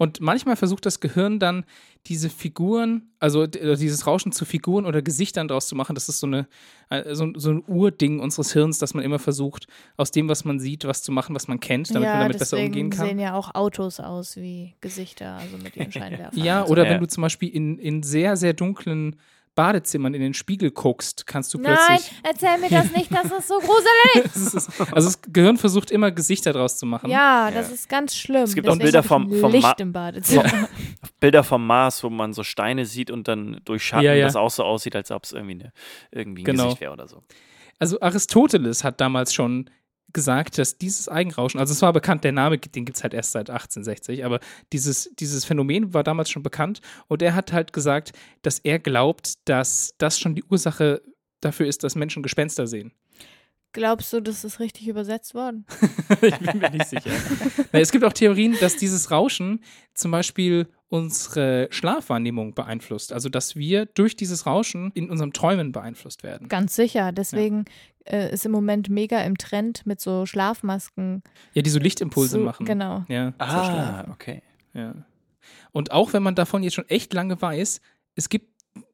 Und 0.00 0.18
manchmal 0.22 0.56
versucht 0.56 0.86
das 0.86 1.00
Gehirn 1.00 1.38
dann, 1.38 1.66
diese 2.06 2.30
Figuren, 2.30 3.10
also 3.18 3.40
oder 3.40 3.76
dieses 3.76 4.06
Rauschen 4.06 4.32
zu 4.32 4.46
Figuren 4.46 4.86
oder 4.86 5.02
Gesichtern 5.02 5.46
draus 5.46 5.68
zu 5.68 5.74
machen. 5.76 5.94
Das 5.94 6.08
ist 6.08 6.20
so, 6.20 6.26
eine, 6.26 6.48
äh, 6.88 7.14
so, 7.14 7.30
so 7.36 7.50
ein 7.50 7.62
Urding 7.66 8.18
unseres 8.18 8.54
Hirns, 8.54 8.78
dass 8.78 8.94
man 8.94 9.04
immer 9.04 9.18
versucht, 9.18 9.66
aus 9.98 10.10
dem, 10.10 10.26
was 10.26 10.46
man 10.46 10.58
sieht, 10.58 10.86
was 10.86 11.02
zu 11.02 11.12
machen, 11.12 11.34
was 11.34 11.48
man 11.48 11.60
kennt, 11.60 11.90
damit 11.90 12.04
ja, 12.06 12.12
man 12.14 12.20
damit 12.22 12.38
besser 12.38 12.56
deswegen 12.56 12.72
umgehen 12.72 12.88
kann. 12.88 13.08
sehen 13.08 13.18
ja 13.18 13.34
auch 13.34 13.54
Autos 13.54 14.00
aus 14.00 14.36
wie 14.36 14.74
Gesichter, 14.80 15.34
also 15.36 15.58
mit 15.58 15.76
ihren 15.76 15.92
Scheinwerfern. 15.92 16.42
Ja, 16.42 16.64
so. 16.64 16.72
oder 16.72 16.86
Ja. 16.86 16.92
wenn 16.92 17.00
du 17.02 17.06
zum 17.06 17.20
Beispiel 17.20 17.50
in, 17.50 17.78
in 17.78 18.02
sehr, 18.02 18.38
sehr 18.38 18.54
dunklen 18.54 19.16
Badezimmern 19.60 20.14
in 20.14 20.22
den 20.22 20.32
Spiegel 20.34 20.70
guckst, 20.70 21.26
kannst 21.26 21.52
du 21.52 21.58
Nein, 21.58 21.76
plötzlich. 21.86 22.12
erzähl 22.22 22.58
mir 22.58 22.70
das 22.70 22.90
nicht, 22.92 23.12
das 23.12 23.24
ist 23.26 23.48
so 23.48 23.58
gruselig. 23.58 24.32
Das 24.32 24.54
ist, 24.54 24.80
also 24.92 25.08
das 25.08 25.20
Gehirn 25.32 25.58
versucht 25.58 25.90
immer 25.90 26.10
Gesichter 26.10 26.52
draus 26.54 26.78
zu 26.78 26.86
machen. 26.86 27.10
Ja, 27.10 27.50
das 27.50 27.68
Ja. 27.68 27.74
ist 27.74 27.88
ganz 27.88 28.16
schlimm. 28.16 28.42
Es 28.44 28.54
gibt 28.54 28.68
auch 28.68 28.78
Bilder 28.78 29.02
vom- 29.02 29.30
vom 29.38 29.52
Licht 29.52 29.62
Ma- 29.64 29.74
im 29.78 29.92
Badezimmer. 29.92 30.68
Bilder 31.20 31.44
vom 31.44 31.66
Mars, 31.66 32.02
wo 32.02 32.08
man 32.10 32.32
so 32.32 32.42
Steine 32.42 32.86
sieht 32.86 33.10
und 33.10 33.28
dann 33.28 33.60
durch 33.66 33.84
Schatten 33.84 34.04
Ja, 34.06 34.14
ja. 34.14 34.24
das 34.26 34.36
auch 34.36 34.50
so 34.50 34.64
aussieht, 34.64 34.96
als 34.96 35.10
ob 35.10 35.24
es 35.24 35.32
irgendwie, 35.32 35.54
eine, 35.60 35.72
irgendwie 36.10 36.42
ein 36.42 36.44
Genau. 36.46 36.64
Gesicht 36.64 36.80
wäre 36.80 36.92
oder 36.92 37.06
so. 37.08 37.22
Also 37.78 38.00
Aristoteles 38.00 38.84
hat 38.84 39.00
damals 39.00 39.34
schon 39.34 39.68
gesagt, 40.12 40.58
dass 40.58 40.78
dieses 40.78 41.08
Eigenrauschen, 41.08 41.60
also 41.60 41.72
es 41.72 41.82
war 41.82 41.92
bekannt, 41.92 42.24
der 42.24 42.32
Name, 42.32 42.58
den 42.58 42.84
gibt 42.84 42.96
es 42.96 43.02
halt 43.02 43.14
erst 43.14 43.32
seit 43.32 43.50
1860, 43.50 44.24
aber 44.24 44.40
dieses, 44.72 45.10
dieses 45.18 45.44
Phänomen 45.44 45.94
war 45.94 46.04
damals 46.04 46.30
schon 46.30 46.42
bekannt 46.42 46.80
und 47.08 47.22
er 47.22 47.34
hat 47.34 47.52
halt 47.52 47.72
gesagt, 47.72 48.12
dass 48.42 48.58
er 48.58 48.78
glaubt, 48.78 49.48
dass 49.48 49.94
das 49.98 50.18
schon 50.18 50.34
die 50.34 50.44
Ursache 50.44 51.02
dafür 51.40 51.66
ist, 51.66 51.84
dass 51.84 51.94
Menschen 51.94 52.22
Gespenster 52.22 52.66
sehen. 52.66 52.92
Glaubst 53.72 54.12
du, 54.12 54.20
das 54.20 54.44
ist 54.44 54.58
richtig 54.58 54.88
übersetzt 54.88 55.34
worden? 55.34 55.64
ich 56.22 56.36
bin 56.38 56.58
mir 56.58 56.70
nicht 56.70 56.86
sicher. 56.86 57.10
Na, 57.72 57.78
es 57.78 57.92
gibt 57.92 58.04
auch 58.04 58.12
Theorien, 58.12 58.56
dass 58.60 58.76
dieses 58.76 59.10
Rauschen 59.10 59.62
zum 59.94 60.10
Beispiel 60.10 60.66
unsere 60.88 61.68
Schlafwahrnehmung 61.70 62.54
beeinflusst. 62.54 63.12
Also, 63.12 63.28
dass 63.28 63.54
wir 63.54 63.86
durch 63.86 64.16
dieses 64.16 64.44
Rauschen 64.44 64.90
in 64.94 65.08
unserem 65.08 65.32
Träumen 65.32 65.70
beeinflusst 65.70 66.24
werden. 66.24 66.48
Ganz 66.48 66.74
sicher. 66.74 67.12
Deswegen 67.12 67.64
äh, 68.04 68.32
ist 68.32 68.44
im 68.44 68.52
Moment 68.52 68.88
mega 68.88 69.20
im 69.22 69.38
Trend 69.38 69.86
mit 69.86 70.00
so 70.00 70.26
Schlafmasken. 70.26 71.22
Ja, 71.54 71.62
die 71.62 71.70
so 71.70 71.78
Lichtimpulse 71.78 72.38
zu, 72.38 72.40
machen. 72.40 72.66
Genau. 72.66 73.04
Ja. 73.08 73.34
Ah, 73.38 74.06
okay. 74.10 74.42
Ja. 74.74 74.94
Und 75.70 75.92
auch 75.92 76.12
wenn 76.12 76.24
man 76.24 76.34
davon 76.34 76.64
jetzt 76.64 76.74
schon 76.74 76.88
echt 76.88 77.12
lange 77.12 77.40
weiß, 77.40 77.80
es 78.16 78.28
gibt 78.28 78.49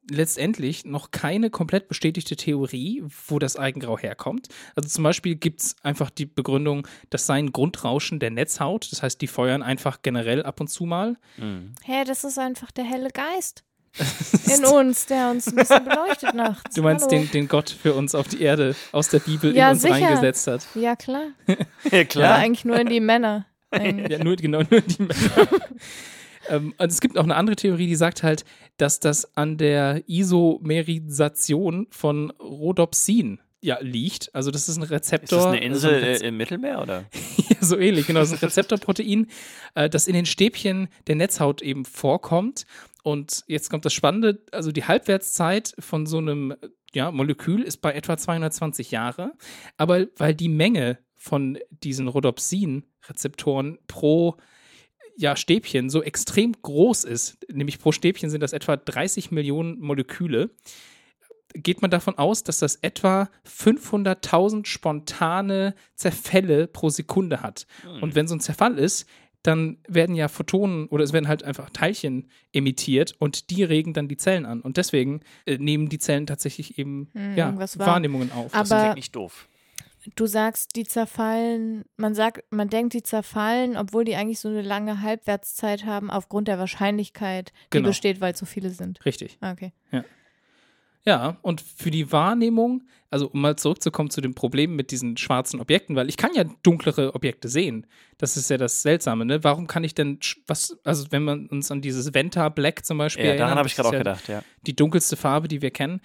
letztendlich 0.09 0.85
noch 0.85 1.11
keine 1.11 1.49
komplett 1.49 1.87
bestätigte 1.87 2.35
Theorie, 2.35 3.03
wo 3.27 3.39
das 3.39 3.57
Eigengrau 3.57 3.97
herkommt. 3.97 4.47
Also 4.75 4.89
zum 4.89 5.03
Beispiel 5.03 5.35
gibt 5.35 5.61
es 5.61 5.75
einfach 5.83 6.09
die 6.09 6.25
Begründung, 6.25 6.87
das 7.09 7.25
sei 7.25 7.35
ein 7.39 7.51
Grundrauschen 7.51 8.19
der 8.19 8.31
Netzhaut. 8.31 8.91
Das 8.91 9.03
heißt, 9.03 9.21
die 9.21 9.27
feuern 9.27 9.63
einfach 9.63 10.01
generell 10.01 10.43
ab 10.43 10.59
und 10.61 10.67
zu 10.69 10.85
mal. 10.85 11.17
Mhm. 11.37 11.73
Hä, 11.83 12.03
das 12.05 12.23
ist 12.23 12.37
einfach 12.39 12.71
der 12.71 12.85
helle 12.85 13.09
Geist 13.09 13.63
in 14.57 14.63
uns, 14.65 15.07
der 15.07 15.31
uns 15.31 15.47
ein 15.47 15.55
bisschen 15.55 15.83
beleuchtet 15.83 16.33
nachts. 16.35 16.75
Du 16.75 16.83
meinst 16.83 17.09
den, 17.09 17.31
den 17.31 17.47
Gott 17.47 17.69
für 17.69 17.93
uns 17.95 18.13
auf 18.15 18.27
die 18.27 18.41
Erde 18.41 18.75
aus 18.91 19.09
der 19.09 19.19
Bibel 19.19 19.55
Ja, 19.55 19.67
in 19.69 19.73
uns 19.73 19.81
sicher. 19.81 19.95
reingesetzt 19.95 20.45
hat. 20.47 20.67
Ja, 20.75 20.95
klar. 20.95 21.27
Ja, 21.47 21.55
Aber 21.91 22.05
klar. 22.05 22.35
eigentlich 22.35 22.65
nur 22.65 22.79
in 22.79 22.87
die 22.87 22.99
Männer. 22.99 23.45
Eigentlich. 23.71 24.17
Ja, 24.17 24.23
nur, 24.23 24.35
genau, 24.37 24.61
nur 24.69 24.81
die 24.81 25.01
Männer. 25.01 25.47
Ähm, 26.49 26.73
und 26.77 26.91
es 26.91 27.01
gibt 27.01 27.17
auch 27.17 27.23
eine 27.23 27.35
andere 27.35 27.55
Theorie, 27.55 27.87
die 27.87 27.95
sagt 27.95 28.23
halt, 28.23 28.45
dass 28.77 28.99
das 28.99 29.35
an 29.35 29.57
der 29.57 30.03
Isomerisation 30.07 31.87
von 31.91 32.31
Rhodopsin 32.31 33.39
ja, 33.61 33.79
liegt. 33.81 34.33
Also 34.35 34.51
das 34.51 34.69
ist 34.69 34.77
ein 34.77 34.83
Ist 34.83 34.91
Rezeptor. 34.91 35.39
das 35.39 35.47
eine 35.47 35.57
also 35.73 35.89
Insel 35.89 35.95
ein 35.95 36.03
Rez- 36.03 36.21
äh, 36.21 36.27
im 36.27 36.37
Mittelmeer 36.37 36.81
oder? 36.81 37.05
ja, 37.49 37.57
so 37.59 37.77
ähnlich, 37.77 38.07
genau. 38.07 38.19
Das 38.19 38.31
ist 38.31 38.41
ein 38.41 38.45
Rezeptorprotein, 38.45 39.27
äh, 39.75 39.89
das 39.89 40.07
in 40.07 40.13
den 40.13 40.25
Stäbchen 40.25 40.87
der 41.07 41.15
Netzhaut 41.15 41.61
eben 41.61 41.85
vorkommt. 41.85 42.65
Und 43.03 43.43
jetzt 43.47 43.69
kommt 43.69 43.85
das 43.85 43.93
Spannende, 43.93 44.43
also 44.51 44.71
die 44.71 44.83
Halbwertszeit 44.83 45.73
von 45.79 46.05
so 46.05 46.17
einem 46.17 46.55
ja, 46.93 47.11
Molekül 47.11 47.61
ist 47.63 47.77
bei 47.77 47.93
etwa 47.93 48.17
220 48.17 48.91
Jahre. 48.91 49.33
Aber 49.77 50.05
weil 50.17 50.35
die 50.35 50.49
Menge 50.49 50.99
von 51.15 51.57
diesen 51.71 52.07
Rhodopsin-Rezeptoren 52.07 53.79
pro 53.87 54.37
ja, 55.17 55.35
Stäbchen 55.35 55.89
so 55.89 56.01
extrem 56.03 56.53
groß 56.61 57.03
ist, 57.03 57.37
nämlich 57.51 57.79
pro 57.79 57.91
Stäbchen 57.91 58.29
sind 58.29 58.41
das 58.41 58.53
etwa 58.53 58.77
30 58.77 59.31
Millionen 59.31 59.79
Moleküle, 59.79 60.51
geht 61.53 61.81
man 61.81 61.89
davon 61.89 62.17
aus, 62.17 62.43
dass 62.43 62.59
das 62.59 62.75
etwa 62.75 63.29
500.000 63.47 64.65
spontane 64.67 65.73
Zerfälle 65.95 66.67
pro 66.67 66.89
Sekunde 66.89 67.41
hat. 67.41 67.65
Hm. 67.83 68.03
Und 68.03 68.15
wenn 68.15 68.27
so 68.27 68.35
ein 68.35 68.39
Zerfall 68.41 68.77
ist, 68.77 69.07
dann 69.43 69.77
werden 69.87 70.15
ja 70.15 70.27
Photonen 70.27 70.87
oder 70.87 71.03
es 71.03 71.13
werden 71.13 71.27
halt 71.27 71.43
einfach 71.43 71.69
Teilchen 71.69 72.29
emittiert 72.51 73.15
und 73.17 73.49
die 73.49 73.63
regen 73.63 73.93
dann 73.93 74.07
die 74.07 74.17
Zellen 74.17 74.45
an. 74.45 74.61
Und 74.61 74.77
deswegen 74.77 75.21
äh, 75.45 75.57
nehmen 75.57 75.89
die 75.89 75.99
Zellen 75.99 76.27
tatsächlich 76.27 76.77
eben 76.77 77.09
Hm, 77.13 77.37
ja. 77.37 77.55
Wahrnehmungen 77.77 78.31
auf. 78.31 78.53
Aber- 78.53 78.67
Das 78.67 78.81
klingt 78.81 78.95
nicht 78.95 79.15
doof. 79.15 79.47
Du 80.15 80.25
sagst, 80.25 80.75
die 80.75 80.83
zerfallen, 80.85 81.83
man 81.97 82.15
sagt, 82.15 82.43
man 82.49 82.69
denkt, 82.69 82.93
die 82.93 83.03
zerfallen, 83.03 83.75
obwohl 83.77 84.05
die 84.05 84.15
eigentlich 84.15 84.39
so 84.39 84.47
eine 84.47 84.61
lange 84.61 85.01
Halbwertszeit 85.01 85.85
haben, 85.85 86.09
aufgrund 86.09 86.47
der 86.47 86.57
Wahrscheinlichkeit, 86.59 87.51
die 87.73 87.77
Genau. 87.77 87.89
besteht, 87.89 88.21
weil 88.21 88.33
es 88.33 88.39
so 88.39 88.45
viele 88.45 88.69
sind. 88.69 89.03
Richtig. 89.05 89.37
Ah, 89.41 89.51
Okay. 89.51 89.71
Ja, 91.05 91.37
und 91.41 91.61
für 91.61 91.89
die 91.89 92.11
Wahrnehmung, 92.11 92.83
also 93.09 93.29
um 93.29 93.39
mal 93.39 93.55
zurückzukommen 93.55 94.09
zu 94.09 94.19
dem 94.19 94.35
Problem 94.35 94.75
mit 94.75 94.91
diesen 94.91 95.15
schwarzen 95.15 95.61
Objekten, 95.61 95.95
weil 95.95 96.09
ich 96.09 96.17
kann 96.17 96.31
ja 96.33 96.43
dunklere 96.63 97.15
Objekte 97.15 97.47
sehen. 97.47 97.87
Das 98.17 98.35
ist 98.35 98.49
ja 98.49 98.57
das 98.57 98.81
Seltsame, 98.81 99.23
ne? 99.23 99.41
Warum 99.41 99.67
kann 99.67 99.85
ich 99.85 99.95
denn, 99.95 100.19
was, 100.47 100.77
also 100.83 101.05
wenn 101.11 101.23
man 101.23 101.47
uns 101.47 101.71
an 101.71 101.79
dieses 101.79 102.13
Venta 102.13 102.49
Black 102.49 102.85
zum 102.85 102.97
Beispiel 102.97 103.23
Ja, 103.23 103.29
erinnert, 103.29 103.45
daran 103.47 103.57
habe 103.59 103.69
ich 103.69 103.75
das 103.75 103.85
gerade 103.85 103.87
auch 103.87 103.93
ja 103.93 103.99
gedacht, 103.99 104.27
ja. 104.27 104.41
die 104.63 104.75
dunkelste 104.75 105.15
Farbe, 105.15 105.47
die 105.47 105.61
wir 105.61 105.71
kennen. 105.71 106.01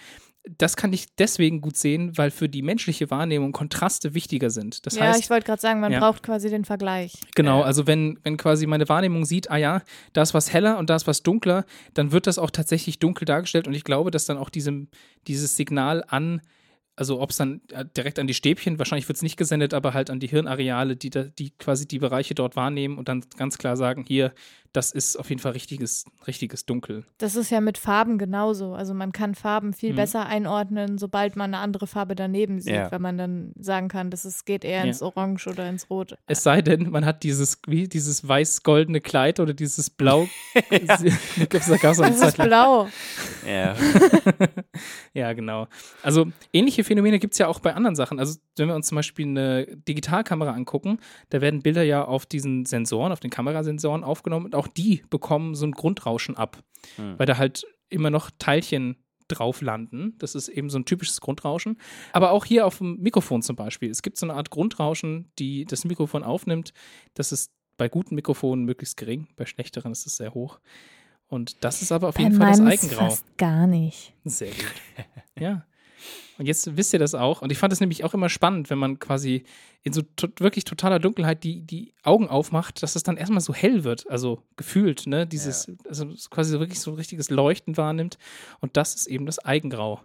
Das 0.58 0.76
kann 0.76 0.92
ich 0.92 1.14
deswegen 1.14 1.60
gut 1.60 1.76
sehen, 1.76 2.18
weil 2.18 2.32
für 2.32 2.48
die 2.48 2.62
menschliche 2.62 3.10
Wahrnehmung 3.10 3.52
Kontraste 3.52 4.12
wichtiger 4.14 4.50
sind. 4.50 4.84
Das 4.86 4.96
ja, 4.96 5.02
heißt, 5.02 5.20
ich 5.20 5.30
wollte 5.30 5.46
gerade 5.46 5.62
sagen, 5.62 5.78
man 5.78 5.92
Ja. 5.92 6.00
braucht 6.00 6.24
quasi 6.24 6.50
den 6.50 6.64
Vergleich. 6.64 7.12
Genau, 7.36 7.62
also 7.62 7.86
wenn, 7.86 8.18
wenn 8.24 8.36
quasi 8.36 8.66
meine 8.66 8.88
Wahrnehmung 8.88 9.24
sieht, 9.24 9.50
ah 9.52 9.56
ja, 9.56 9.82
da 10.14 10.22
ist 10.22 10.34
was 10.34 10.52
heller 10.52 10.78
und 10.78 10.90
da 10.90 10.96
ist 10.96 11.06
was 11.06 11.22
dunkler, 11.22 11.64
dann 11.94 12.10
wird 12.10 12.26
das 12.26 12.38
auch 12.38 12.50
tatsächlich 12.50 12.98
dunkel 12.98 13.24
dargestellt 13.24 13.68
und 13.68 13.74
ich 13.74 13.84
glaube, 13.84 14.10
dass 14.10 14.24
dann 14.24 14.36
auch 14.36 14.50
diesem, 14.50 14.88
dieses 15.28 15.56
Signal 15.56 16.02
an, 16.08 16.40
also 16.96 17.20
ob 17.20 17.30
es 17.30 17.36
dann 17.36 17.60
äh, 17.70 17.84
direkt 17.96 18.18
an 18.18 18.26
die 18.26 18.34
Stäbchen, 18.34 18.78
wahrscheinlich 18.78 19.08
wird 19.08 19.16
es 19.16 19.22
nicht 19.22 19.36
gesendet, 19.36 19.72
aber 19.74 19.94
halt 19.94 20.10
an 20.10 20.18
die 20.18 20.26
Hirnareale, 20.26 20.96
die, 20.96 21.10
da, 21.10 21.22
die 21.22 21.50
quasi 21.52 21.86
die 21.86 22.00
Bereiche 22.00 22.34
dort 22.34 22.56
wahrnehmen 22.56 22.98
und 22.98 23.08
dann 23.08 23.24
ganz 23.36 23.58
klar 23.58 23.76
sagen, 23.76 24.04
hier, 24.06 24.32
das 24.72 24.90
ist 24.92 25.16
auf 25.16 25.28
jeden 25.28 25.40
Fall 25.40 25.52
richtiges, 25.52 26.04
richtiges 26.26 26.64
Dunkel. 26.66 27.04
Das 27.18 27.36
ist 27.36 27.50
ja 27.50 27.60
mit 27.60 27.76
Farben 27.78 28.16
genauso. 28.18 28.74
Also 28.74 28.94
man 28.94 29.12
kann 29.12 29.34
Farben 29.34 29.72
viel 29.72 29.92
Mhm. 29.92 29.96
besser 29.96 30.26
einordnen, 30.26 30.98
sobald 30.98 31.36
man 31.36 31.52
eine 31.54 31.62
andere 31.62 31.86
Farbe 31.86 32.14
daneben 32.14 32.60
sieht, 32.60 32.72
Ja. 32.74 32.90
wenn 32.90 33.02
man 33.02 33.18
dann 33.18 33.52
sagen 33.58 33.88
kann, 33.88 34.10
dass 34.10 34.24
es 34.24 34.44
geht 34.44 34.64
eher 34.64 34.80
Ja. 34.80 34.84
ins 34.84 35.02
Orange 35.02 35.46
oder 35.48 35.68
ins 35.68 35.90
Rot. 35.90 36.16
Es 36.26 36.42
sei 36.42 36.62
denn, 36.62 36.90
man 36.90 37.04
hat 37.04 37.22
dieses, 37.22 37.58
wie, 37.66 37.86
dieses 37.88 38.26
weiß-goldene 38.26 39.00
Kleid 39.00 39.40
oder 39.40 39.54
dieses 39.54 39.90
blau. 39.90 40.26
Ja. 40.70 40.96
Das 41.50 41.68
ist 41.68 42.36
blau. 42.38 42.88
Ja. 43.46 43.76
Ja, 45.14 45.32
genau. 45.32 45.68
Also 46.02 46.28
ähnliche 46.52 46.84
Phänomene 46.84 47.18
gibt 47.18 47.34
es 47.34 47.38
ja 47.38 47.46
auch 47.48 47.60
bei 47.60 47.74
anderen 47.74 47.94
Sachen. 47.96 48.18
Also 48.18 48.38
wenn 48.56 48.68
wir 48.68 48.74
uns 48.74 48.86
zum 48.86 48.96
Beispiel 48.96 49.26
eine 49.26 49.66
Digitalkamera 49.88 50.52
angucken, 50.52 50.98
da 51.30 51.40
werden 51.40 51.62
Bilder 51.62 51.82
ja 51.82 52.04
auf 52.04 52.24
diesen 52.26 52.64
Sensoren, 52.64 53.12
auf 53.12 53.20
den 53.20 53.30
Kamerasensoren 53.30 54.04
aufgenommen 54.04 54.46
und 54.46 54.54
auch 54.54 54.61
die 54.66 55.02
bekommen 55.10 55.54
so 55.54 55.66
ein 55.66 55.72
Grundrauschen 55.72 56.36
ab, 56.36 56.62
Hm. 56.96 57.18
weil 57.18 57.26
da 57.26 57.36
halt 57.38 57.64
immer 57.88 58.10
noch 58.10 58.30
Teilchen 58.38 58.96
drauf 59.28 59.60
landen. 59.62 60.14
Das 60.18 60.34
ist 60.34 60.48
eben 60.48 60.68
so 60.68 60.78
ein 60.78 60.84
typisches 60.84 61.20
Grundrauschen. 61.20 61.78
Aber 62.12 62.32
auch 62.32 62.44
hier 62.44 62.66
auf 62.66 62.78
dem 62.78 62.98
Mikrofon 63.00 63.40
zum 63.42 63.56
Beispiel. 63.56 63.90
Es 63.90 64.02
gibt 64.02 64.18
so 64.18 64.26
eine 64.26 64.34
Art 64.34 64.50
Grundrauschen, 64.50 65.30
die 65.38 65.64
das 65.64 65.84
Mikrofon 65.84 66.22
aufnimmt. 66.24 66.72
Das 67.14 67.32
ist 67.32 67.50
bei 67.78 67.88
guten 67.88 68.14
Mikrofonen 68.14 68.64
möglichst 68.64 68.96
gering, 68.96 69.28
bei 69.36 69.46
schlechteren 69.46 69.92
ist 69.92 70.06
es 70.06 70.16
sehr 70.16 70.34
hoch. 70.34 70.60
Und 71.28 71.64
das 71.64 71.80
ist 71.80 71.92
aber 71.92 72.08
auf 72.10 72.18
jeden 72.18 72.36
Fall 72.36 72.50
das 72.50 72.60
Eigengrau. 72.60 73.16
gar 73.38 73.66
nicht. 73.66 74.12
Sehr 74.24 74.50
gut. 74.50 75.06
ja. 75.38 75.64
Und 76.38 76.46
jetzt 76.46 76.76
wisst 76.76 76.92
ihr 76.92 76.98
das 76.98 77.14
auch. 77.14 77.42
Und 77.42 77.52
ich 77.52 77.58
fand 77.58 77.72
es 77.72 77.80
nämlich 77.80 78.04
auch 78.04 78.14
immer 78.14 78.28
spannend, 78.28 78.70
wenn 78.70 78.78
man 78.78 78.98
quasi 78.98 79.44
in 79.82 79.92
so 79.92 80.02
to 80.02 80.28
wirklich 80.38 80.64
totaler 80.64 80.98
Dunkelheit 80.98 81.44
die, 81.44 81.62
die 81.62 81.92
Augen 82.02 82.28
aufmacht, 82.28 82.82
dass 82.82 82.96
es 82.96 83.02
dann 83.02 83.16
erstmal 83.16 83.40
so 83.40 83.52
hell 83.54 83.84
wird. 83.84 84.08
Also 84.08 84.42
gefühlt, 84.56 85.06
ne? 85.06 85.26
Dieses, 85.26 85.70
also 85.88 86.10
so 86.14 86.28
quasi 86.30 86.52
so 86.52 86.60
wirklich 86.60 86.80
so 86.80 86.92
ein 86.92 86.96
richtiges 86.96 87.30
Leuchten 87.30 87.76
wahrnimmt. 87.76 88.18
Und 88.60 88.76
das 88.76 88.94
ist 88.94 89.06
eben 89.06 89.26
das 89.26 89.38
Eigengrau. 89.38 90.00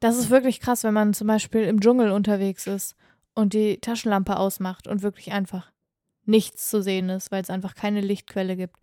Das 0.00 0.18
ist 0.18 0.30
wirklich 0.30 0.60
krass, 0.60 0.84
wenn 0.84 0.94
man 0.94 1.14
zum 1.14 1.26
Beispiel 1.26 1.62
im 1.62 1.80
Dschungel 1.80 2.10
unterwegs 2.10 2.66
ist 2.66 2.96
und 3.34 3.54
die 3.54 3.78
Taschenlampe 3.78 4.36
ausmacht 4.36 4.86
und 4.86 5.02
wirklich 5.02 5.32
einfach 5.32 5.70
nichts 6.26 6.70
zu 6.70 6.82
sehen 6.82 7.08
ist, 7.08 7.30
weil 7.30 7.42
es 7.42 7.50
einfach 7.50 7.74
keine 7.74 8.00
Lichtquelle 8.00 8.56
gibt. 8.56 8.76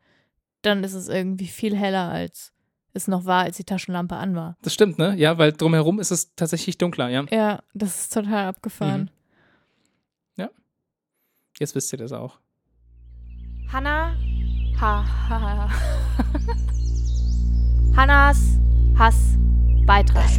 Dann 0.62 0.84
ist 0.84 0.94
es 0.94 1.08
irgendwie 1.08 1.48
viel 1.48 1.76
heller, 1.76 2.10
als 2.10 2.51
es 2.94 3.08
noch 3.08 3.26
war, 3.26 3.44
als 3.44 3.58
die 3.58 3.64
Taschenlampe 3.64 4.16
an 4.16 4.36
war. 4.36 4.58
Das 4.62 4.74
stimmt, 4.74 4.98
ne? 4.98 5.16
Ja, 5.18 5.38
weil 5.38 5.54
drumherum 5.54 6.00
ist 6.00 6.12
es 6.12 6.36
tatsächlich 6.36 6.78
dunkler, 6.78 7.10
ja. 7.10 7.26
Ja, 7.32 7.62
das 7.74 8.02
ist 8.02 8.14
total 8.14 8.48
abgefahren. 8.48 9.10
Jetzt 11.62 11.76
wisst 11.76 11.94
ihr 11.94 12.00
das 12.00 12.12
auch. 12.12 12.40
Hanna. 13.72 14.18
Ha, 14.80 15.06
ha, 15.30 15.40
ha. 15.40 15.70
Hannas 17.96 18.60
Hassbeitrag. 18.98 20.26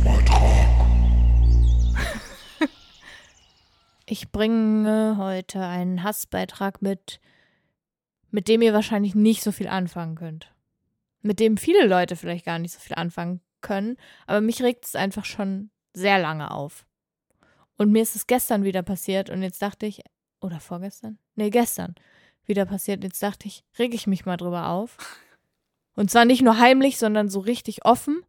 Ich 4.05 4.33
bringe 4.33 5.15
heute 5.17 5.61
einen 5.61 6.03
Hassbeitrag 6.03 6.83
mit, 6.83 7.21
mit 8.31 8.49
dem 8.49 8.61
ihr 8.61 8.75
wahrscheinlich 8.75 9.15
nicht 9.15 9.43
so 9.43 9.53
viel 9.53 9.69
anfangen 9.69 10.17
könnt. 10.17 10.52
Mit 11.23 11.41
dem 11.41 11.57
viele 11.57 11.87
Leute 11.87 12.17
vielleicht 12.17 12.45
gar 12.45 12.59
nicht 12.59 12.73
so 12.73 12.81
viel 12.81 12.97
anfangen 12.97 13.41
können, 13.61 13.97
aber 14.27 14.41
mich 14.41 14.63
regt 14.63 14.85
es 14.85 14.97
einfach 14.97 15.25
schon 15.25 15.71
sehr 15.95 16.19
lange 16.19 16.51
auf. 16.51 16.85
Und 17.77 17.91
mir 17.91 18.03
ist 18.03 18.17
es 18.17 18.27
gestern 18.27 18.65
wieder 18.65 18.83
passiert 18.83 19.31
und 19.31 19.43
jetzt 19.43 19.63
dachte 19.63 19.87
ich, 19.87 20.03
oder 20.41 20.61
vorgestern? 20.61 21.19
Nee, 21.37 21.51
gestern 21.51 21.95
wieder 22.45 22.67
passiert. 22.67 23.05
Jetzt 23.05 23.23
dachte 23.23 23.47
ich, 23.47 23.65
reg 23.79 23.95
ich 23.95 24.07
mich 24.07 24.27
mal 24.27 24.37
drüber 24.37 24.69
auf. 24.69 24.97
Und 25.95 26.11
zwar 26.11 26.25
nicht 26.25 26.43
nur 26.43 26.59
heimlich, 26.59 26.99
sondern 26.99 27.29
so 27.29 27.41
richtig 27.41 27.85
offen. 27.85 28.25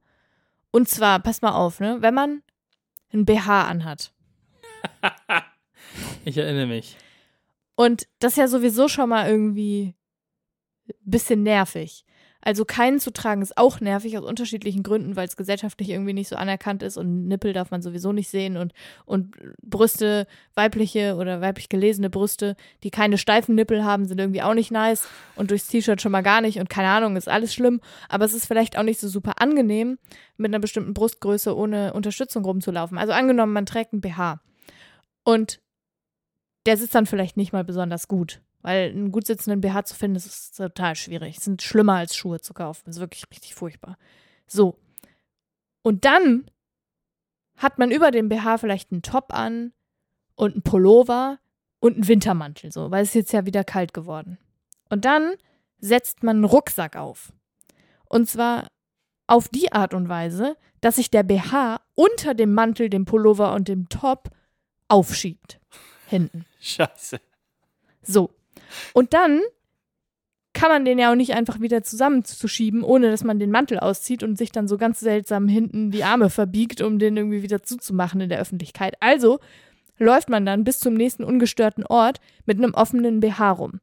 Und 0.71 0.89
zwar, 0.89 1.19
pass 1.19 1.41
mal 1.41 1.53
auf, 1.53 1.79
ne, 1.79 1.97
wenn 2.01 2.13
man 2.13 2.43
ein 3.11 3.25
BH 3.25 3.67
anhat. 3.67 4.13
Ich 6.25 6.37
erinnere 6.37 6.67
mich. 6.67 6.97
Und 7.75 8.07
das 8.19 8.33
ist 8.33 8.37
ja 8.37 8.47
sowieso 8.47 8.87
schon 8.87 9.09
mal 9.09 9.29
irgendwie 9.29 9.93
ein 10.87 10.95
bisschen 11.03 11.43
nervig. 11.43 12.05
Also 12.43 12.65
keinen 12.65 12.99
zu 12.99 13.13
tragen 13.13 13.41
ist 13.41 13.57
auch 13.57 13.79
nervig 13.79 14.17
aus 14.17 14.25
unterschiedlichen 14.25 14.83
Gründen, 14.83 15.15
weil 15.15 15.27
es 15.27 15.37
gesellschaftlich 15.37 15.89
irgendwie 15.89 16.13
nicht 16.13 16.27
so 16.27 16.35
anerkannt 16.35 16.83
ist 16.83 16.97
und 16.97 17.27
Nippel 17.27 17.53
darf 17.53 17.71
man 17.71 17.81
sowieso 17.81 18.11
nicht 18.11 18.29
sehen 18.29 18.57
und, 18.57 18.73
und 19.05 19.35
Brüste, 19.61 20.27
weibliche 20.53 21.15
oder 21.15 21.39
weiblich 21.39 21.69
gelesene 21.69 22.09
Brüste, 22.09 22.57
die 22.83 22.91
keine 22.91 23.17
steifen 23.17 23.55
Nippel 23.55 23.85
haben, 23.85 24.05
sind 24.05 24.19
irgendwie 24.19 24.41
auch 24.41 24.53
nicht 24.53 24.71
nice 24.71 25.07
und 25.35 25.51
durchs 25.51 25.67
T-Shirt 25.67 26.01
schon 26.01 26.11
mal 26.11 26.21
gar 26.21 26.41
nicht 26.41 26.59
und 26.59 26.69
keine 26.69 26.89
Ahnung, 26.89 27.15
ist 27.15 27.29
alles 27.29 27.53
schlimm, 27.53 27.79
aber 28.09 28.25
es 28.25 28.33
ist 28.33 28.45
vielleicht 28.45 28.77
auch 28.77 28.83
nicht 28.83 28.99
so 28.99 29.07
super 29.07 29.41
angenehm, 29.41 29.97
mit 30.35 30.49
einer 30.49 30.59
bestimmten 30.59 30.93
Brustgröße 30.93 31.55
ohne 31.55 31.93
Unterstützung 31.93 32.43
rumzulaufen. 32.43 32.97
Also 32.97 33.13
angenommen, 33.13 33.53
man 33.53 33.65
trägt 33.65 33.93
ein 33.93 34.01
BH 34.01 34.41
und 35.23 35.61
der 36.65 36.75
sitzt 36.77 36.95
dann 36.95 37.05
vielleicht 37.05 37.37
nicht 37.37 37.53
mal 37.53 37.63
besonders 37.63 38.07
gut. 38.07 38.41
Weil 38.63 38.89
einen 38.89 39.11
gut 39.11 39.27
sitzenden 39.27 39.61
BH 39.61 39.83
zu 39.83 39.95
finden, 39.95 40.15
das 40.15 40.25
ist 40.25 40.57
total 40.57 40.95
schwierig. 40.95 41.37
Es 41.37 41.43
sind 41.43 41.61
schlimmer 41.61 41.95
als 41.95 42.15
Schuhe 42.15 42.39
zu 42.39 42.53
kaufen. 42.53 42.83
Das 42.85 42.95
ist 42.95 43.01
wirklich 43.01 43.25
richtig 43.29 43.53
furchtbar. 43.53 43.97
So. 44.47 44.79
Und 45.83 46.05
dann 46.05 46.49
hat 47.57 47.77
man 47.77 47.91
über 47.91 48.09
dem 48.09 48.29
BH 48.29 48.57
vielleicht 48.57 48.91
einen 48.91 49.01
Top 49.01 49.33
an 49.33 49.73
und 50.35 50.53
einen 50.53 50.63
Pullover 50.63 51.39
und 51.79 51.95
einen 51.95 52.07
Wintermantel, 52.07 52.71
so, 52.71 52.89
weil 52.89 53.03
es 53.03 53.09
ist 53.09 53.15
jetzt 53.15 53.33
ja 53.33 53.45
wieder 53.45 53.65
kalt 53.65 53.93
geworden. 53.93 54.37
Und 54.89 55.05
dann 55.05 55.33
setzt 55.79 56.23
man 56.23 56.37
einen 56.37 56.45
Rucksack 56.45 56.95
auf. 56.95 57.33
Und 58.07 58.29
zwar 58.29 58.67
auf 59.27 59.49
die 59.49 59.73
Art 59.73 59.93
und 59.93 60.07
Weise, 60.07 60.55
dass 60.79 60.95
sich 60.95 61.11
der 61.11 61.23
BH 61.23 61.81
unter 61.95 62.33
dem 62.33 62.53
Mantel, 62.53 62.89
dem 62.89 63.05
Pullover 63.05 63.53
und 63.53 63.67
dem 63.67 63.89
Top 63.89 64.29
aufschiebt. 64.87 65.59
Hinten. 66.07 66.45
Scheiße. 66.61 67.19
So. 68.01 68.29
Und 68.93 69.13
dann 69.13 69.41
kann 70.53 70.69
man 70.69 70.85
den 70.85 70.99
ja 70.99 71.11
auch 71.11 71.15
nicht 71.15 71.33
einfach 71.33 71.59
wieder 71.59 71.83
zusammenzuschieben, 71.83 72.83
ohne 72.83 73.09
dass 73.09 73.23
man 73.23 73.39
den 73.39 73.51
Mantel 73.51 73.79
auszieht 73.79 74.23
und 74.23 74.37
sich 74.37 74.51
dann 74.51 74.67
so 74.67 74.77
ganz 74.77 74.99
seltsam 74.99 75.47
hinten 75.47 75.89
die 75.89 76.03
Arme 76.03 76.29
verbiegt, 76.29 76.81
um 76.81 76.99
den 76.99 77.17
irgendwie 77.17 77.41
wieder 77.41 77.63
zuzumachen 77.63 78.21
in 78.21 78.29
der 78.29 78.39
Öffentlichkeit. 78.39 78.95
Also 78.99 79.39
läuft 79.97 80.29
man 80.29 80.45
dann 80.45 80.63
bis 80.63 80.79
zum 80.79 80.93
nächsten 80.93 81.23
ungestörten 81.23 81.85
Ort 81.85 82.19
mit 82.45 82.57
einem 82.57 82.73
offenen 82.73 83.19
BH 83.19 83.51
rum. 83.51 83.79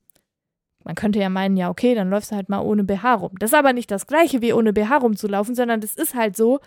Man 0.85 0.95
könnte 0.95 1.19
ja 1.19 1.29
meinen, 1.29 1.57
ja, 1.57 1.69
okay, 1.69 1.95
dann 1.95 2.09
läufst 2.09 2.31
du 2.31 2.37
halt 2.37 2.49
mal 2.49 2.61
ohne 2.61 2.85
BH 2.85 3.15
rum. 3.15 3.33
Das 3.39 3.51
ist 3.51 3.59
aber 3.59 3.73
nicht 3.73 3.91
das 3.91 4.07
gleiche 4.07 4.41
wie 4.41 4.53
ohne 4.53 4.73
BH 4.73 4.99
rumzulaufen, 4.99 5.55
sondern 5.55 5.81
das 5.81 5.95
ist 5.95 6.15
halt 6.15 6.37
so, 6.37 6.61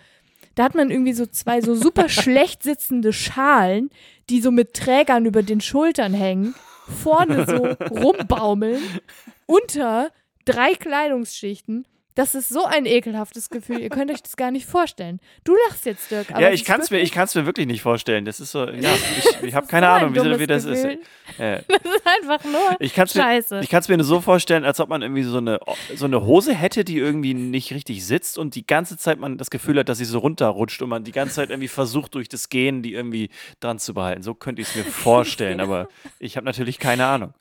da 0.56 0.64
hat 0.64 0.76
man 0.76 0.92
irgendwie 0.92 1.14
so 1.14 1.26
zwei 1.26 1.62
so 1.62 1.76
super 1.76 2.10
schlecht 2.10 2.62
sitzende 2.62 3.14
Schalen, 3.14 3.90
die 4.30 4.42
so 4.42 4.52
mit 4.52 4.74
Trägern 4.74 5.26
über 5.26 5.44
den 5.44 5.62
Schultern 5.62 6.14
hängen, 6.14 6.54
vorne 6.88 7.46
so 7.46 7.76
rumbaumeln, 7.96 8.82
unter 9.46 10.12
drei 10.46 10.76
Kleidungsschichten. 10.76 11.88
Das 12.16 12.36
ist 12.36 12.50
so 12.50 12.66
ein 12.66 12.86
ekelhaftes 12.86 13.50
Gefühl. 13.50 13.80
Ihr 13.80 13.90
könnt 13.90 14.12
euch 14.12 14.22
das 14.22 14.36
gar 14.36 14.52
nicht 14.52 14.68
vorstellen. 14.68 15.20
Du 15.44 15.56
lachst 15.68 15.86
jetzt, 15.86 16.12
Dirk. 16.12 16.30
Ja, 16.30 16.50
es 16.50 16.60
ich 16.60 16.66
kann 16.66 16.80
es 16.80 16.92
mir, 16.92 17.00
ich 17.00 17.12
kann's 17.12 17.34
mir 17.34 17.46
wirklich 17.46 17.66
nicht 17.66 17.82
vorstellen. 17.82 18.24
Das 18.26 18.40
ist 18.40 18.52
so, 18.52 18.68
ja, 18.68 18.92
ich, 19.18 19.44
ich 19.44 19.56
habe 19.56 19.66
keine 19.66 19.88
so 19.88 19.92
Ahnung, 19.92 20.16
wie, 20.16 20.40
wie 20.40 20.48
das 20.48 20.66
ist. 20.66 20.84
Äh, 20.86 20.98
Das 21.68 21.80
ist 21.84 22.04
einfach 22.06 22.44
nur 22.46 22.78
ich 22.80 22.94
kann 22.94 23.06
es 23.06 23.16
mir, 23.16 23.22
scheiße. 23.22 23.60
ich 23.64 23.70
kann's 23.70 23.88
mir 23.90 23.98
nur 23.98 24.06
so 24.06 24.22
vorstellen, 24.22 24.64
als 24.64 24.80
ob 24.80 24.90
man 24.90 25.02
irgendwie 25.02 25.24
so 25.24 25.38
eine, 25.38 25.60
so 25.96 26.06
eine 26.06 26.26
Hose 26.26 26.54
hätte, 26.54 26.84
die 26.84 26.98
irgendwie 26.98 27.34
nicht 27.34 27.74
richtig 27.74 28.06
sitzt 28.06 28.38
und 28.38 28.56
die 28.56 28.68
ganze 28.68 28.98
Zeit 28.98 29.20
man 29.20 29.38
das 29.38 29.50
Gefühl 29.50 29.80
hat, 29.80 29.90
dass 29.90 29.98
sie 29.98 30.06
so 30.06 30.20
runterrutscht 30.20 30.82
und 30.82 30.90
man 30.90 31.04
die 31.04 31.12
ganze 31.12 31.36
Zeit 31.36 31.50
irgendwie 31.50 31.68
versucht, 31.68 32.16
durch 32.16 32.30
das 32.30 32.50
Gehen 32.50 32.84
die 32.84 32.94
irgendwie 32.94 33.30
dran 33.60 33.80
zu 33.80 33.94
behalten. 33.94 34.22
So 34.22 34.34
könnte 34.34 34.62
ich 34.62 34.70
es 34.70 34.76
mir 34.76 34.84
vorstellen, 34.84 35.60
aber 35.62 35.88
ich 36.20 36.38
habe 36.38 36.46
natürlich 36.46 36.78
keine 36.78 37.06
Ahnung. 37.06 37.34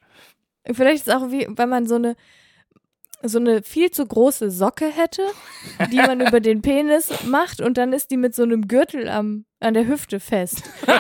Vielleicht 0.65 1.07
ist 1.07 1.09
es 1.09 1.15
auch 1.15 1.31
wie, 1.31 1.47
wenn 1.49 1.69
man 1.69 1.87
so 1.87 1.97
eine 1.97 2.17
so 3.25 3.39
eine 3.39 3.63
viel 3.63 3.91
zu 3.91 4.07
große 4.07 4.51
Socke 4.51 4.87
hätte, 4.87 5.23
die 5.91 5.97
man 5.97 6.21
über 6.27 6.41
den 6.41 6.63
Penis 6.63 7.11
macht 7.25 7.61
und 7.61 7.79
dann 7.79 7.93
ist 7.93 8.11
die 8.11 8.17
mit 8.17 8.35
so 8.35 8.43
einem 8.43 8.69
Gürtel 8.69 9.09
am, 9.09 9.45
an 9.61 9.75
der 9.75 9.87
Hüfte 9.87 10.21
fest. 10.21 10.63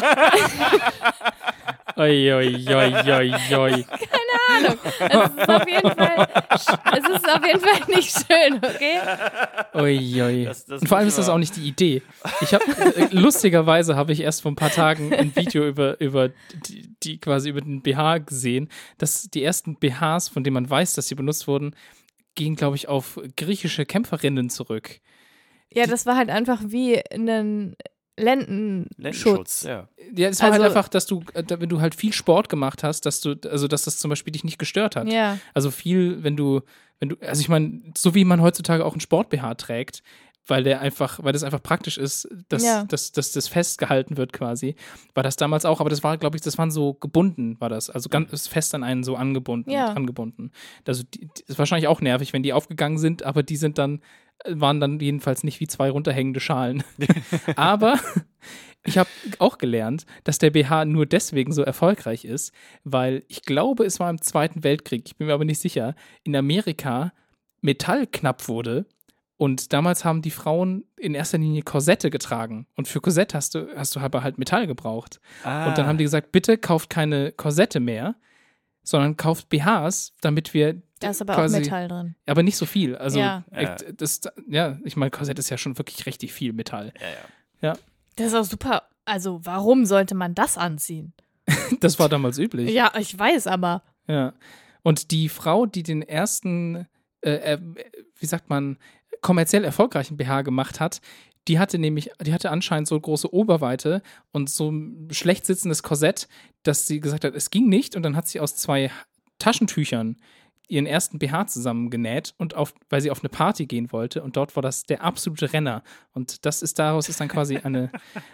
Oi, 1.97 2.33
oi, 2.33 2.65
oi, 2.69 2.95
oi, 3.13 3.35
oi. 3.55 3.85
Ahnung. 4.49 4.79
Es 4.85 4.99
ist 5.37 5.49
auf 5.49 5.69
jeden 5.69 5.91
Fall, 5.95 6.29
es 6.97 7.09
ist 7.09 7.29
auf 7.31 7.47
jeden 7.47 7.61
Fall 7.61 7.81
nicht 7.95 8.11
schön, 8.11 8.57
okay? 8.57 8.99
Ui, 9.75 10.23
ui. 10.23 10.45
Das- 10.47 10.65
das 10.65 10.81
Und 10.81 10.89
vor 10.89 10.99
allem 10.99 11.09
ist 11.09 11.19
das 11.19 11.29
auch 11.29 11.37
nicht 11.39 11.55
die 11.57 11.69
Idee. 11.69 12.03
Ich 12.41 12.55
habe 12.55 12.65
äh, 12.97 13.09
lustigerweise 13.11 13.95
habe 13.95 14.13
ich 14.13 14.21
erst 14.21 14.43
vor 14.43 14.51
ein 14.53 14.57
paar 14.57 14.71
Tagen 14.71 15.13
ein 15.15 15.37
Video 15.37 15.67
über 15.67 16.01
über 16.01 16.31
die, 16.67 16.95
die 17.03 17.19
quasi 17.21 17.51
über 17.51 17.61
den 17.61 17.83
BH 17.83 18.19
gesehen, 18.19 18.69
dass 18.99 19.25
die 19.25 19.45
ersten 19.45 19.77
BHs, 19.77 20.29
von 20.29 20.45
denen 20.45 20.55
man 20.55 20.69
weiß, 20.71 20.95
dass 20.95 21.09
sie 21.09 21.15
benutzt 21.15 21.47
wurden, 21.47 21.75
gehen 22.35 22.57
glaube 22.57 22.77
ich 22.77 22.89
auf 22.89 23.21
griechische 23.37 23.85
Kämpferinnen 23.87 24.51
zurück. 24.51 25.01
Ja, 25.73 25.87
das 25.87 26.07
war 26.07 26.17
halt 26.17 26.29
einfach 26.31 26.61
wie 26.67 27.01
ein 27.13 27.75
Lendenschutz. 28.19 28.93
Lendenschutz, 28.99 29.63
ja. 29.63 29.89
Ja, 30.15 30.29
es 30.29 30.41
war 30.41 30.51
Also- 30.53 30.63
halt 30.63 30.71
einfach, 30.77 30.89
dass 30.89 31.07
du, 31.07 31.23
äh, 31.35 31.43
wenn 31.49 31.69
du 31.69 31.81
halt 31.81 31.95
viel 31.95 32.13
Sport 32.13 32.49
gemacht 32.49 32.83
hast, 32.83 33.07
dass 33.07 33.21
du, 33.21 33.37
also 33.49 33.69
dass 33.69 33.85
das 33.85 33.99
zum 33.99 34.11
Beispiel 34.11 34.33
dich 34.33 34.45
nicht 34.45 34.59
gestört 34.59 34.97
hat. 34.97 35.11
Ja. 35.11 35.39
Also 35.55 35.71
viel, 35.71 36.23
wenn 36.23 36.37
du, 36.37 36.61
wenn 37.01 37.09
du, 37.11 37.17
also 37.21 37.41
ich 37.41 37.49
meine, 37.49 37.81
so 37.97 38.15
wie 38.15 38.25
man 38.25 38.43
heutzutage 38.43 38.85
auch 38.85 38.93
einen 38.93 39.01
Sport-BH 39.01 39.55
trägt, 39.55 40.03
weil 40.47 40.65
der 40.65 40.81
einfach, 40.81 41.23
weil 41.23 41.33
das 41.33 41.45
einfach 41.45 41.63
praktisch 41.63 41.99
ist, 41.99 42.29
dass, 42.49 42.65
Ja. 42.65 42.85
dass, 42.85 43.13
dass 43.13 43.33
das 43.33 43.49
festgehalten 43.49 44.17
wird 44.17 44.33
quasi, 44.33 44.75
war 45.15 45.23
das 45.23 45.37
damals 45.37 45.65
auch, 45.65 45.81
aber 45.81 45.91
das 45.91 46.03
war, 46.03 46.19
glaube 46.19 46.37
ich, 46.37 46.43
das 46.43 46.59
waren 46.59 46.71
so 46.71 46.95
gebunden, 46.95 47.61
war 47.61 47.69
das, 47.69 47.91
also 47.91 48.09
ganz 48.09 48.49
fest 48.49 48.75
an 48.75 48.83
einen 48.83 49.05
so 49.05 49.17
angebunden, 49.17 49.71
Ja. 49.71 49.93
angebunden. 49.93 50.51
Also 50.87 51.05
die, 51.05 51.27
die, 51.27 51.45
ist 51.47 51.59
wahrscheinlich 51.59 51.89
auch 51.89 52.01
nervig, 52.01 52.33
wenn 52.33 52.43
die 52.43 52.53
aufgegangen 52.53 52.99
sind, 52.99 53.23
aber 53.23 53.43
die 53.43 53.57
sind 53.57 53.79
dann, 53.79 54.01
waren 54.49 54.81
dann 54.81 54.99
jedenfalls 54.99 55.45
nicht 55.45 55.61
wie 55.61 55.69
zwei 55.69 55.91
runterhängende 55.91 56.41
Schalen. 56.41 56.83
aber 57.57 57.99
ich 58.85 58.99
habe 58.99 59.09
auch 59.39 59.59
gelernt, 59.59 60.07
dass 60.25 60.39
der 60.39 60.51
BH 60.51 60.87
nur 60.87 61.07
deswegen 61.07 61.53
so 61.53 61.63
erfolgreich 61.63 62.25
ist, 62.25 62.53
weil 62.83 63.23
ich 63.29 63.43
glaube, 63.43 63.85
es 63.85 64.01
war 64.01 64.11
im 64.11 64.21
Zweiten 64.21 64.65
Weltkrieg, 64.65 65.03
ich 65.07 65.17
bin 65.17 65.29
mir 65.29 65.35
aber 65.35 65.45
nicht 65.45 65.61
sicher, 65.61 65.95
in 66.25 66.35
Amerika 66.35 67.13
Metall 67.61 68.09
knapp 68.09 68.49
wurde 68.49 68.87
und 69.43 69.73
damals 69.73 70.05
haben 70.05 70.23
die 70.23 70.31
Frauen 70.31 70.85
in 70.97 71.15
erster 71.15 71.39
Linie 71.39 71.63
Korsette 71.63 72.11
getragen 72.11 72.67
und 72.77 72.87
für 72.89 73.01
Korsett 73.01 73.35
hast 73.35 73.55
du, 73.55 73.67
hast 73.77 73.97
du 73.97 74.01
aber 74.01 74.23
halt 74.23 74.39
Metall 74.39 74.67
gebraucht. 74.67 75.21
Ah, 75.45 75.69
Und 75.69 75.79
dann 75.79 75.87
haben 75.87 75.99
die 75.99 76.05
gesagt, 76.05 76.31
bitte 76.33 76.59
kauft 76.59 76.91
keine 76.91 77.33
Korsette 77.33 77.81
mehr, 77.81 78.15
sondern 78.85 79.17
kauft 79.17 79.49
BHs, 79.49 80.13
damit 80.21 80.55
wir 80.55 80.83
Da 81.01 81.11
ist 81.11 81.21
aber 81.23 81.35
quasi, 81.35 81.57
auch 81.57 81.61
Metall 81.61 81.89
drin. 81.89 82.15
aber 82.27 82.43
nicht 82.43 82.57
so 82.57 82.67
viel. 82.67 82.97
Also 82.97 83.19
Ja. 83.19 83.45
äh, 83.51 83.93
das, 83.95 84.21
ja, 84.49 84.79
ich 84.85 84.97
meine, 84.97 85.11
Korsett 85.11 85.39
ist 85.39 85.51
ja 85.51 85.59
schon 85.59 85.77
wirklich 85.79 86.07
richtig 86.07 86.33
viel 86.33 86.53
Metall. 86.53 86.93
ja, 87.01 87.69
ja. 87.71 87.79
Das 88.17 88.27
ist 88.29 88.35
auch 88.35 88.45
super. 88.45 88.83
Also, 89.07 89.41
warum 89.45 89.87
sollte 89.87 90.15
man 90.15 90.35
das 90.35 90.57
anziehen? 90.59 91.15
Das 91.81 91.99
war 91.99 92.09
damals 92.09 92.39
üblich. 92.39 92.71
Ja, 92.71 92.93
ich 92.99 93.19
weiß, 93.19 93.47
aber. 93.49 93.83
Ja. 94.07 94.35
Und 94.83 95.11
die 95.11 95.29
Frau, 95.29 95.65
die 95.67 95.83
den 95.83 96.03
ersten, 96.03 96.87
äh, 97.23 97.31
äh, 97.55 97.59
wie 98.19 98.27
sagt 98.27 98.51
man, 98.51 98.77
kommerziell 99.23 99.65
erfolgreichen 99.65 100.17
BH 100.19 100.43
gemacht 100.43 100.81
hat, 100.81 101.01
die 101.49 101.59
hatte 101.59 101.79
nämlich, 101.79 102.11
die 102.25 102.33
hatte 102.33 102.51
anscheinend 102.51 102.87
so 102.87 103.01
große 103.01 103.33
Oberweite 103.33 104.03
und 104.31 104.49
so 104.49 104.71
ein 104.71 105.09
schlecht 105.11 105.47
sitzendes 105.47 105.83
Korsett, 105.83 106.29
dass 106.63 106.87
sie 106.87 107.01
gesagt 107.01 107.25
hat, 107.25 107.35
es 107.35 107.51
ging 107.51 107.69
nicht. 107.69 107.97
Und 107.97 108.03
dann 108.03 108.17
hat 108.17 108.29
sie 108.29 108.39
aus 108.39 108.55
zwei 108.57 108.91
Taschentüchern 109.39 110.17
ihren 110.69 110.87
ersten 110.87 111.19
BH 111.19 111.49
zusammengenäht 111.49 112.35
und 112.39 112.55
auf, 112.55 112.75
weil 112.89 113.01
sie 113.01 113.11
auf 113.11 113.21
eine 113.21 113.29
Party 113.29 113.67
gehen 113.67 113.93
wollte 113.93 114.23
und 114.23 114.37
dort 114.37 114.57
war 114.57 114.63
das 114.63 114.85
der 114.85 115.03
absolute 115.03 115.53
Renner 115.53 115.83
und 116.13 116.47
das 116.47 116.63
ist 116.63 116.79
daraus 116.79 117.11
ist 117.11 117.21
dann 117.21 117.29
quasi 117.29 117.59
eine, 117.59 117.91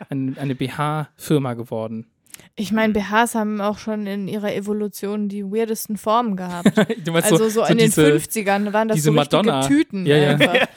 eine, 0.09 0.36
eine 0.39 0.55
BH-Firma 0.55 1.55
geworden. 1.55 2.07
Ich 2.57 2.72
meine, 2.72 2.93
BHs 2.93 3.35
haben 3.35 3.61
auch 3.61 3.79
schon 3.79 4.07
in 4.07 4.29
ihrer 4.29 4.55
Evolution 4.55 5.29
die 5.29 5.45
weirdesten 5.45 5.97
Formen 5.97 6.37
gehabt. 6.37 6.72
Du 7.05 7.12
meinst 7.12 7.31
Also 7.33 7.49
so, 7.49 7.64
in 7.64 7.79
diese, 7.79 8.05
den 8.12 8.20
50ern 8.20 8.72
waren 8.72 8.89
das 8.89 8.97
diese 8.97 9.12
so 9.12 9.18
richtige 9.18 9.37
Madonna. 9.43 9.66
Tüten 9.66 10.07
Ja, 10.07 10.16
ja. 10.16 10.39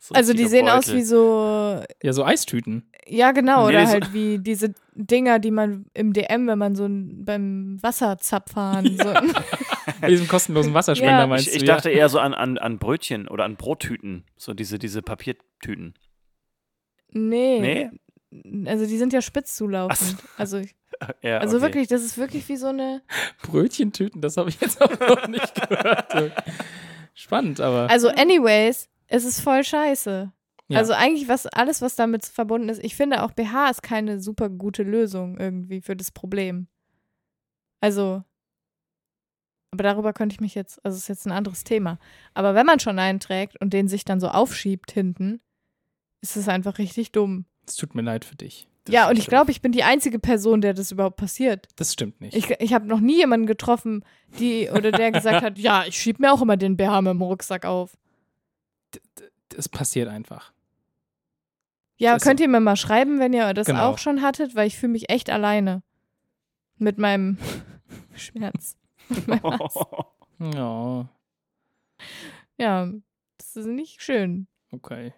So 0.00 0.14
Also 0.14 0.32
die 0.32 0.46
sehen 0.46 0.68
aus 0.68 0.86
Beutel. 0.86 0.98
wie 0.98 1.02
so, 1.02 1.82
Ja, 2.02 2.12
so 2.12 2.24
Eistüten. 2.24 2.90
ja 3.06 3.32
genau, 3.32 3.66
Nee, 3.68 3.74
oder 3.76 3.86
so- 3.86 3.92
halt 3.92 4.12
wie 4.14 4.38
diese 4.38 4.72
Dinger, 4.94 5.38
die 5.38 5.50
man 5.50 5.84
im 5.94 6.12
DM, 6.14 6.46
wenn 6.48 6.58
man 6.58 6.74
so 6.74 6.86
beim 6.88 7.76
Wasserzapfahren 7.82 8.96
so. 8.96 9.12
Bei 10.00 10.08
diesem 10.08 10.26
kostenlosen 10.28 10.72
Wasserspender 10.74 11.20
Ja. 11.20 11.26
meinst 11.26 11.48
Ich, 11.48 11.54
ich 11.56 11.60
du? 11.60 11.66
dachte 11.66 11.90
eher 11.90 12.08
so 12.08 12.18
an, 12.18 12.32
an, 12.34 12.56
an 12.58 12.78
Brötchen 12.78 13.28
oder 13.28 13.44
an 13.44 13.56
Brottüten. 13.56 14.24
So 14.36 14.54
diese, 14.54 14.78
diese 14.78 15.02
Papiertüten. 15.02 15.94
nee. 17.12 17.60
Nee? 17.60 17.90
Also 18.66 18.86
die 18.86 18.98
sind 18.98 19.12
ja 19.12 19.22
spitz 19.22 19.54
zulaufend. 19.56 20.16
Also, 20.36 20.58
ich- 20.58 20.74
Ja, 21.22 21.38
also 21.38 21.56
okay. 21.58 21.66
wirklich, 21.66 21.88
das 21.88 22.02
ist 22.02 22.16
wirklich 22.16 22.48
wie 22.48 22.56
so 22.56 22.68
eine. 22.68 23.02
Brötchentüten, 23.42 24.20
das 24.22 24.36
habe 24.38 24.48
ich 24.48 24.60
jetzt 24.60 24.80
auch 24.80 24.98
noch 24.98 25.28
nicht 25.28 25.54
gehört. 25.68 26.32
Spannend, 27.14 27.60
aber. 27.60 27.90
Also, 27.90 28.08
anyways, 28.08 28.88
es 29.08 29.24
ist 29.24 29.40
voll 29.40 29.62
scheiße. 29.64 30.32
Ja. 30.68 30.78
Also 30.78 30.94
eigentlich 30.94 31.28
was 31.28 31.46
alles, 31.46 31.80
was 31.82 31.94
damit 31.96 32.24
verbunden 32.26 32.68
ist. 32.68 32.82
Ich 32.82 32.96
finde 32.96 33.22
auch 33.22 33.30
BH 33.32 33.70
ist 33.70 33.82
keine 33.84 34.20
super 34.20 34.48
gute 34.48 34.82
Lösung 34.82 35.38
irgendwie 35.38 35.80
für 35.80 35.94
das 35.94 36.10
Problem. 36.10 36.66
Also, 37.80 38.24
aber 39.70 39.82
darüber 39.84 40.12
könnte 40.12 40.34
ich 40.34 40.40
mich 40.40 40.54
jetzt, 40.54 40.84
also 40.84 40.96
ist 40.96 41.08
jetzt 41.08 41.26
ein 41.26 41.32
anderes 41.32 41.62
Thema. 41.62 41.98
Aber 42.34 42.54
wenn 42.54 42.66
man 42.66 42.80
schon 42.80 42.98
einen 42.98 43.20
trägt 43.20 43.60
und 43.60 43.72
den 43.74 43.86
sich 43.88 44.04
dann 44.04 44.18
so 44.18 44.28
aufschiebt 44.28 44.90
hinten, 44.90 45.40
ist 46.20 46.36
es 46.36 46.48
einfach 46.48 46.78
richtig 46.78 47.12
dumm. 47.12 47.44
Es 47.66 47.76
tut 47.76 47.94
mir 47.94 48.02
leid 48.02 48.24
für 48.24 48.36
dich. 48.36 48.68
Das 48.84 48.94
ja, 48.94 49.08
und 49.10 49.18
ich 49.18 49.26
glaube, 49.26 49.50
ich 49.50 49.60
bin 49.60 49.72
die 49.72 49.82
einzige 49.82 50.20
Person, 50.20 50.60
der 50.60 50.72
das 50.72 50.92
überhaupt 50.92 51.16
passiert. 51.16 51.66
Das 51.74 51.92
stimmt 51.92 52.20
nicht. 52.20 52.36
Ich, 52.36 52.48
ich 52.50 52.72
habe 52.72 52.86
noch 52.86 53.00
nie 53.00 53.16
jemanden 53.16 53.46
getroffen, 53.46 54.04
die 54.38 54.70
oder 54.70 54.92
der 54.92 55.10
gesagt 55.10 55.42
hat, 55.42 55.58
ja, 55.58 55.84
ich 55.86 55.98
schieb 56.00 56.20
mir 56.20 56.32
auch 56.32 56.40
immer 56.40 56.56
den 56.56 56.76
BH 56.76 57.02
mit 57.02 57.10
dem 57.10 57.22
Rucksack 57.22 57.64
auf. 57.64 57.96
es 59.56 59.68
passiert 59.68 60.08
einfach. 60.08 60.52
Ja, 61.98 62.14
Ist 62.16 62.22
könnt 62.22 62.38
ihr 62.40 62.48
mir 62.48 62.60
mal 62.60 62.76
schreiben, 62.76 63.18
wenn 63.18 63.32
ihr 63.32 63.52
das 63.54 63.66
Genau. 63.66 63.88
auch 63.90 63.98
schon 63.98 64.22
hattet, 64.22 64.54
weil 64.54 64.66
ich 64.68 64.76
fühle 64.76 64.92
mich 64.92 65.08
echt 65.08 65.30
alleine 65.30 65.82
mit 66.78 66.98
meinem 66.98 67.38
Schmerz. 68.14 68.76
Mit 69.08 69.26
meinem. 69.28 69.58
Ja, 70.40 71.08
Ja, 72.58 72.90
das 73.38 73.56
ist 73.56 73.66
nicht 73.66 74.02
schön. 74.02 74.46
okay. 74.72 75.12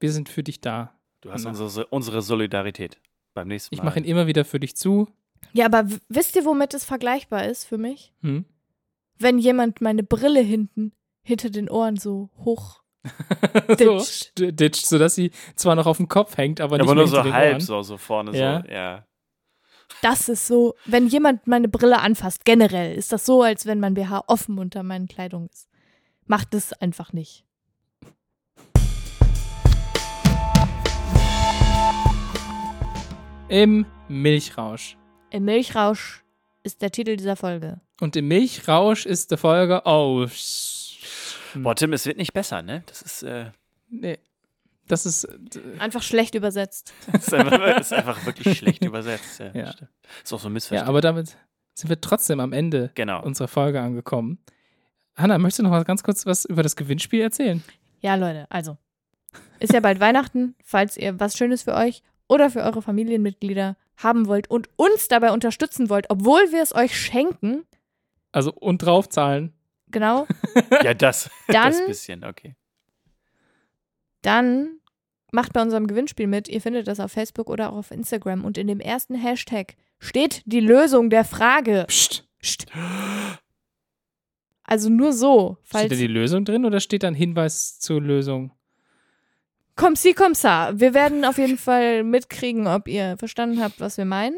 Wir 0.00 0.12
sind 0.12 0.28
für 0.28 0.42
dich 0.42 0.60
da. 0.60 0.92
Du 1.22 1.32
hast 1.32 1.46
unsere, 1.46 1.86
unsere 1.86 2.20
Solidarität 2.20 3.00
beim 3.32 3.48
nächsten 3.48 3.74
Mal. 3.74 3.80
Ich 3.80 3.84
mache 3.84 3.98
ihn 4.00 4.04
immer 4.04 4.26
wieder 4.26 4.44
für 4.44 4.60
dich 4.60 4.76
zu. 4.76 5.08
Ja, 5.52 5.66
aber 5.66 5.88
wisst 6.08 6.36
ihr, 6.36 6.44
womit 6.44 6.74
es 6.74 6.84
vergleichbar 6.84 7.46
ist 7.46 7.64
für 7.64 7.78
mich? 7.78 8.12
Hm? 8.20 8.44
Wenn 9.18 9.38
jemand 9.38 9.80
meine 9.80 10.02
Brille 10.02 10.40
hinten 10.40 10.92
hinter 11.22 11.50
den 11.50 11.70
Ohren 11.70 11.96
so 11.96 12.30
hoch. 12.44 12.82
so, 13.68 13.74
Ditcht. 13.74 14.32
st- 14.38 14.52
ditcht, 14.52 14.86
sodass 14.86 15.14
sie 15.14 15.30
zwar 15.56 15.74
noch 15.74 15.86
auf 15.86 15.96
dem 15.96 16.08
Kopf 16.08 16.36
hängt, 16.36 16.60
aber 16.60 16.76
nicht 16.76 16.82
aber 16.86 16.94
mehr 16.94 17.04
nur 17.04 17.08
so 17.08 17.32
halb, 17.32 17.52
Ohren. 17.54 17.60
so, 17.60 17.82
so 17.82 17.96
vorne 17.96 18.36
Ja. 18.36 18.62
so. 18.62 18.68
Ja. 18.72 19.06
Das 20.02 20.28
ist 20.28 20.46
so, 20.46 20.74
wenn 20.86 21.06
jemand 21.06 21.46
meine 21.46 21.68
Brille 21.68 22.00
anfasst, 22.00 22.44
generell, 22.44 22.96
ist 22.96 23.12
das 23.12 23.24
so, 23.26 23.42
als 23.42 23.66
wenn 23.66 23.78
mein 23.80 23.94
BH 23.94 24.24
offen 24.26 24.58
unter 24.58 24.82
meinen 24.82 25.06
Kleidung 25.06 25.48
ist. 25.52 25.68
Macht 26.26 26.54
es 26.54 26.72
einfach 26.72 27.12
nicht. 27.12 27.44
Im 33.52 33.84
Milchrausch. 34.08 34.96
Im 35.28 35.44
Milchrausch 35.44 36.22
ist 36.62 36.80
der 36.80 36.90
Titel 36.90 37.16
dieser 37.18 37.36
Folge. 37.36 37.82
Und 38.00 38.16
im 38.16 38.26
Milchrausch 38.28 39.04
ist 39.04 39.30
die 39.30 39.36
Folge. 39.36 39.82
Oh. 39.84 40.26
Boah, 41.56 41.74
Tim, 41.76 41.92
es 41.92 42.06
wird 42.06 42.16
nicht 42.16 42.32
besser, 42.32 42.62
ne? 42.62 42.82
Das 42.86 43.02
ist, 43.02 43.22
äh, 43.24 43.50
Nee. 43.90 44.18
Das 44.88 45.04
ist. 45.04 45.24
äh, 45.24 45.38
Einfach 45.78 46.00
schlecht 46.02 46.34
übersetzt. 46.34 46.94
das 47.12 47.26
ist, 47.26 47.34
einfach, 47.34 47.58
das 47.58 47.86
ist 47.88 47.92
einfach 47.92 48.24
wirklich 48.24 48.56
schlecht 48.56 48.82
übersetzt. 48.82 49.38
Ja. 49.40 49.50
Ja. 49.54 49.72
stimmt. 49.72 49.90
Ist 50.24 50.32
auch 50.32 50.40
so 50.40 50.46
ein 50.48 50.50
Ja, 50.50 50.54
Missverständnis. 50.54 50.88
aber 50.88 51.00
damit 51.02 51.36
sind 51.74 51.90
wir 51.90 52.00
trotzdem 52.00 52.40
am 52.40 52.54
Ende 52.54 52.90
genau. 52.94 53.22
unserer 53.22 53.48
Folge 53.48 53.82
angekommen. 53.82 54.38
Hanna, 55.14 55.36
möchtest 55.36 55.58
du 55.58 55.64
noch 55.64 55.70
mal 55.72 55.84
ganz 55.84 56.02
kurz 56.02 56.24
was 56.24 56.46
über 56.46 56.62
das 56.62 56.74
Gewinnspiel 56.74 57.20
erzählen? 57.20 57.62
Ja, 58.00 58.14
Leute, 58.14 58.46
also. 58.48 58.78
Ist 59.60 59.74
ja 59.74 59.80
bald 59.80 60.00
Weihnachten, 60.00 60.54
falls 60.64 60.96
ihr 60.96 61.20
was 61.20 61.36
Schönes 61.36 61.64
für 61.64 61.74
euch 61.74 62.02
oder 62.32 62.50
für 62.50 62.62
eure 62.62 62.82
Familienmitglieder 62.82 63.76
haben 63.96 64.26
wollt 64.26 64.50
und 64.50 64.68
uns 64.76 65.08
dabei 65.08 65.32
unterstützen 65.32 65.88
wollt, 65.90 66.06
obwohl 66.10 66.50
wir 66.52 66.62
es 66.62 66.74
euch 66.74 66.96
schenken, 66.98 67.64
Also 68.32 68.52
und 68.52 68.78
draufzahlen. 68.78 69.52
genau, 69.90 70.26
Ja, 70.82 70.94
das. 70.94 71.30
Dann- 71.46 71.72
das 71.72 71.86
bisschen, 71.86 72.24
okay. 72.24 72.54
dann 74.22 74.78
macht 75.32 75.52
bei 75.52 75.62
unserem 75.62 75.86
Gewinnspiel 75.86 76.26
mit. 76.26 76.48
Ihr 76.48 76.60
findet 76.60 76.86
das 76.88 77.00
auf 77.00 77.12
Facebook 77.12 77.48
oder 77.48 77.72
auch 77.72 77.76
auf 77.78 77.90
Instagram. 77.90 78.44
Und 78.44 78.58
in 78.58 78.66
dem 78.66 78.80
ersten 78.80 79.14
Hashtag 79.14 79.74
steht 79.98 80.42
die 80.46 80.60
Lösung 80.60 81.08
der 81.10 81.24
Frage. 81.24 81.84
Psst. 81.88 82.24
Psst. 82.40 82.66
Also 84.64 84.88
nur 84.90 85.12
so, 85.12 85.58
falls. 85.62 85.86
Steht 85.86 85.92
da 85.98 86.00
die 86.02 86.06
Lösung 86.06 86.44
drin 86.44 86.64
oder 86.64 86.80
steht 86.80 87.02
da 87.02 87.08
ein 87.08 87.14
Hinweis 87.14 87.78
zur 87.78 88.00
Lösung? 88.00 88.52
Komm 89.76 89.96
si, 89.96 90.12
komm 90.12 90.34
sa. 90.34 90.72
Wir 90.78 90.94
werden 90.94 91.24
auf 91.24 91.38
jeden 91.38 91.56
Fall 91.58 92.02
mitkriegen, 92.04 92.66
ob 92.66 92.88
ihr 92.88 93.16
verstanden 93.18 93.62
habt, 93.62 93.80
was 93.80 93.96
wir 93.96 94.04
meinen. 94.04 94.36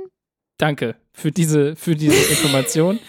Danke 0.59 0.95
für 1.13 1.33
diese, 1.33 1.75
für 1.77 1.97
diese 1.97 2.15
Information. 2.31 3.01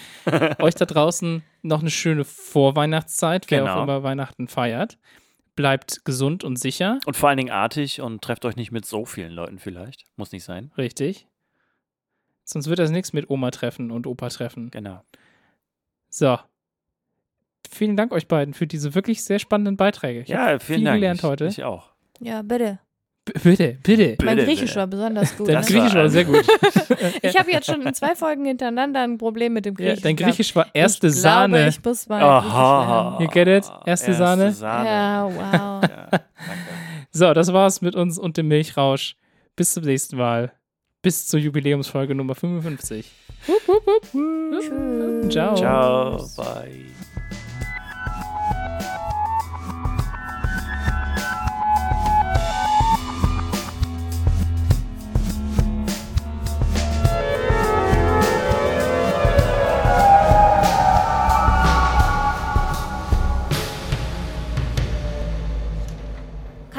Euch 0.60 0.74
da 0.76 0.86
draußen 0.86 1.44
noch 1.62 1.82
eine 1.82 1.92
schöne 1.92 2.24
Vorweihnachtszeit, 2.26 3.46
wer 3.50 3.64
auch 3.64 3.68
Genau. 3.68 3.84
immer 3.84 4.04
Weihnachten 4.04 4.48
feiert. 4.48 4.98
Bleibt 5.56 6.04
gesund 6.04 6.44
und 6.44 6.58
sicher. 6.58 7.00
Und 7.06 7.16
vor 7.16 7.30
allen 7.30 7.38
Dingen 7.38 7.52
artig 7.52 8.02
und 8.02 8.22
trefft 8.24 8.44
euch 8.46 8.56
nicht 8.56 8.72
mit 8.72 8.86
so 8.86 9.06
vielen 9.06 9.32
Leuten 9.32 9.60
vielleicht. 9.60 10.06
Muss 10.18 10.32
nicht 10.32 10.44
sein. 10.44 10.72
Richtig. 10.78 11.28
Sonst 12.44 12.68
wird 12.68 12.80
das 12.80 12.90
nichts 12.92 13.14
mit 13.14 13.30
Oma 13.30 13.52
treffen 13.52 13.90
und 13.92 14.06
Opa 14.08 14.30
treffen. 14.30 14.70
Genau. 14.72 15.02
So. 16.10 16.38
Vielen 17.72 17.96
Dank 17.96 18.12
euch 18.12 18.28
beiden 18.28 18.54
für 18.54 18.68
diese 18.68 18.96
wirklich 18.96 19.24
sehr 19.24 19.40
spannenden 19.40 19.78
Beiträge. 19.78 20.22
Ich 20.22 20.28
Ja, 20.30 20.60
vielen 20.60 20.78
viel 20.80 20.84
Dank. 20.86 20.96
gelernt 20.98 21.20
ich, 21.20 21.24
heute. 21.24 21.46
Ich 21.48 21.64
auch. 21.64 21.92
Ja, 22.20 22.42
bitte. 22.42 22.80
B 23.26 23.32
bitte, 23.44 23.78
bitte. 23.82 24.18
mein 24.24 24.36
Bitte, 24.36 24.46
Griechisch 24.48 24.62
bitte. 24.70 24.76
war 24.82 24.88
besonders 24.88 25.36
gut. 25.36 25.48
Dein 25.48 25.56
Das 25.56 25.70
ne? 25.70 25.80
Griechisch 25.80 25.96
war- 25.96 26.10
sehr 26.10 26.26
gut. 26.26 26.46
Ich 27.24 27.36
habe 27.40 27.52
jetzt 27.52 27.66
schon 27.66 27.82
in 27.82 27.92
zwei 27.96 28.14
Folgen 28.16 28.46
hintereinander 28.46 29.02
ein 29.02 29.18
Problem 29.18 29.54
mit 29.54 29.66
dem 29.66 29.74
Ja, 29.80 29.86
Griechisch. 29.88 30.02
dein 30.04 30.16
gehabt. 30.16 30.36
Griechisch 30.36 30.56
war 30.56 30.68
erste 30.74 31.08
ich 31.08 31.16
Sahne. 31.16 31.58
Glaube, 31.58 31.70
ich 31.70 31.84
muss 31.84 32.08
mal 32.08 32.22
Aha. 32.22 33.18
You 33.20 33.28
get 33.28 33.48
it? 33.48 33.66
Erste 33.86 34.14
Sahne? 34.14 34.52
Sahne. 34.52 34.88
Ja, 34.90 35.26
wow. 35.26 35.42
Ja, 35.42 36.08
danke. 36.12 36.22
So, 37.12 37.34
das 37.34 37.52
war's 37.52 37.82
mit 37.82 37.96
uns 37.96 38.20
und 38.20 38.38
dem 38.38 38.48
Milchrausch. 38.48 39.16
Bis 39.56 39.74
zum 39.74 39.86
nächsten 39.86 40.18
Mal. 40.18 40.52
Bis 41.02 41.28
zur 41.28 41.40
Jubiläumsfolge 41.40 42.14
Nummer 42.14 42.36
55. 42.36 43.10
Wupp, 43.48 43.68
wupp, 43.68 43.88
wupp. 43.88 45.32
Ciao. 45.32 45.56
Ciao. 45.56 46.30
Bye. 46.38 46.86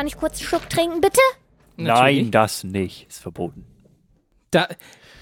Kann 0.06 0.12
ich 0.12 0.18
kurz 0.20 0.38
einen 0.38 0.46
Schluck 0.46 0.70
trinken, 0.70 1.00
bitte? 1.00 1.18
Natürlich. 1.76 2.22
Nein, 2.22 2.30
das 2.30 2.62
nicht. 2.62 3.08
Ist 3.08 3.18
verboten. 3.18 3.66
Da, 4.52 4.68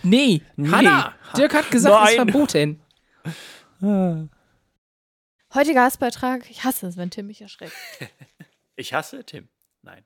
nee, 0.02 0.42
Nee. 0.56 0.68
Hanna, 0.68 1.14
Dirk 1.38 1.54
hat 1.54 1.70
gesagt, 1.70 2.04
es 2.04 2.10
ist 2.10 2.16
Nein. 2.18 2.78
verboten. 3.80 4.30
Heutiger 5.54 5.84
Gastbeitrag. 5.84 6.50
Ich 6.50 6.64
hasse 6.64 6.86
es, 6.86 6.98
wenn 6.98 7.08
Tim 7.10 7.28
mich 7.28 7.40
erschreckt. 7.40 7.72
Ich 8.76 8.92
hasse 8.92 9.24
Tim. 9.24 9.48
Nein. 9.80 10.04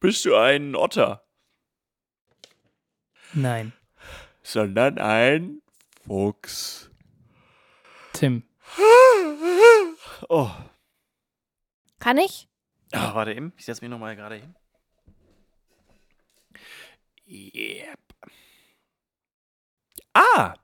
Bist 0.00 0.24
du 0.24 0.34
ein 0.34 0.74
Otter? 0.74 1.22
Nein, 3.34 3.72
Sondern 4.42 4.98
ein 4.98 5.62
Fuchs. 6.04 6.90
Tim. 8.14 8.42
Oh. 10.28 10.50
Kann 12.02 12.18
ich? 12.18 12.48
Ah, 12.90 13.14
warte 13.14 13.32
eben, 13.32 13.52
ich 13.56 13.64
setze 13.64 13.80
mich 13.80 13.88
nochmal 13.88 14.16
gerade 14.16 14.34
hin. 14.34 14.56
Yep. 17.28 18.00
Ah, 20.12 20.54